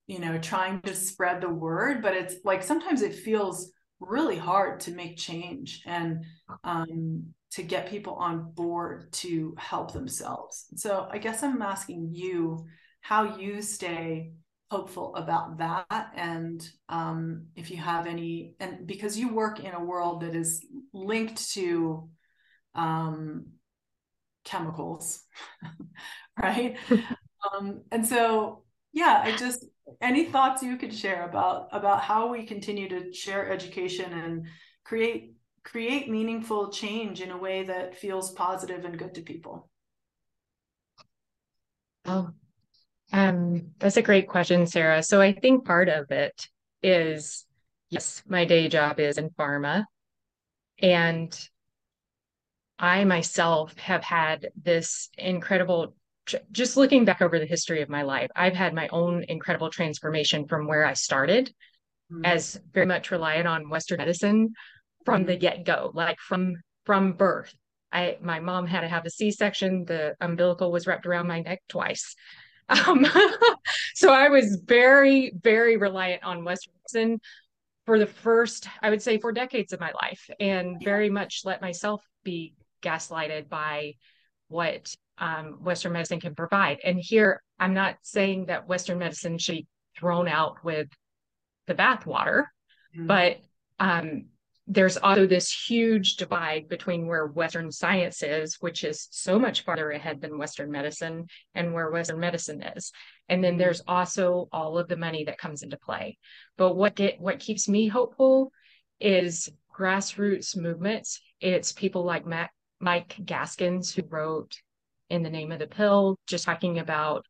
you 0.08 0.20
know 0.20 0.38
trying 0.38 0.82
to 0.84 0.96
spread 0.96 1.42
the 1.42 1.50
word 1.50 2.02
but 2.02 2.16
it's 2.16 2.36
like 2.46 2.64
sometimes 2.64 3.02
it 3.02 3.14
feels 3.14 3.74
really 4.02 4.38
hard 4.38 4.80
to 4.82 4.92
make 4.92 5.18
change. 5.18 5.84
And 5.86 6.26
um 6.64 7.34
to 7.52 7.64
get 7.64 7.89
people 7.89 8.14
on 8.14 8.52
board 8.52 9.12
to 9.12 9.54
help 9.58 9.91
themselves. 9.91 10.68
So 10.76 11.08
I 11.12 11.18
guess 11.18 11.43
I'm 11.43 11.62
asking 11.62 12.12
you 12.14 12.66
how 13.02 13.38
you 13.38 13.62
stay 13.62 14.32
hopeful 14.72 15.14
about 15.16 15.58
that 15.58 16.14
and 16.16 16.66
um, 16.88 17.47
if 17.58 17.70
you 17.70 17.76
have 17.76 18.08
any 18.08 18.56
and 18.62 18.88
because 18.88 19.20
you 19.20 19.34
work 19.34 19.60
in 19.60 19.74
a 19.74 19.84
world 19.84 20.22
that 20.22 20.34
is 20.34 20.66
linked 20.93 21.52
to 21.52 22.08
um, 22.74 23.47
chemicals 24.45 25.26
right 26.41 26.78
um, 26.89 27.82
and 27.91 28.08
so 28.08 28.64
yeah 28.93 29.22
i 29.26 29.36
just 29.36 29.66
any 29.99 30.26
thoughts 30.26 30.64
you 30.64 30.78
could 30.78 30.93
share 30.93 31.28
about 31.28 31.68
about 31.74 32.02
how 32.02 32.32
we 32.32 32.45
continue 32.45 32.88
to 32.88 33.12
share 33.12 33.52
education 33.52 34.14
and 34.14 34.45
create 34.86 35.31
create 35.64 36.09
meaningful 36.09 36.70
change 36.70 37.22
in 37.22 37.32
a 37.32 37.38
way 37.38 37.64
that 37.64 37.95
feels 37.95 38.32
positive 38.32 38.86
and 38.86 38.97
good 38.97 39.16
to 39.16 39.22
people? 39.22 39.70
Oh, 42.05 42.32
um, 43.14 43.72
that's 43.80 43.97
a 43.97 44.01
great 44.01 44.28
question, 44.28 44.66
Sarah. 44.66 45.03
So 45.03 45.22
I 45.22 45.34
think 45.34 45.66
part 45.66 45.89
of 45.89 46.12
it 46.12 46.47
is 46.82 47.45
yes, 47.89 48.24
my 48.28 48.45
day 48.45 48.68
job 48.68 48.99
is 48.99 49.18
in 49.18 49.30
pharma. 49.32 49.86
And 50.82 51.38
I 52.80 53.03
myself 53.03 53.78
have 53.78 54.03
had 54.03 54.49
this 54.59 55.09
incredible 55.18 55.93
just 56.51 56.78
looking 56.78 57.03
back 57.03 57.22
over 57.22 57.39
the 57.39 57.45
history 57.45 57.82
of 57.82 57.89
my 57.89 58.03
life, 58.03 58.30
I've 58.36 58.55
had 58.55 58.74
my 58.74 58.88
own 58.89 59.24
incredible 59.28 59.70
transformation 59.70 60.47
from 60.47 60.68
where 60.68 60.86
I 60.86 60.93
started 60.93 61.53
mm-hmm. 62.12 62.24
as 62.24 62.59
very 62.74 62.86
much 62.86 63.12
reliant 63.12 63.47
on 63.47 63.70
Western 63.70 63.97
medicine 63.97 64.53
from 65.06 65.22
mm-hmm. 65.22 65.28
the 65.32 65.38
get-go, 65.38 65.91
like 65.93 66.20
from 66.20 66.56
from 66.86 67.14
birth. 67.14 67.54
I 67.91 68.18
my 68.22 68.39
mom 68.39 68.68
had 68.68 68.82
to 68.82 68.88
have 68.88 69.06
a 69.06 69.10
C-section. 69.10 69.86
The 69.86 70.16
umbilical 70.22 70.72
was 70.72 70.88
wrapped 70.88 71.06
around 71.06 71.28
my 71.28 71.41
neck 71.41 71.62
twice. 71.68 72.16
Um, 72.88 73.06
so 73.95 74.14
I 74.14 74.30
was 74.30 74.62
very, 74.64 75.34
very 75.43 75.76
reliant 75.76 76.24
on 76.24 76.45
Western 76.45 76.72
medicine 76.78 77.20
for 77.86 77.99
the 77.99 78.08
first, 78.08 78.66
I 78.82 78.89
would 78.89 79.02
say, 79.02 79.18
four 79.18 79.34
decades 79.34 79.74
of 79.74 79.82
my 79.82 79.91
life, 80.02 80.30
and 80.39 80.82
very 80.82 81.10
much 81.10 81.41
let 81.43 81.62
myself 81.62 82.02
be 82.24 82.54
gaslighted 82.82 83.49
by 83.49 83.95
what 84.47 84.93
um, 85.18 85.64
Western 85.64 85.93
medicine 85.93 86.20
can 86.20 86.36
provide. 86.36 86.80
And 86.84 86.99
here, 86.99 87.41
I'm 87.60 87.74
not 87.74 87.97
saying 88.02 88.45
that 88.45 88.68
Western 88.68 88.99
medicine 88.99 89.38
should 89.38 89.56
be 89.56 89.68
thrown 89.97 90.28
out 90.28 90.64
with 90.64 90.88
the 91.68 91.76
bathwater, 91.76 92.45
mm-hmm. 92.95 93.08
but 93.08 93.38
um, 93.80 94.26
there's 94.68 94.97
also 94.97 95.26
this 95.26 95.51
huge 95.51 96.16
divide 96.16 96.70
between 96.70 97.07
where 97.07 97.26
Western 97.26 97.72
science 97.72 98.22
is, 98.22 98.57
which 98.59 98.84
is 98.84 99.07
so 99.12 99.39
much 99.39 99.64
farther 99.64 99.91
ahead 99.91 100.22
than 100.22 100.38
Western 100.38 100.72
medicine, 100.72 101.26
and 101.55 101.74
where 101.74 101.89
Western 101.89 102.20
medicine 102.20 102.62
is. 102.62 102.91
And 103.28 103.43
then 103.43 103.57
there's 103.57 103.82
also 103.88 104.47
all 104.51 104.78
of 104.78 104.88
the 104.88 104.97
money 104.97 105.26
that 105.26 105.38
comes 105.38 105.64
into 105.64 105.78
play. 105.78 106.18
But 106.57 106.76
what 106.76 106.95
get 106.95 107.20
what 107.20 107.39
keeps 107.39 107.68
me 107.68 107.88
hopeful 107.88 108.51
is 108.99 109.49
grassroots 109.76 110.55
movements. 110.55 111.20
It's 111.39 111.72
people 111.72 112.03
like 112.03 112.26
Matt, 112.26 112.51
Mike 112.80 113.16
Gaskins 113.26 113.93
who 113.93 114.03
wrote 114.07 114.55
in 115.09 115.24
the 115.24 115.30
name 115.30 115.51
of 115.51 115.59
the 115.59 115.68
pill, 115.68 116.18
just 116.28 116.45
talking 116.45 116.80
about 116.80 117.26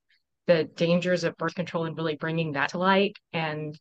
the 0.48 0.66
dangers 0.66 1.24
of 1.24 1.38
birth 1.38 1.56
control 1.56 1.86
and 1.86 1.96
really 1.96 2.16
bringing 2.18 2.54
that 2.54 2.70
to 2.70 2.78
light. 2.78 3.16
And 3.32 3.80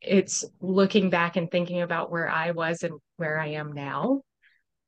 it's 0.00 0.44
looking 0.60 1.10
back 1.10 1.36
and 1.36 1.50
thinking 1.50 1.82
about 1.82 2.10
where 2.10 2.28
I 2.28 2.52
was 2.52 2.82
and 2.82 2.94
where 3.16 3.38
I 3.38 3.48
am 3.48 3.72
now 3.72 4.22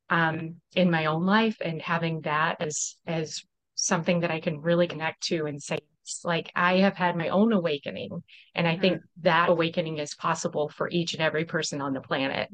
um, 0.08 0.56
in 0.74 0.90
my 0.90 1.06
own 1.06 1.24
life 1.24 1.56
and 1.60 1.80
having 1.80 2.20
that 2.22 2.56
as 2.60 2.96
as 3.06 3.42
something 3.74 4.20
that 4.20 4.30
I 4.30 4.40
can 4.40 4.60
really 4.60 4.86
connect 4.86 5.22
to 5.24 5.46
and 5.46 5.62
say, 5.62 5.78
it's 6.02 6.24
like 6.24 6.50
I 6.54 6.78
have 6.78 6.96
had 6.96 7.16
my 7.16 7.28
own 7.28 7.52
awakening. 7.52 8.22
And 8.54 8.66
I 8.66 8.72
mm-hmm. 8.72 8.80
think 8.80 9.02
that 9.22 9.48
awakening 9.48 9.98
is 9.98 10.14
possible 10.14 10.68
for 10.68 10.88
each 10.90 11.14
and 11.14 11.22
every 11.22 11.44
person 11.44 11.80
on 11.80 11.94
the 11.94 12.00
planet. 12.00 12.50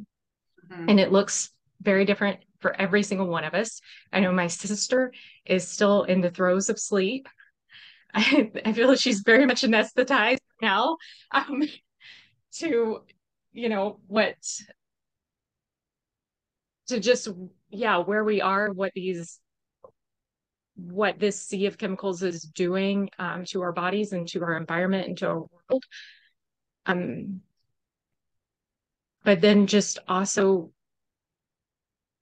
Mm-hmm. 0.70 0.88
And 0.88 1.00
it 1.00 1.10
looks 1.12 1.50
very 1.82 2.04
different 2.04 2.40
for 2.60 2.78
every 2.80 3.02
single 3.02 3.26
one 3.26 3.44
of 3.44 3.54
us. 3.54 3.80
I 4.12 4.20
know 4.20 4.32
my 4.32 4.46
sister 4.46 5.12
is 5.44 5.66
still 5.66 6.04
in 6.04 6.20
the 6.20 6.30
throes 6.30 6.68
of 6.68 6.78
sleep. 6.78 7.28
I, 8.14 8.50
I 8.64 8.72
feel 8.72 8.88
like 8.88 9.00
she's 9.00 9.20
very 9.20 9.46
much 9.46 9.62
anesthetized 9.62 10.38
now 10.62 10.96
um, 11.32 11.62
to, 12.58 13.02
you 13.52 13.68
know, 13.68 14.00
what, 14.06 14.36
to 16.88 17.00
just, 17.00 17.28
yeah, 17.70 17.98
where 17.98 18.24
we 18.24 18.40
are, 18.40 18.72
what 18.72 18.92
these, 18.94 19.40
what 20.76 21.18
this 21.18 21.40
sea 21.40 21.66
of 21.66 21.78
chemicals 21.78 22.22
is 22.22 22.42
doing 22.42 23.08
um, 23.18 23.44
to 23.46 23.62
our 23.62 23.72
bodies 23.72 24.12
and 24.12 24.28
to 24.28 24.42
our 24.42 24.56
environment 24.56 25.08
and 25.08 25.18
to 25.18 25.26
our 25.26 25.38
world. 25.38 25.84
Um, 26.84 27.40
but 29.24 29.40
then 29.40 29.66
just 29.66 29.98
also 30.06 30.70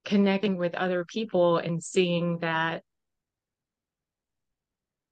connecting 0.04 0.56
with 0.56 0.74
other 0.74 1.04
people 1.04 1.58
and 1.58 1.82
seeing 1.82 2.38
that 2.38 2.82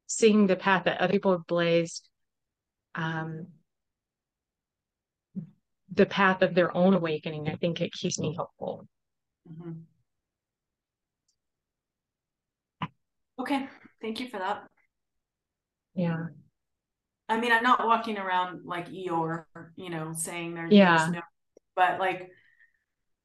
seeing 0.07 0.47
the 0.47 0.57
path 0.57 0.85
that 0.85 1.01
other 1.01 1.13
people 1.13 1.33
have 1.33 1.47
blazed 1.47 2.09
um, 2.95 3.47
the 5.95 6.07
path 6.07 6.43
of 6.43 6.55
their 6.55 6.75
own 6.77 6.95
awakening 6.95 7.49
i 7.49 7.55
think 7.57 7.81
it 7.81 7.93
keeps 7.93 8.19
me 8.19 8.35
hopeful. 8.37 8.87
Mm-hmm. 9.51 9.73
okay 13.41 13.69
thank 14.01 14.21
you 14.21 14.29
for 14.29 14.39
that. 14.39 14.65
Yeah. 15.95 16.27
I 17.29 17.41
mean 17.41 17.53
i'm 17.53 17.63
not 17.63 17.87
walking 17.87 18.19
around 18.19 18.61
like 18.65 18.89
eeyore 18.89 19.45
you 19.77 19.91
know 19.91 20.13
saying 20.15 20.55
there's 20.55 20.73
yeah. 20.73 21.09
no, 21.13 21.21
but 21.77 21.99
like 21.99 22.31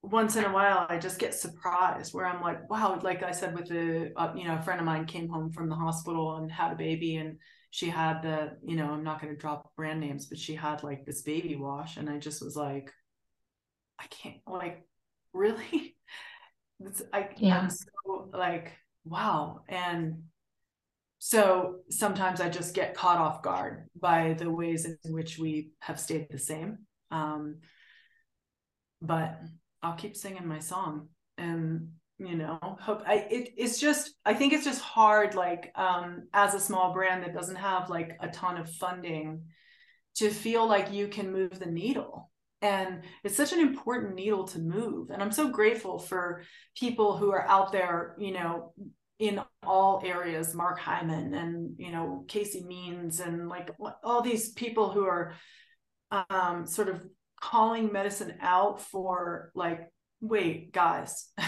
once 0.01 0.35
in 0.35 0.45
a 0.45 0.53
while 0.53 0.85
I 0.89 0.97
just 0.97 1.19
get 1.19 1.33
surprised 1.33 2.13
where 2.13 2.25
I'm 2.25 2.41
like, 2.41 2.69
wow, 2.69 2.99
like 3.01 3.23
I 3.23 3.31
said 3.31 3.53
with 3.53 3.67
the 3.67 4.13
uh, 4.15 4.33
you 4.35 4.47
know, 4.47 4.55
a 4.55 4.61
friend 4.61 4.79
of 4.79 4.85
mine 4.85 5.05
came 5.05 5.27
home 5.27 5.51
from 5.51 5.69
the 5.69 5.75
hospital 5.75 6.37
and 6.37 6.51
had 6.51 6.71
a 6.71 6.75
baby 6.75 7.17
and 7.17 7.37
she 7.69 7.89
had 7.89 8.21
the, 8.21 8.57
you 8.63 8.75
know, 8.75 8.91
I'm 8.91 9.03
not 9.03 9.21
going 9.21 9.33
to 9.33 9.39
drop 9.39 9.75
brand 9.75 9.99
names, 9.99 10.25
but 10.25 10.37
she 10.37 10.55
had 10.55 10.83
like 10.83 11.05
this 11.05 11.21
baby 11.21 11.55
wash 11.55 11.97
and 11.97 12.09
I 12.09 12.17
just 12.17 12.43
was 12.43 12.55
like 12.55 12.91
I 13.99 14.05
can't 14.07 14.37
like 14.47 14.83
really 15.33 15.95
it's, 16.79 17.03
I 17.13 17.29
yeah. 17.37 17.59
I'm 17.59 17.69
so 17.69 18.29
like 18.33 18.73
wow 19.05 19.61
and 19.67 20.23
so 21.19 21.77
sometimes 21.89 22.41
I 22.41 22.49
just 22.49 22.75
get 22.75 22.93
caught 22.93 23.17
off 23.17 23.41
guard 23.41 23.87
by 23.99 24.33
the 24.37 24.49
ways 24.49 24.85
in 24.85 25.13
which 25.13 25.39
we 25.39 25.71
have 25.79 25.99
stayed 25.99 26.27
the 26.29 26.39
same 26.39 26.79
um 27.11 27.57
but 29.01 29.39
I'll 29.81 29.95
keep 29.95 30.15
singing 30.15 30.47
my 30.47 30.59
song 30.59 31.09
and 31.37 31.89
you 32.19 32.35
know 32.35 32.77
hope 32.81 33.03
I 33.05 33.27
it, 33.29 33.53
it's 33.57 33.79
just 33.79 34.15
I 34.25 34.33
think 34.33 34.53
it's 34.53 34.65
just 34.65 34.81
hard 34.81 35.35
like 35.35 35.71
um 35.75 36.27
as 36.33 36.53
a 36.53 36.59
small 36.59 36.93
brand 36.93 37.23
that 37.23 37.33
doesn't 37.33 37.57
have 37.57 37.89
like 37.89 38.17
a 38.19 38.27
ton 38.27 38.57
of 38.57 38.71
funding 38.71 39.43
to 40.15 40.29
feel 40.29 40.67
like 40.67 40.91
you 40.91 41.07
can 41.07 41.31
move 41.31 41.59
the 41.59 41.67
needle. 41.67 42.31
And 42.63 43.03
it's 43.23 43.35
such 43.35 43.53
an 43.53 43.59
important 43.59 44.15
needle 44.15 44.45
to 44.45 44.59
move. 44.59 45.11
And 45.11 45.21
i'm 45.21 45.31
so 45.31 45.49
grateful 45.49 45.99
for 45.99 46.43
people 46.75 47.17
who 47.17 47.31
are 47.31 47.47
out 47.47 47.71
there 47.71 48.15
you 48.19 48.31
know 48.33 48.73
in 49.19 49.41
all 49.63 50.01
areas 50.05 50.53
mark 50.53 50.79
hyman 50.79 51.33
and 51.33 51.73
you 51.77 51.91
know 51.91 52.23
casey 52.27 52.63
means 52.63 53.19
and 53.19 53.49
like 53.49 53.71
all 54.03 54.21
these 54.21 54.51
people 54.51 54.91
who 54.91 55.05
are 55.05 55.33
um, 56.29 56.65
sort 56.65 56.87
of 56.87 57.03
calling 57.39 57.91
medicine 57.91 58.35
out 58.41 58.81
for 58.81 59.51
like 59.55 59.81
wait 60.21 60.73
guys. 60.73 61.29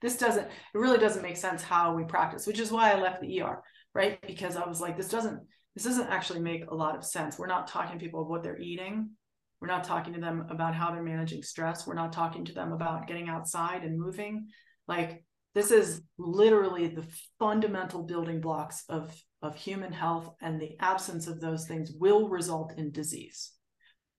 This 0.00 0.16
doesn't 0.16 0.46
it 0.46 0.78
really 0.78 0.98
doesn't 0.98 1.22
make 1.22 1.36
sense 1.36 1.62
how 1.62 1.94
we 1.94 2.04
practice 2.04 2.46
which 2.46 2.58
is 2.58 2.72
why 2.72 2.92
i 2.92 3.00
left 3.00 3.20
the 3.20 3.40
er 3.42 3.62
right? 3.94 4.20
Because 4.26 4.56
i 4.56 4.66
was 4.66 4.80
like 4.80 4.96
this 4.96 5.08
doesn't 5.08 5.40
this 5.74 5.84
doesn't 5.84 6.08
actually 6.08 6.40
make 6.40 6.66
a 6.70 6.74
lot 6.74 6.96
of 6.96 7.04
sense. 7.04 7.38
We're 7.38 7.46
not 7.46 7.66
talking 7.66 7.98
to 7.98 8.04
people 8.04 8.22
of 8.22 8.28
what 8.28 8.42
they're 8.42 8.60
eating. 8.60 9.10
We're 9.60 9.68
not 9.68 9.84
talking 9.84 10.12
to 10.14 10.20
them 10.20 10.46
about 10.50 10.74
how 10.74 10.90
they're 10.90 11.02
managing 11.02 11.42
stress. 11.42 11.86
We're 11.86 11.94
not 11.94 12.12
talking 12.12 12.44
to 12.46 12.52
them 12.52 12.72
about 12.72 13.06
getting 13.06 13.28
outside 13.28 13.84
and 13.84 13.98
moving. 13.98 14.48
Like 14.86 15.24
this 15.54 15.70
is 15.70 16.02
literally 16.18 16.88
the 16.88 17.06
fundamental 17.38 18.02
building 18.02 18.40
blocks 18.40 18.84
of 18.88 19.14
of 19.40 19.56
human 19.56 19.92
health 19.92 20.30
and 20.40 20.60
the 20.60 20.76
absence 20.80 21.26
of 21.26 21.40
those 21.40 21.66
things 21.66 21.92
will 21.98 22.28
result 22.28 22.74
in 22.76 22.92
disease. 22.92 23.52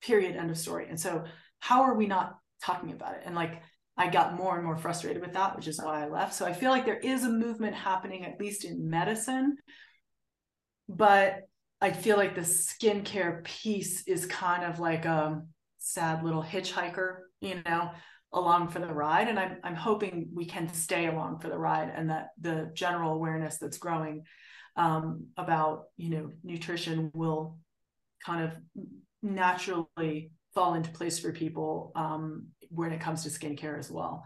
Period. 0.01 0.35
End 0.35 0.49
of 0.49 0.57
story. 0.57 0.87
And 0.89 0.99
so 0.99 1.23
how 1.59 1.83
are 1.83 1.95
we 1.95 2.07
not 2.07 2.35
talking 2.63 2.91
about 2.91 3.15
it. 3.15 3.21
And 3.25 3.35
like 3.35 3.61
i 3.95 4.09
got 4.09 4.35
more 4.35 4.55
and 4.55 4.65
more 4.65 4.75
frustrated 4.75 5.21
with 5.21 5.33
that 5.33 5.55
which 5.55 5.67
is 5.67 5.79
why 5.79 6.03
i 6.03 6.07
left. 6.07 6.33
So 6.33 6.45
i 6.45 6.53
feel 6.53 6.71
like 6.71 6.85
there 6.85 6.97
is 6.97 7.23
a 7.23 7.29
movement 7.29 7.75
happening 7.75 8.25
at 8.25 8.39
least 8.39 8.65
in 8.65 8.89
medicine 8.89 9.57
but 10.89 11.41
i 11.79 11.91
feel 11.91 12.17
like 12.17 12.33
the 12.33 12.41
skincare 12.41 13.43
piece 13.43 14.07
is 14.07 14.25
kind 14.25 14.63
of 14.63 14.79
like 14.79 15.05
a 15.05 15.41
sad 15.77 16.23
little 16.23 16.43
hitchhiker 16.43 17.17
you 17.39 17.61
know 17.65 17.91
along 18.33 18.67
for 18.67 18.79
the 18.79 18.91
ride. 18.91 19.27
And 19.27 19.39
I'm, 19.39 19.57
I'm 19.63 19.75
hoping 19.75 20.29
we 20.33 20.45
can 20.45 20.71
stay 20.73 21.07
along 21.07 21.39
for 21.39 21.49
the 21.49 21.57
ride 21.57 21.91
and 21.95 22.09
that 22.09 22.29
the 22.41 22.71
general 22.73 23.13
awareness 23.13 23.57
that's 23.57 23.77
growing 23.77 24.23
um, 24.75 25.27
about 25.37 25.83
you 25.97 26.09
know 26.09 26.31
nutrition 26.43 27.11
will 27.13 27.59
kind 28.25 28.43
of 28.43 28.51
naturally 29.21 30.31
fall 30.53 30.73
into 30.75 30.91
place 30.91 31.19
for 31.19 31.31
people 31.31 31.91
um, 31.95 32.47
when 32.69 32.91
it 32.91 33.01
comes 33.01 33.23
to 33.23 33.29
skincare 33.29 33.77
as 33.77 33.91
well. 33.91 34.23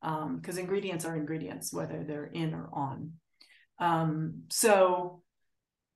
Because 0.00 0.56
um, 0.56 0.58
ingredients 0.58 1.04
are 1.04 1.16
ingredients, 1.16 1.72
whether 1.72 2.04
they're 2.04 2.26
in 2.26 2.54
or 2.54 2.68
on. 2.72 3.12
Um, 3.78 4.42
so, 4.50 5.22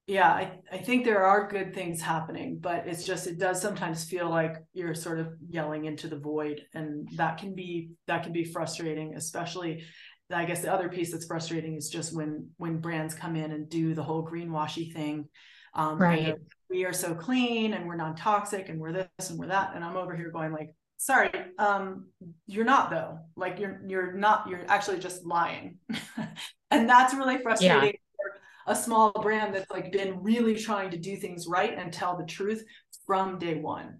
yeah, 0.07 0.31
I, 0.31 0.59
I 0.71 0.79
think 0.79 1.05
there 1.05 1.27
are 1.27 1.49
good 1.49 1.75
things 1.75 2.01
happening, 2.01 2.59
but 2.61 2.87
it's 2.87 3.05
just 3.05 3.27
it 3.27 3.39
does 3.39 3.61
sometimes 3.61 4.05
feel 4.05 4.31
like 4.31 4.57
you're 4.73 4.95
sort 4.95 5.19
of 5.19 5.33
yelling 5.49 5.87
into 5.87 6.07
the 6.07 6.19
void, 6.19 6.63
and 6.75 7.09
that 7.17 7.39
can 7.39 7.55
be 7.55 7.91
that 8.07 8.23
can 8.23 8.33
be 8.33 8.45
frustrating, 8.45 9.15
especially. 9.17 9.85
I 10.29 10.45
guess 10.45 10.63
the 10.63 10.73
other 10.73 10.89
piece 10.89 11.13
that's 11.13 11.27
frustrating 11.27 11.77
is 11.77 11.89
just 11.89 12.15
when 12.15 12.51
when 12.57 12.81
brands 12.81 13.15
come 13.15 13.37
in 13.37 13.53
and 13.53 13.69
do 13.69 13.95
the 13.95 14.03
whole 14.03 14.27
greenwashy 14.27 14.93
thing 14.93 15.29
um, 15.77 15.99
right. 15.99 16.35
We 16.69 16.85
are 16.85 16.93
so 16.93 17.15
clean 17.15 17.75
and 17.75 17.87
we're 17.87 17.97
non-toxic 17.97 18.69
and 18.69 18.81
we're 18.81 18.93
this 18.93 19.31
and 19.31 19.39
we're 19.39 19.49
that. 19.49 19.73
And 19.75 19.85
I'm 19.85 19.97
over 19.97 20.17
here 20.17 20.31
going 20.31 20.53
like, 20.53 20.75
sorry, 20.97 21.31
um, 21.59 22.07
you're 22.47 22.65
not 22.65 22.91
though. 22.91 23.19
Like 23.37 23.59
you're 23.59 23.81
you're 23.87 24.13
not. 24.13 24.49
You're 24.49 24.65
actually 24.69 24.99
just 24.99 25.25
lying, 25.25 25.79
and 26.71 26.89
that's 26.89 27.15
really 27.15 27.39
frustrating. 27.39 27.85
Yeah. 27.85 27.91
For 28.17 28.73
a 28.73 28.75
small 28.75 29.13
brand 29.13 29.55
that's 29.55 29.71
like 29.71 29.93
been 29.93 30.23
really 30.23 30.57
trying 30.57 30.91
to 30.91 30.97
do 30.97 31.17
things 31.17 31.47
right 31.47 31.77
and 31.77 31.93
tell 31.93 32.17
the 32.17 32.25
truth 32.25 32.65
from 33.07 33.39
day 33.39 33.55
one 33.55 33.99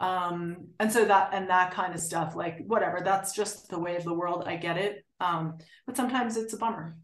um 0.00 0.68
and 0.78 0.92
so 0.92 1.04
that 1.04 1.30
and 1.32 1.50
that 1.50 1.72
kind 1.72 1.92
of 1.92 2.00
stuff 2.00 2.36
like 2.36 2.58
whatever 2.66 3.00
that's 3.04 3.34
just 3.34 3.68
the 3.68 3.78
way 3.78 3.96
of 3.96 4.04
the 4.04 4.14
world 4.14 4.44
i 4.46 4.56
get 4.56 4.76
it 4.76 5.04
um 5.20 5.58
but 5.86 5.96
sometimes 5.96 6.36
it's 6.36 6.52
a 6.52 6.56
bummer 6.56 6.96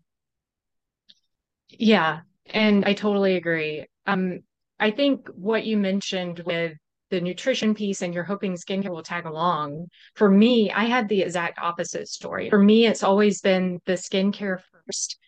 yeah 1.68 2.20
and 2.46 2.84
i 2.84 2.92
totally 2.92 3.34
agree 3.36 3.84
um 4.06 4.40
i 4.80 4.90
think 4.90 5.28
what 5.34 5.64
you 5.64 5.76
mentioned 5.76 6.40
with 6.46 6.72
the 7.10 7.20
nutrition 7.20 7.74
piece 7.74 8.02
and 8.02 8.14
you're 8.14 8.24
hoping 8.24 8.54
skincare 8.54 8.90
will 8.90 9.02
tag 9.02 9.26
along 9.26 9.86
for 10.14 10.28
me 10.28 10.70
i 10.72 10.84
had 10.84 11.08
the 11.08 11.22
exact 11.22 11.58
opposite 11.58 12.08
story 12.08 12.50
for 12.50 12.58
me 12.58 12.86
it's 12.86 13.02
always 13.02 13.40
been 13.40 13.78
the 13.86 13.92
skincare 13.92 14.58
first 14.86 15.18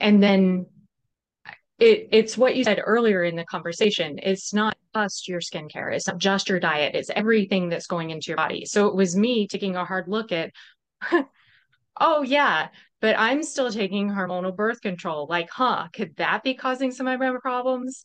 and 0.00 0.22
then 0.22 0.66
it, 1.82 2.08
it's 2.12 2.38
what 2.38 2.54
you 2.54 2.62
said 2.62 2.80
earlier 2.84 3.24
in 3.24 3.34
the 3.34 3.44
conversation. 3.44 4.20
It's 4.22 4.54
not 4.54 4.76
just 4.94 5.26
your 5.26 5.40
skincare. 5.40 5.92
It's 5.92 6.06
not 6.06 6.18
just 6.18 6.48
your 6.48 6.60
diet. 6.60 6.94
It's 6.94 7.10
everything 7.10 7.68
that's 7.68 7.88
going 7.88 8.10
into 8.10 8.28
your 8.28 8.36
body. 8.36 8.64
So 8.66 8.86
it 8.86 8.94
was 8.94 9.16
me 9.16 9.48
taking 9.48 9.74
a 9.74 9.84
hard 9.84 10.06
look 10.06 10.30
at, 10.30 10.52
oh 12.00 12.22
yeah, 12.22 12.68
but 13.00 13.16
I'm 13.18 13.42
still 13.42 13.68
taking 13.72 14.08
hormonal 14.08 14.54
birth 14.54 14.80
control. 14.80 15.26
Like, 15.28 15.50
huh, 15.50 15.88
could 15.92 16.14
that 16.16 16.44
be 16.44 16.54
causing 16.54 16.92
some 16.92 17.08
of 17.08 17.18
my 17.18 17.34
problems? 17.42 18.04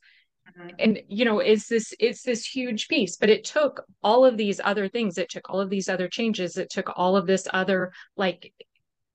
Mm-hmm. 0.49 0.75
And 0.79 0.99
you 1.07 1.25
know, 1.25 1.39
it's 1.39 1.67
this 1.67 1.93
it's 1.99 2.23
this 2.23 2.45
huge 2.45 2.87
piece, 2.87 3.15
but 3.15 3.29
it 3.29 3.43
took 3.43 3.83
all 4.03 4.25
of 4.25 4.37
these 4.37 4.59
other 4.63 4.87
things. 4.87 5.17
It 5.17 5.29
took 5.29 5.49
all 5.49 5.59
of 5.59 5.69
these 5.69 5.89
other 5.89 6.07
changes. 6.07 6.57
It 6.57 6.69
took 6.69 6.91
all 6.95 7.15
of 7.15 7.27
this 7.27 7.47
other 7.53 7.91
like 8.15 8.53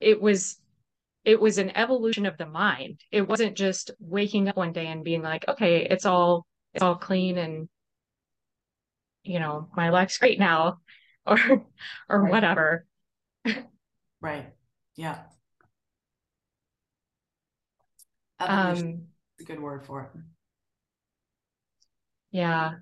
it 0.01 0.21
was 0.21 0.59
it 1.25 1.41
was 1.41 1.59
an 1.59 1.77
evolution 1.77 2.27
of 2.27 2.37
the 2.37 2.47
mind. 2.47 3.01
It 3.11 3.29
wasn't 3.29 3.57
just 3.57 3.93
waking 4.01 4.49
up 4.49 4.57
one 4.57 4.73
day 4.73 4.89
and 4.89 5.05
being 5.05 5.23
like, 5.23 5.47
okay, 5.49 5.87
it's 5.89 6.07
all 6.07 6.47
it's 6.75 6.83
all 6.83 6.97
clean 6.97 7.39
and 7.39 7.69
you 9.23 9.39
know, 9.39 9.69
my 9.77 9.91
life's 9.91 10.19
great 10.19 10.39
now 10.39 10.79
or 11.27 11.39
or 12.09 12.23
right. 12.23 12.31
whatever. 12.31 12.87
right. 14.21 14.47
Yeah. 14.97 15.19
Evolution 18.41 18.89
um 18.89 19.03
a 19.41 19.45
good 19.45 19.61
word 19.61 19.85
for 19.85 20.03
it. 20.03 20.11
Yeah. 22.33 22.77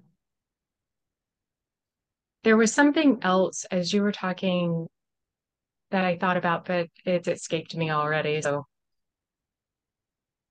There 2.44 2.56
was 2.56 2.72
something 2.72 3.18
else 3.22 3.66
as 3.66 3.92
you 3.92 4.02
were 4.02 4.12
talking 4.12 4.88
that 5.90 6.04
I 6.04 6.16
thought 6.16 6.38
about, 6.38 6.64
but 6.64 6.88
it's 7.04 7.28
escaped 7.28 7.76
me 7.76 7.90
already. 7.90 8.40
So 8.40 8.66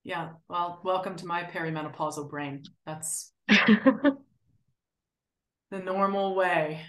yeah, 0.04 0.30
well, 0.48 0.82
welcome 0.84 1.16
to 1.18 1.26
my 1.26 1.44
perimenopausal 1.44 2.30
brain. 2.30 2.64
That's 2.86 3.32
the 3.48 4.18
normal 5.72 6.36
way. 6.36 6.86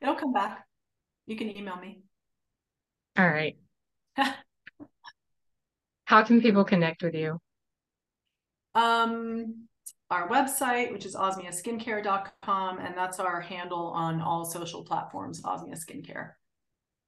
It'll 0.00 0.14
come 0.14 0.32
back. 0.32 0.66
You 1.26 1.36
can 1.36 1.54
email 1.54 1.76
me. 1.76 2.02
All 3.18 3.28
right. 3.28 3.56
How 6.04 6.22
can 6.22 6.40
people 6.40 6.64
connect 6.64 7.02
with 7.02 7.14
you? 7.14 7.38
Um, 8.74 9.67
our 10.10 10.28
website, 10.28 10.92
which 10.92 11.04
is 11.04 11.14
osmiaskincare.com, 11.14 12.78
and 12.78 12.96
that's 12.96 13.20
our 13.20 13.40
handle 13.40 13.88
on 13.88 14.20
all 14.20 14.44
social 14.44 14.84
platforms, 14.84 15.42
Osmia 15.42 15.76
Skincare. 15.78 16.30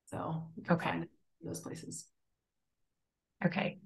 So 0.07 0.49
you 0.57 0.65
can 0.65 0.77
okay. 0.77 0.91
find 0.91 1.09
those 1.43 1.61
places. 1.61 2.07
Okay. 3.45 3.79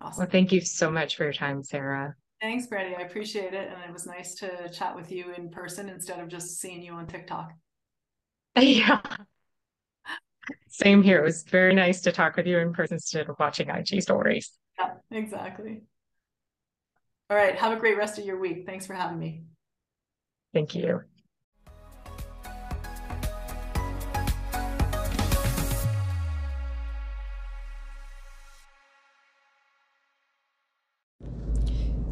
Awesome. 0.00 0.22
Well, 0.22 0.30
thank 0.30 0.52
you 0.52 0.60
so 0.60 0.90
much 0.90 1.16
for 1.16 1.24
your 1.24 1.32
time, 1.32 1.62
Sarah. 1.62 2.14
Thanks, 2.40 2.66
Brandy. 2.66 2.94
I 2.96 3.02
appreciate 3.02 3.54
it. 3.54 3.68
And 3.72 3.82
it 3.86 3.92
was 3.92 4.06
nice 4.06 4.34
to 4.36 4.70
chat 4.70 4.94
with 4.94 5.10
you 5.10 5.32
in 5.36 5.50
person 5.50 5.88
instead 5.88 6.20
of 6.20 6.28
just 6.28 6.58
seeing 6.60 6.82
you 6.82 6.92
on 6.92 7.06
TikTok. 7.06 7.52
Yeah. 8.58 9.00
Same 10.68 11.02
here. 11.02 11.18
It 11.18 11.24
was 11.24 11.42
very 11.42 11.74
nice 11.74 12.00
to 12.02 12.12
talk 12.12 12.36
with 12.36 12.46
you 12.46 12.58
in 12.58 12.72
person 12.72 12.94
instead 12.94 13.28
of 13.28 13.36
watching 13.38 13.68
IG 13.68 14.00
stories. 14.02 14.52
Yeah, 14.78 14.92
exactly. 15.10 15.82
All 17.28 17.36
right. 17.36 17.56
Have 17.56 17.72
a 17.72 17.80
great 17.80 17.96
rest 17.96 18.18
of 18.18 18.24
your 18.24 18.38
week. 18.38 18.66
Thanks 18.66 18.86
for 18.86 18.94
having 18.94 19.18
me. 19.18 19.42
Thank 20.54 20.74
you. 20.74 21.02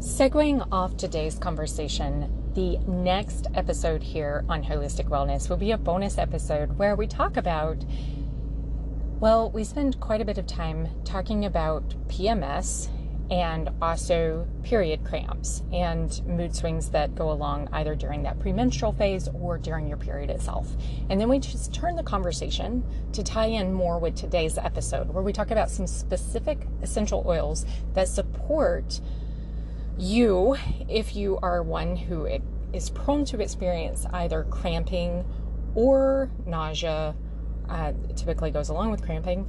Segueing 0.01 0.67
off 0.71 0.97
today's 0.97 1.39
conversation, 1.39 2.31
the 2.55 2.79
next 2.87 3.49
episode 3.55 4.03
here 4.03 4.45
on 4.49 4.63
Holistic 4.63 5.09
Wellness 5.09 5.49
will 5.49 5.57
be 5.57 5.73
a 5.73 5.79
bonus 5.79 6.19
episode 6.19 6.79
where 6.79 6.95
we 6.95 7.07
talk 7.07 7.37
about, 7.37 7.85
well, 9.19 9.51
we 9.51 9.65
spend 9.65 9.99
quite 9.99 10.21
a 10.21 10.25
bit 10.25 10.39
of 10.39 10.47
time 10.47 10.89
talking 11.05 11.45
about 11.45 11.95
PMS 12.09 12.89
and 13.31 13.71
also 13.81 14.47
period 14.63 15.03
cramps 15.05 15.63
and 15.73 16.25
mood 16.27 16.55
swings 16.55 16.91
that 16.91 17.15
go 17.15 17.31
along 17.31 17.69
either 17.73 17.95
during 17.95 18.23
that 18.23 18.39
premenstrual 18.39 18.93
phase 18.93 19.29
or 19.33 19.57
during 19.57 19.89
your 19.89 19.97
period 19.97 20.29
itself. 20.29 20.69
And 21.09 21.21
then 21.21 21.29
we 21.29 21.39
just 21.39 21.73
turn 21.73 21.97
the 21.97 22.03
conversation 22.03 22.85
to 23.13 23.23
tie 23.23 23.47
in 23.47 23.73
more 23.73 23.99
with 23.99 24.15
today's 24.15 24.59
episode, 24.59 25.09
where 25.09 25.23
we 25.23 25.33
talk 25.33 25.51
about 25.51 25.71
some 25.71 25.87
specific 25.87 26.67
essential 26.83 27.25
oils 27.27 27.65
that 27.95 28.09
support 28.09 29.01
you 29.97 30.57
if 30.89 31.17
you 31.17 31.39
are 31.43 31.63
one 31.63 31.97
who 31.97 32.29
is 32.73 32.91
prone 32.91 33.25
to 33.25 33.41
experience 33.41 34.05
either 34.13 34.45
cramping 34.51 35.25
or 35.75 36.31
nausea, 36.47 37.15
uh, 37.69 37.93
typically 38.17 38.51
goes 38.51 38.69
along 38.69 38.91
with 38.91 39.03
cramping, 39.03 39.49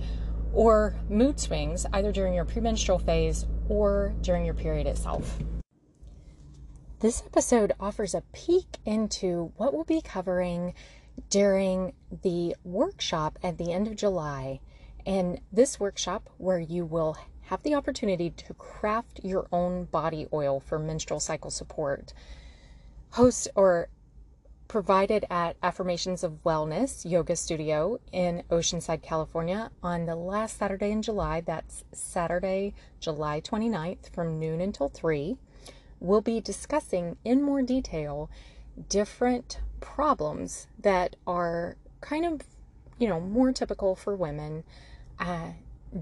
or 0.53 0.95
mood 1.09 1.39
swings 1.39 1.86
either 1.91 2.11
during 2.13 2.34
your 2.34 2.45
premenstrual 2.45 2.97
phase 2.97 3.45
or 3.70 4.13
during 4.22 4.45
your 4.45 4.53
period 4.53 4.88
itself. 4.88 5.38
This 6.99 7.24
episode 7.26 7.74
offers 7.80 8.16
a 8.16 8.24
peek 8.34 8.78
into 8.86 9.51
what 9.57 9.74
we'll 9.74 9.84
be 9.84 10.01
covering 10.01 10.74
during 11.30 11.93
the 12.24 12.55
workshop 12.63 13.38
at 13.43 13.57
the 13.57 13.72
end 13.72 13.88
of 13.88 13.95
July. 13.95 14.59
And 15.05 15.39
this 15.51 15.80
workshop, 15.80 16.30
where 16.38 16.59
you 16.59 16.86
will 16.86 17.18
have 17.41 17.61
the 17.63 17.76
opportunity 17.76 18.32
to 18.32 18.53
craft 18.55 19.20
your 19.24 19.47
own 19.51 19.86
body 19.86 20.28
oil 20.34 20.59
for 20.59 20.80
menstrual 20.80 21.20
cycle 21.20 21.51
support, 21.51 22.13
host 23.11 23.47
or 23.55 23.88
provided 24.68 25.26
at 25.30 25.55
Affirmations 25.61 26.24
of 26.24 26.43
Wellness 26.43 27.09
Yoga 27.09 27.36
Studio 27.36 27.99
in 28.11 28.43
Oceanside, 28.49 29.01
California 29.01 29.72
on 29.84 30.05
the 30.05 30.16
last 30.16 30.57
Saturday 30.57 30.91
in 30.91 31.01
July. 31.01 31.41
That's 31.41 31.84
Saturday, 31.91 32.74
July 32.99 33.41
29th 33.41 34.09
from 34.11 34.39
noon 34.39 34.61
until 34.61 34.89
3. 34.89 35.38
We'll 35.99 36.22
be 36.22 36.41
discussing 36.41 37.18
in 37.24 37.41
more 37.41 37.61
detail 37.61 38.30
different 38.89 39.59
problems 39.80 40.68
that 40.80 41.16
are 41.26 41.78
kind 42.01 42.26
of, 42.26 42.41
you 42.97 43.07
know, 43.07 43.20
more 43.20 43.51
typical 43.51 43.95
for 43.95 44.16
women 44.16 44.63
uh, 45.20 45.51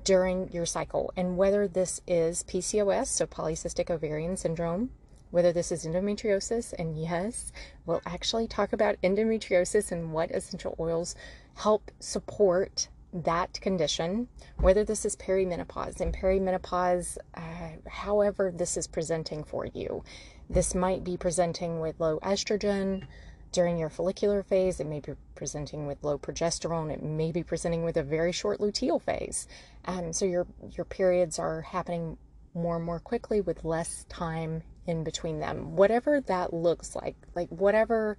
during 0.03 0.51
your 0.51 0.65
cycle 0.65 1.13
and 1.15 1.37
whether 1.37 1.67
this 1.67 2.01
is 2.07 2.43
PCOS, 2.43 3.07
so 3.07 3.27
polycystic 3.27 3.89
ovarian 3.89 4.37
syndrome, 4.37 4.89
whether 5.33 5.51
this 5.51 5.71
is 5.71 5.83
endometriosis, 5.83 6.75
and 6.77 6.95
yes, 6.95 7.51
we'll 7.87 8.03
actually 8.05 8.47
talk 8.47 8.71
about 8.71 9.01
endometriosis 9.01 9.91
and 9.91 10.13
what 10.13 10.29
essential 10.29 10.75
oils 10.79 11.15
help 11.55 11.89
support 11.99 12.87
that 13.11 13.59
condition, 13.59 14.27
whether 14.59 14.83
this 14.83 15.05
is 15.05 15.15
perimenopause. 15.15 15.99
And 15.99 16.15
perimenopause, 16.15 17.17
uh, 17.33 17.89
however, 17.89 18.53
this 18.55 18.77
is 18.77 18.85
presenting 18.85 19.43
for 19.43 19.65
you. 19.65 20.03
This 20.51 20.75
might 20.75 21.03
be 21.03 21.17
presenting 21.17 21.79
with 21.79 21.99
low 21.99 22.19
estrogen 22.19 23.07
during 23.51 23.79
your 23.79 23.89
follicular 23.89 24.43
phase. 24.43 24.79
It 24.79 24.85
may 24.85 24.99
be 24.99 25.13
presenting 25.33 25.87
with 25.87 26.03
low 26.03 26.19
progesterone. 26.19 26.93
It 26.93 27.01
may 27.01 27.31
be 27.31 27.41
presenting 27.41 27.83
with 27.83 27.97
a 27.97 28.03
very 28.03 28.33
short 28.33 28.59
luteal 28.59 29.01
phase. 29.01 29.47
Um, 29.85 30.13
so 30.13 30.25
your 30.25 30.45
your 30.69 30.85
periods 30.85 31.39
are 31.39 31.61
happening 31.61 32.17
more 32.53 32.75
and 32.75 32.85
more 32.85 32.99
quickly 32.99 33.41
with 33.41 33.65
less 33.65 34.05
time 34.09 34.61
in 34.85 35.03
between 35.03 35.39
them. 35.39 35.75
Whatever 35.75 36.21
that 36.21 36.53
looks 36.53 36.95
like, 36.95 37.15
like 37.35 37.49
whatever 37.49 38.17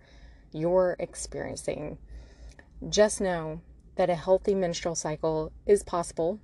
you're 0.53 0.97
experiencing, 0.99 1.99
just 2.89 3.21
know 3.21 3.61
that 3.97 4.11
a 4.11 4.15
healthy 4.15 4.55
menstrual 4.55 4.95
cycle 4.95 5.53
is 5.67 5.83
possible 5.83 6.41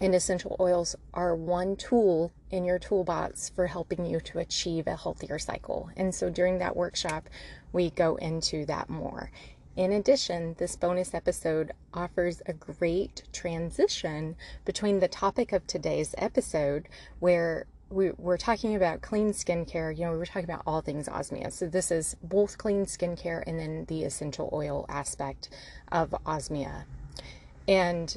And 0.00 0.14
essential 0.14 0.56
oils 0.58 0.96
are 1.12 1.36
one 1.36 1.76
tool 1.76 2.32
in 2.50 2.64
your 2.64 2.78
toolbox 2.78 3.50
for 3.50 3.66
helping 3.66 4.06
you 4.06 4.18
to 4.20 4.38
achieve 4.38 4.86
a 4.86 4.96
healthier 4.96 5.38
cycle. 5.38 5.90
And 5.94 6.14
so 6.14 6.30
during 6.30 6.58
that 6.58 6.74
workshop, 6.74 7.28
we 7.72 7.90
go 7.90 8.16
into 8.16 8.64
that 8.64 8.88
more. 8.88 9.30
In 9.76 9.92
addition, 9.92 10.56
this 10.58 10.74
bonus 10.74 11.12
episode 11.12 11.72
offers 11.92 12.40
a 12.46 12.54
great 12.54 13.24
transition 13.32 14.36
between 14.64 15.00
the 15.00 15.08
topic 15.08 15.52
of 15.52 15.66
today's 15.66 16.14
episode, 16.16 16.88
where 17.18 17.66
we, 17.90 18.12
we're 18.18 18.38
talking 18.38 18.76
about 18.76 19.02
clean 19.02 19.32
skincare. 19.32 19.96
You 19.96 20.06
know, 20.06 20.12
we 20.12 20.18
were 20.18 20.26
talking 20.26 20.44
about 20.44 20.62
all 20.66 20.80
things 20.80 21.08
osmia. 21.08 21.52
So, 21.52 21.66
this 21.66 21.90
is 21.90 22.16
both 22.22 22.56
clean 22.56 22.86
skincare 22.86 23.42
and 23.46 23.58
then 23.58 23.84
the 23.86 24.04
essential 24.04 24.48
oil 24.52 24.86
aspect 24.88 25.50
of 25.90 26.14
osmia. 26.24 26.84
And 27.68 28.16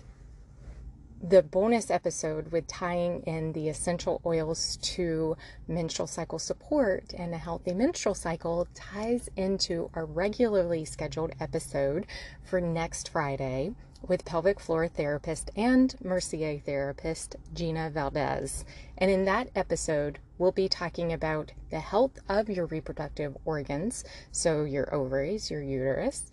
the 1.22 1.42
bonus 1.42 1.90
episode 1.90 2.52
with 2.52 2.68
tying 2.68 3.22
in 3.22 3.54
the 3.54 3.70
essential 3.70 4.22
oils 4.26 4.78
to 4.82 5.38
menstrual 5.70 6.06
cycle 6.06 6.38
support 6.38 7.14
and 7.18 7.34
a 7.34 7.38
healthy 7.38 7.74
menstrual 7.74 8.14
cycle 8.14 8.68
ties 8.74 9.30
into 9.38 9.90
our 9.94 10.06
regularly 10.06 10.84
scheduled 10.84 11.32
episode 11.40 12.06
for 12.44 12.60
next 12.60 13.08
Friday 13.08 13.74
with 14.08 14.26
pelvic 14.26 14.60
floor 14.60 14.88
therapist 14.88 15.52
and 15.56 15.96
Mercier 16.04 16.60
therapist 16.60 17.36
Gina 17.54 17.90
Valdez. 17.90 18.66
And 18.98 19.10
in 19.10 19.26
that 19.26 19.50
episode, 19.56 20.20
we'll 20.38 20.52
be 20.52 20.70
talking 20.70 21.14
about 21.14 21.52
the 21.70 21.80
health 21.80 22.20
of 22.30 22.50
your 22.50 22.66
reproductive 22.66 23.38
organs, 23.46 24.04
so 24.32 24.64
your 24.64 24.94
ovaries, 24.94 25.50
your 25.50 25.62
uterus 25.62 26.32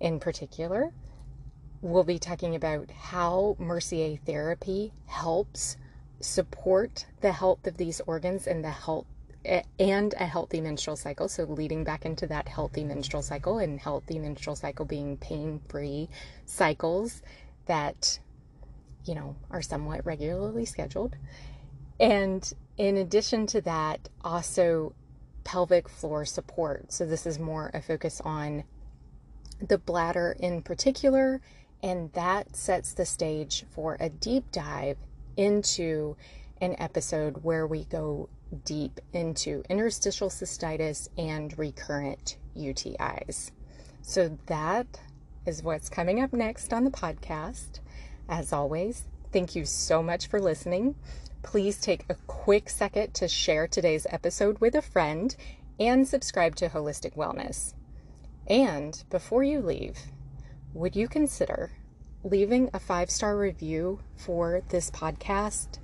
in 0.00 0.20
particular, 0.20 0.92
we'll 1.80 2.04
be 2.04 2.18
talking 2.18 2.54
about 2.54 2.90
how 2.90 3.56
Mercier 3.58 4.16
therapy 4.24 4.92
helps 5.06 5.76
support 6.20 7.06
the 7.20 7.32
health 7.32 7.66
of 7.66 7.76
these 7.76 8.00
organs 8.06 8.46
and 8.46 8.64
the 8.64 8.70
health 8.70 9.06
and 9.44 10.14
a 10.18 10.26
healthy 10.26 10.60
menstrual 10.60 10.96
cycle. 10.96 11.28
So, 11.28 11.44
leading 11.44 11.84
back 11.84 12.04
into 12.04 12.26
that 12.26 12.48
healthy 12.48 12.84
menstrual 12.84 13.22
cycle 13.22 13.58
and 13.58 13.78
healthy 13.78 14.18
menstrual 14.18 14.56
cycle 14.56 14.84
being 14.84 15.16
pain 15.16 15.60
free 15.68 16.08
cycles 16.44 17.22
that, 17.66 18.18
you 19.04 19.14
know, 19.14 19.36
are 19.50 19.62
somewhat 19.62 20.04
regularly 20.04 20.64
scheduled. 20.64 21.16
And 22.00 22.52
in 22.76 22.96
addition 22.96 23.46
to 23.48 23.60
that, 23.62 24.08
also 24.22 24.94
pelvic 25.44 25.88
floor 25.88 26.24
support. 26.24 26.92
So, 26.92 27.06
this 27.06 27.26
is 27.26 27.38
more 27.38 27.70
a 27.72 27.80
focus 27.80 28.20
on 28.24 28.64
the 29.60 29.78
bladder 29.78 30.36
in 30.38 30.62
particular 30.62 31.40
and 31.82 32.12
that 32.12 32.56
sets 32.56 32.92
the 32.92 33.04
stage 33.04 33.64
for 33.70 33.96
a 34.00 34.08
deep 34.08 34.50
dive 34.50 34.96
into 35.36 36.16
an 36.60 36.74
episode 36.78 37.44
where 37.44 37.66
we 37.66 37.84
go 37.84 38.28
deep 38.64 39.00
into 39.12 39.62
interstitial 39.68 40.28
cystitis 40.28 41.08
and 41.16 41.58
recurrent 41.58 42.36
UTIs. 42.56 43.50
So 44.02 44.38
that 44.46 45.00
is 45.46 45.62
what's 45.62 45.88
coming 45.88 46.22
up 46.22 46.32
next 46.32 46.72
on 46.72 46.84
the 46.84 46.90
podcast. 46.90 47.80
As 48.28 48.52
always, 48.52 49.04
thank 49.32 49.54
you 49.54 49.64
so 49.64 50.02
much 50.02 50.26
for 50.26 50.40
listening. 50.40 50.94
Please 51.42 51.80
take 51.80 52.04
a 52.08 52.16
quick 52.26 52.68
second 52.68 53.14
to 53.14 53.28
share 53.28 53.66
today's 53.66 54.06
episode 54.10 54.60
with 54.60 54.74
a 54.74 54.82
friend 54.82 55.34
and 55.78 56.06
subscribe 56.06 56.56
to 56.56 56.68
Holistic 56.68 57.16
Wellness. 57.16 57.74
And 58.46 59.02
before 59.10 59.44
you 59.44 59.60
leave, 59.60 59.98
would 60.74 60.96
you 60.96 61.08
consider 61.08 61.70
leaving 62.24 62.70
a 62.72 62.80
five 62.80 63.10
star 63.10 63.36
review 63.36 64.00
for 64.16 64.62
this 64.68 64.90
podcast? 64.90 65.78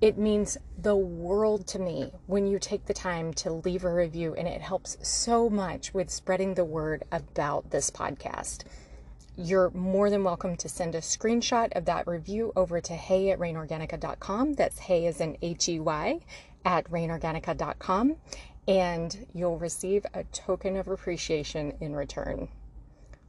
It 0.00 0.18
means 0.18 0.58
the 0.76 0.96
world 0.96 1.66
to 1.68 1.78
me 1.78 2.12
when 2.26 2.46
you 2.46 2.58
take 2.58 2.84
the 2.84 2.92
time 2.92 3.32
to 3.34 3.52
leave 3.52 3.84
a 3.84 3.92
review, 3.92 4.34
and 4.34 4.46
it 4.46 4.60
helps 4.60 4.98
so 5.00 5.48
much 5.48 5.94
with 5.94 6.10
spreading 6.10 6.54
the 6.54 6.66
word 6.66 7.04
about 7.10 7.70
this 7.70 7.90
podcast. 7.90 8.64
You're 9.36 9.70
more 9.70 10.10
than 10.10 10.22
welcome 10.22 10.56
to 10.56 10.68
send 10.68 10.94
a 10.94 11.00
screenshot 11.00 11.74
of 11.76 11.86
that 11.86 12.06
review 12.06 12.52
over 12.56 12.80
to 12.80 12.92
hey 12.94 13.30
at 13.30 13.38
rainorganica.com. 13.38 14.54
That's 14.54 14.78
hey 14.78 15.06
as 15.06 15.20
in 15.20 15.38
H 15.40 15.68
E 15.68 15.80
Y 15.80 16.20
at 16.64 16.90
rainorganica.com, 16.90 18.16
and 18.68 19.26
you'll 19.32 19.58
receive 19.58 20.04
a 20.12 20.24
token 20.24 20.76
of 20.76 20.88
appreciation 20.88 21.72
in 21.80 21.96
return. 21.96 22.48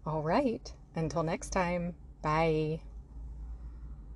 All 0.06 0.22
right, 0.22 0.72
until 0.96 1.24
next 1.24 1.50
time, 1.50 1.96
bye. 2.22 2.82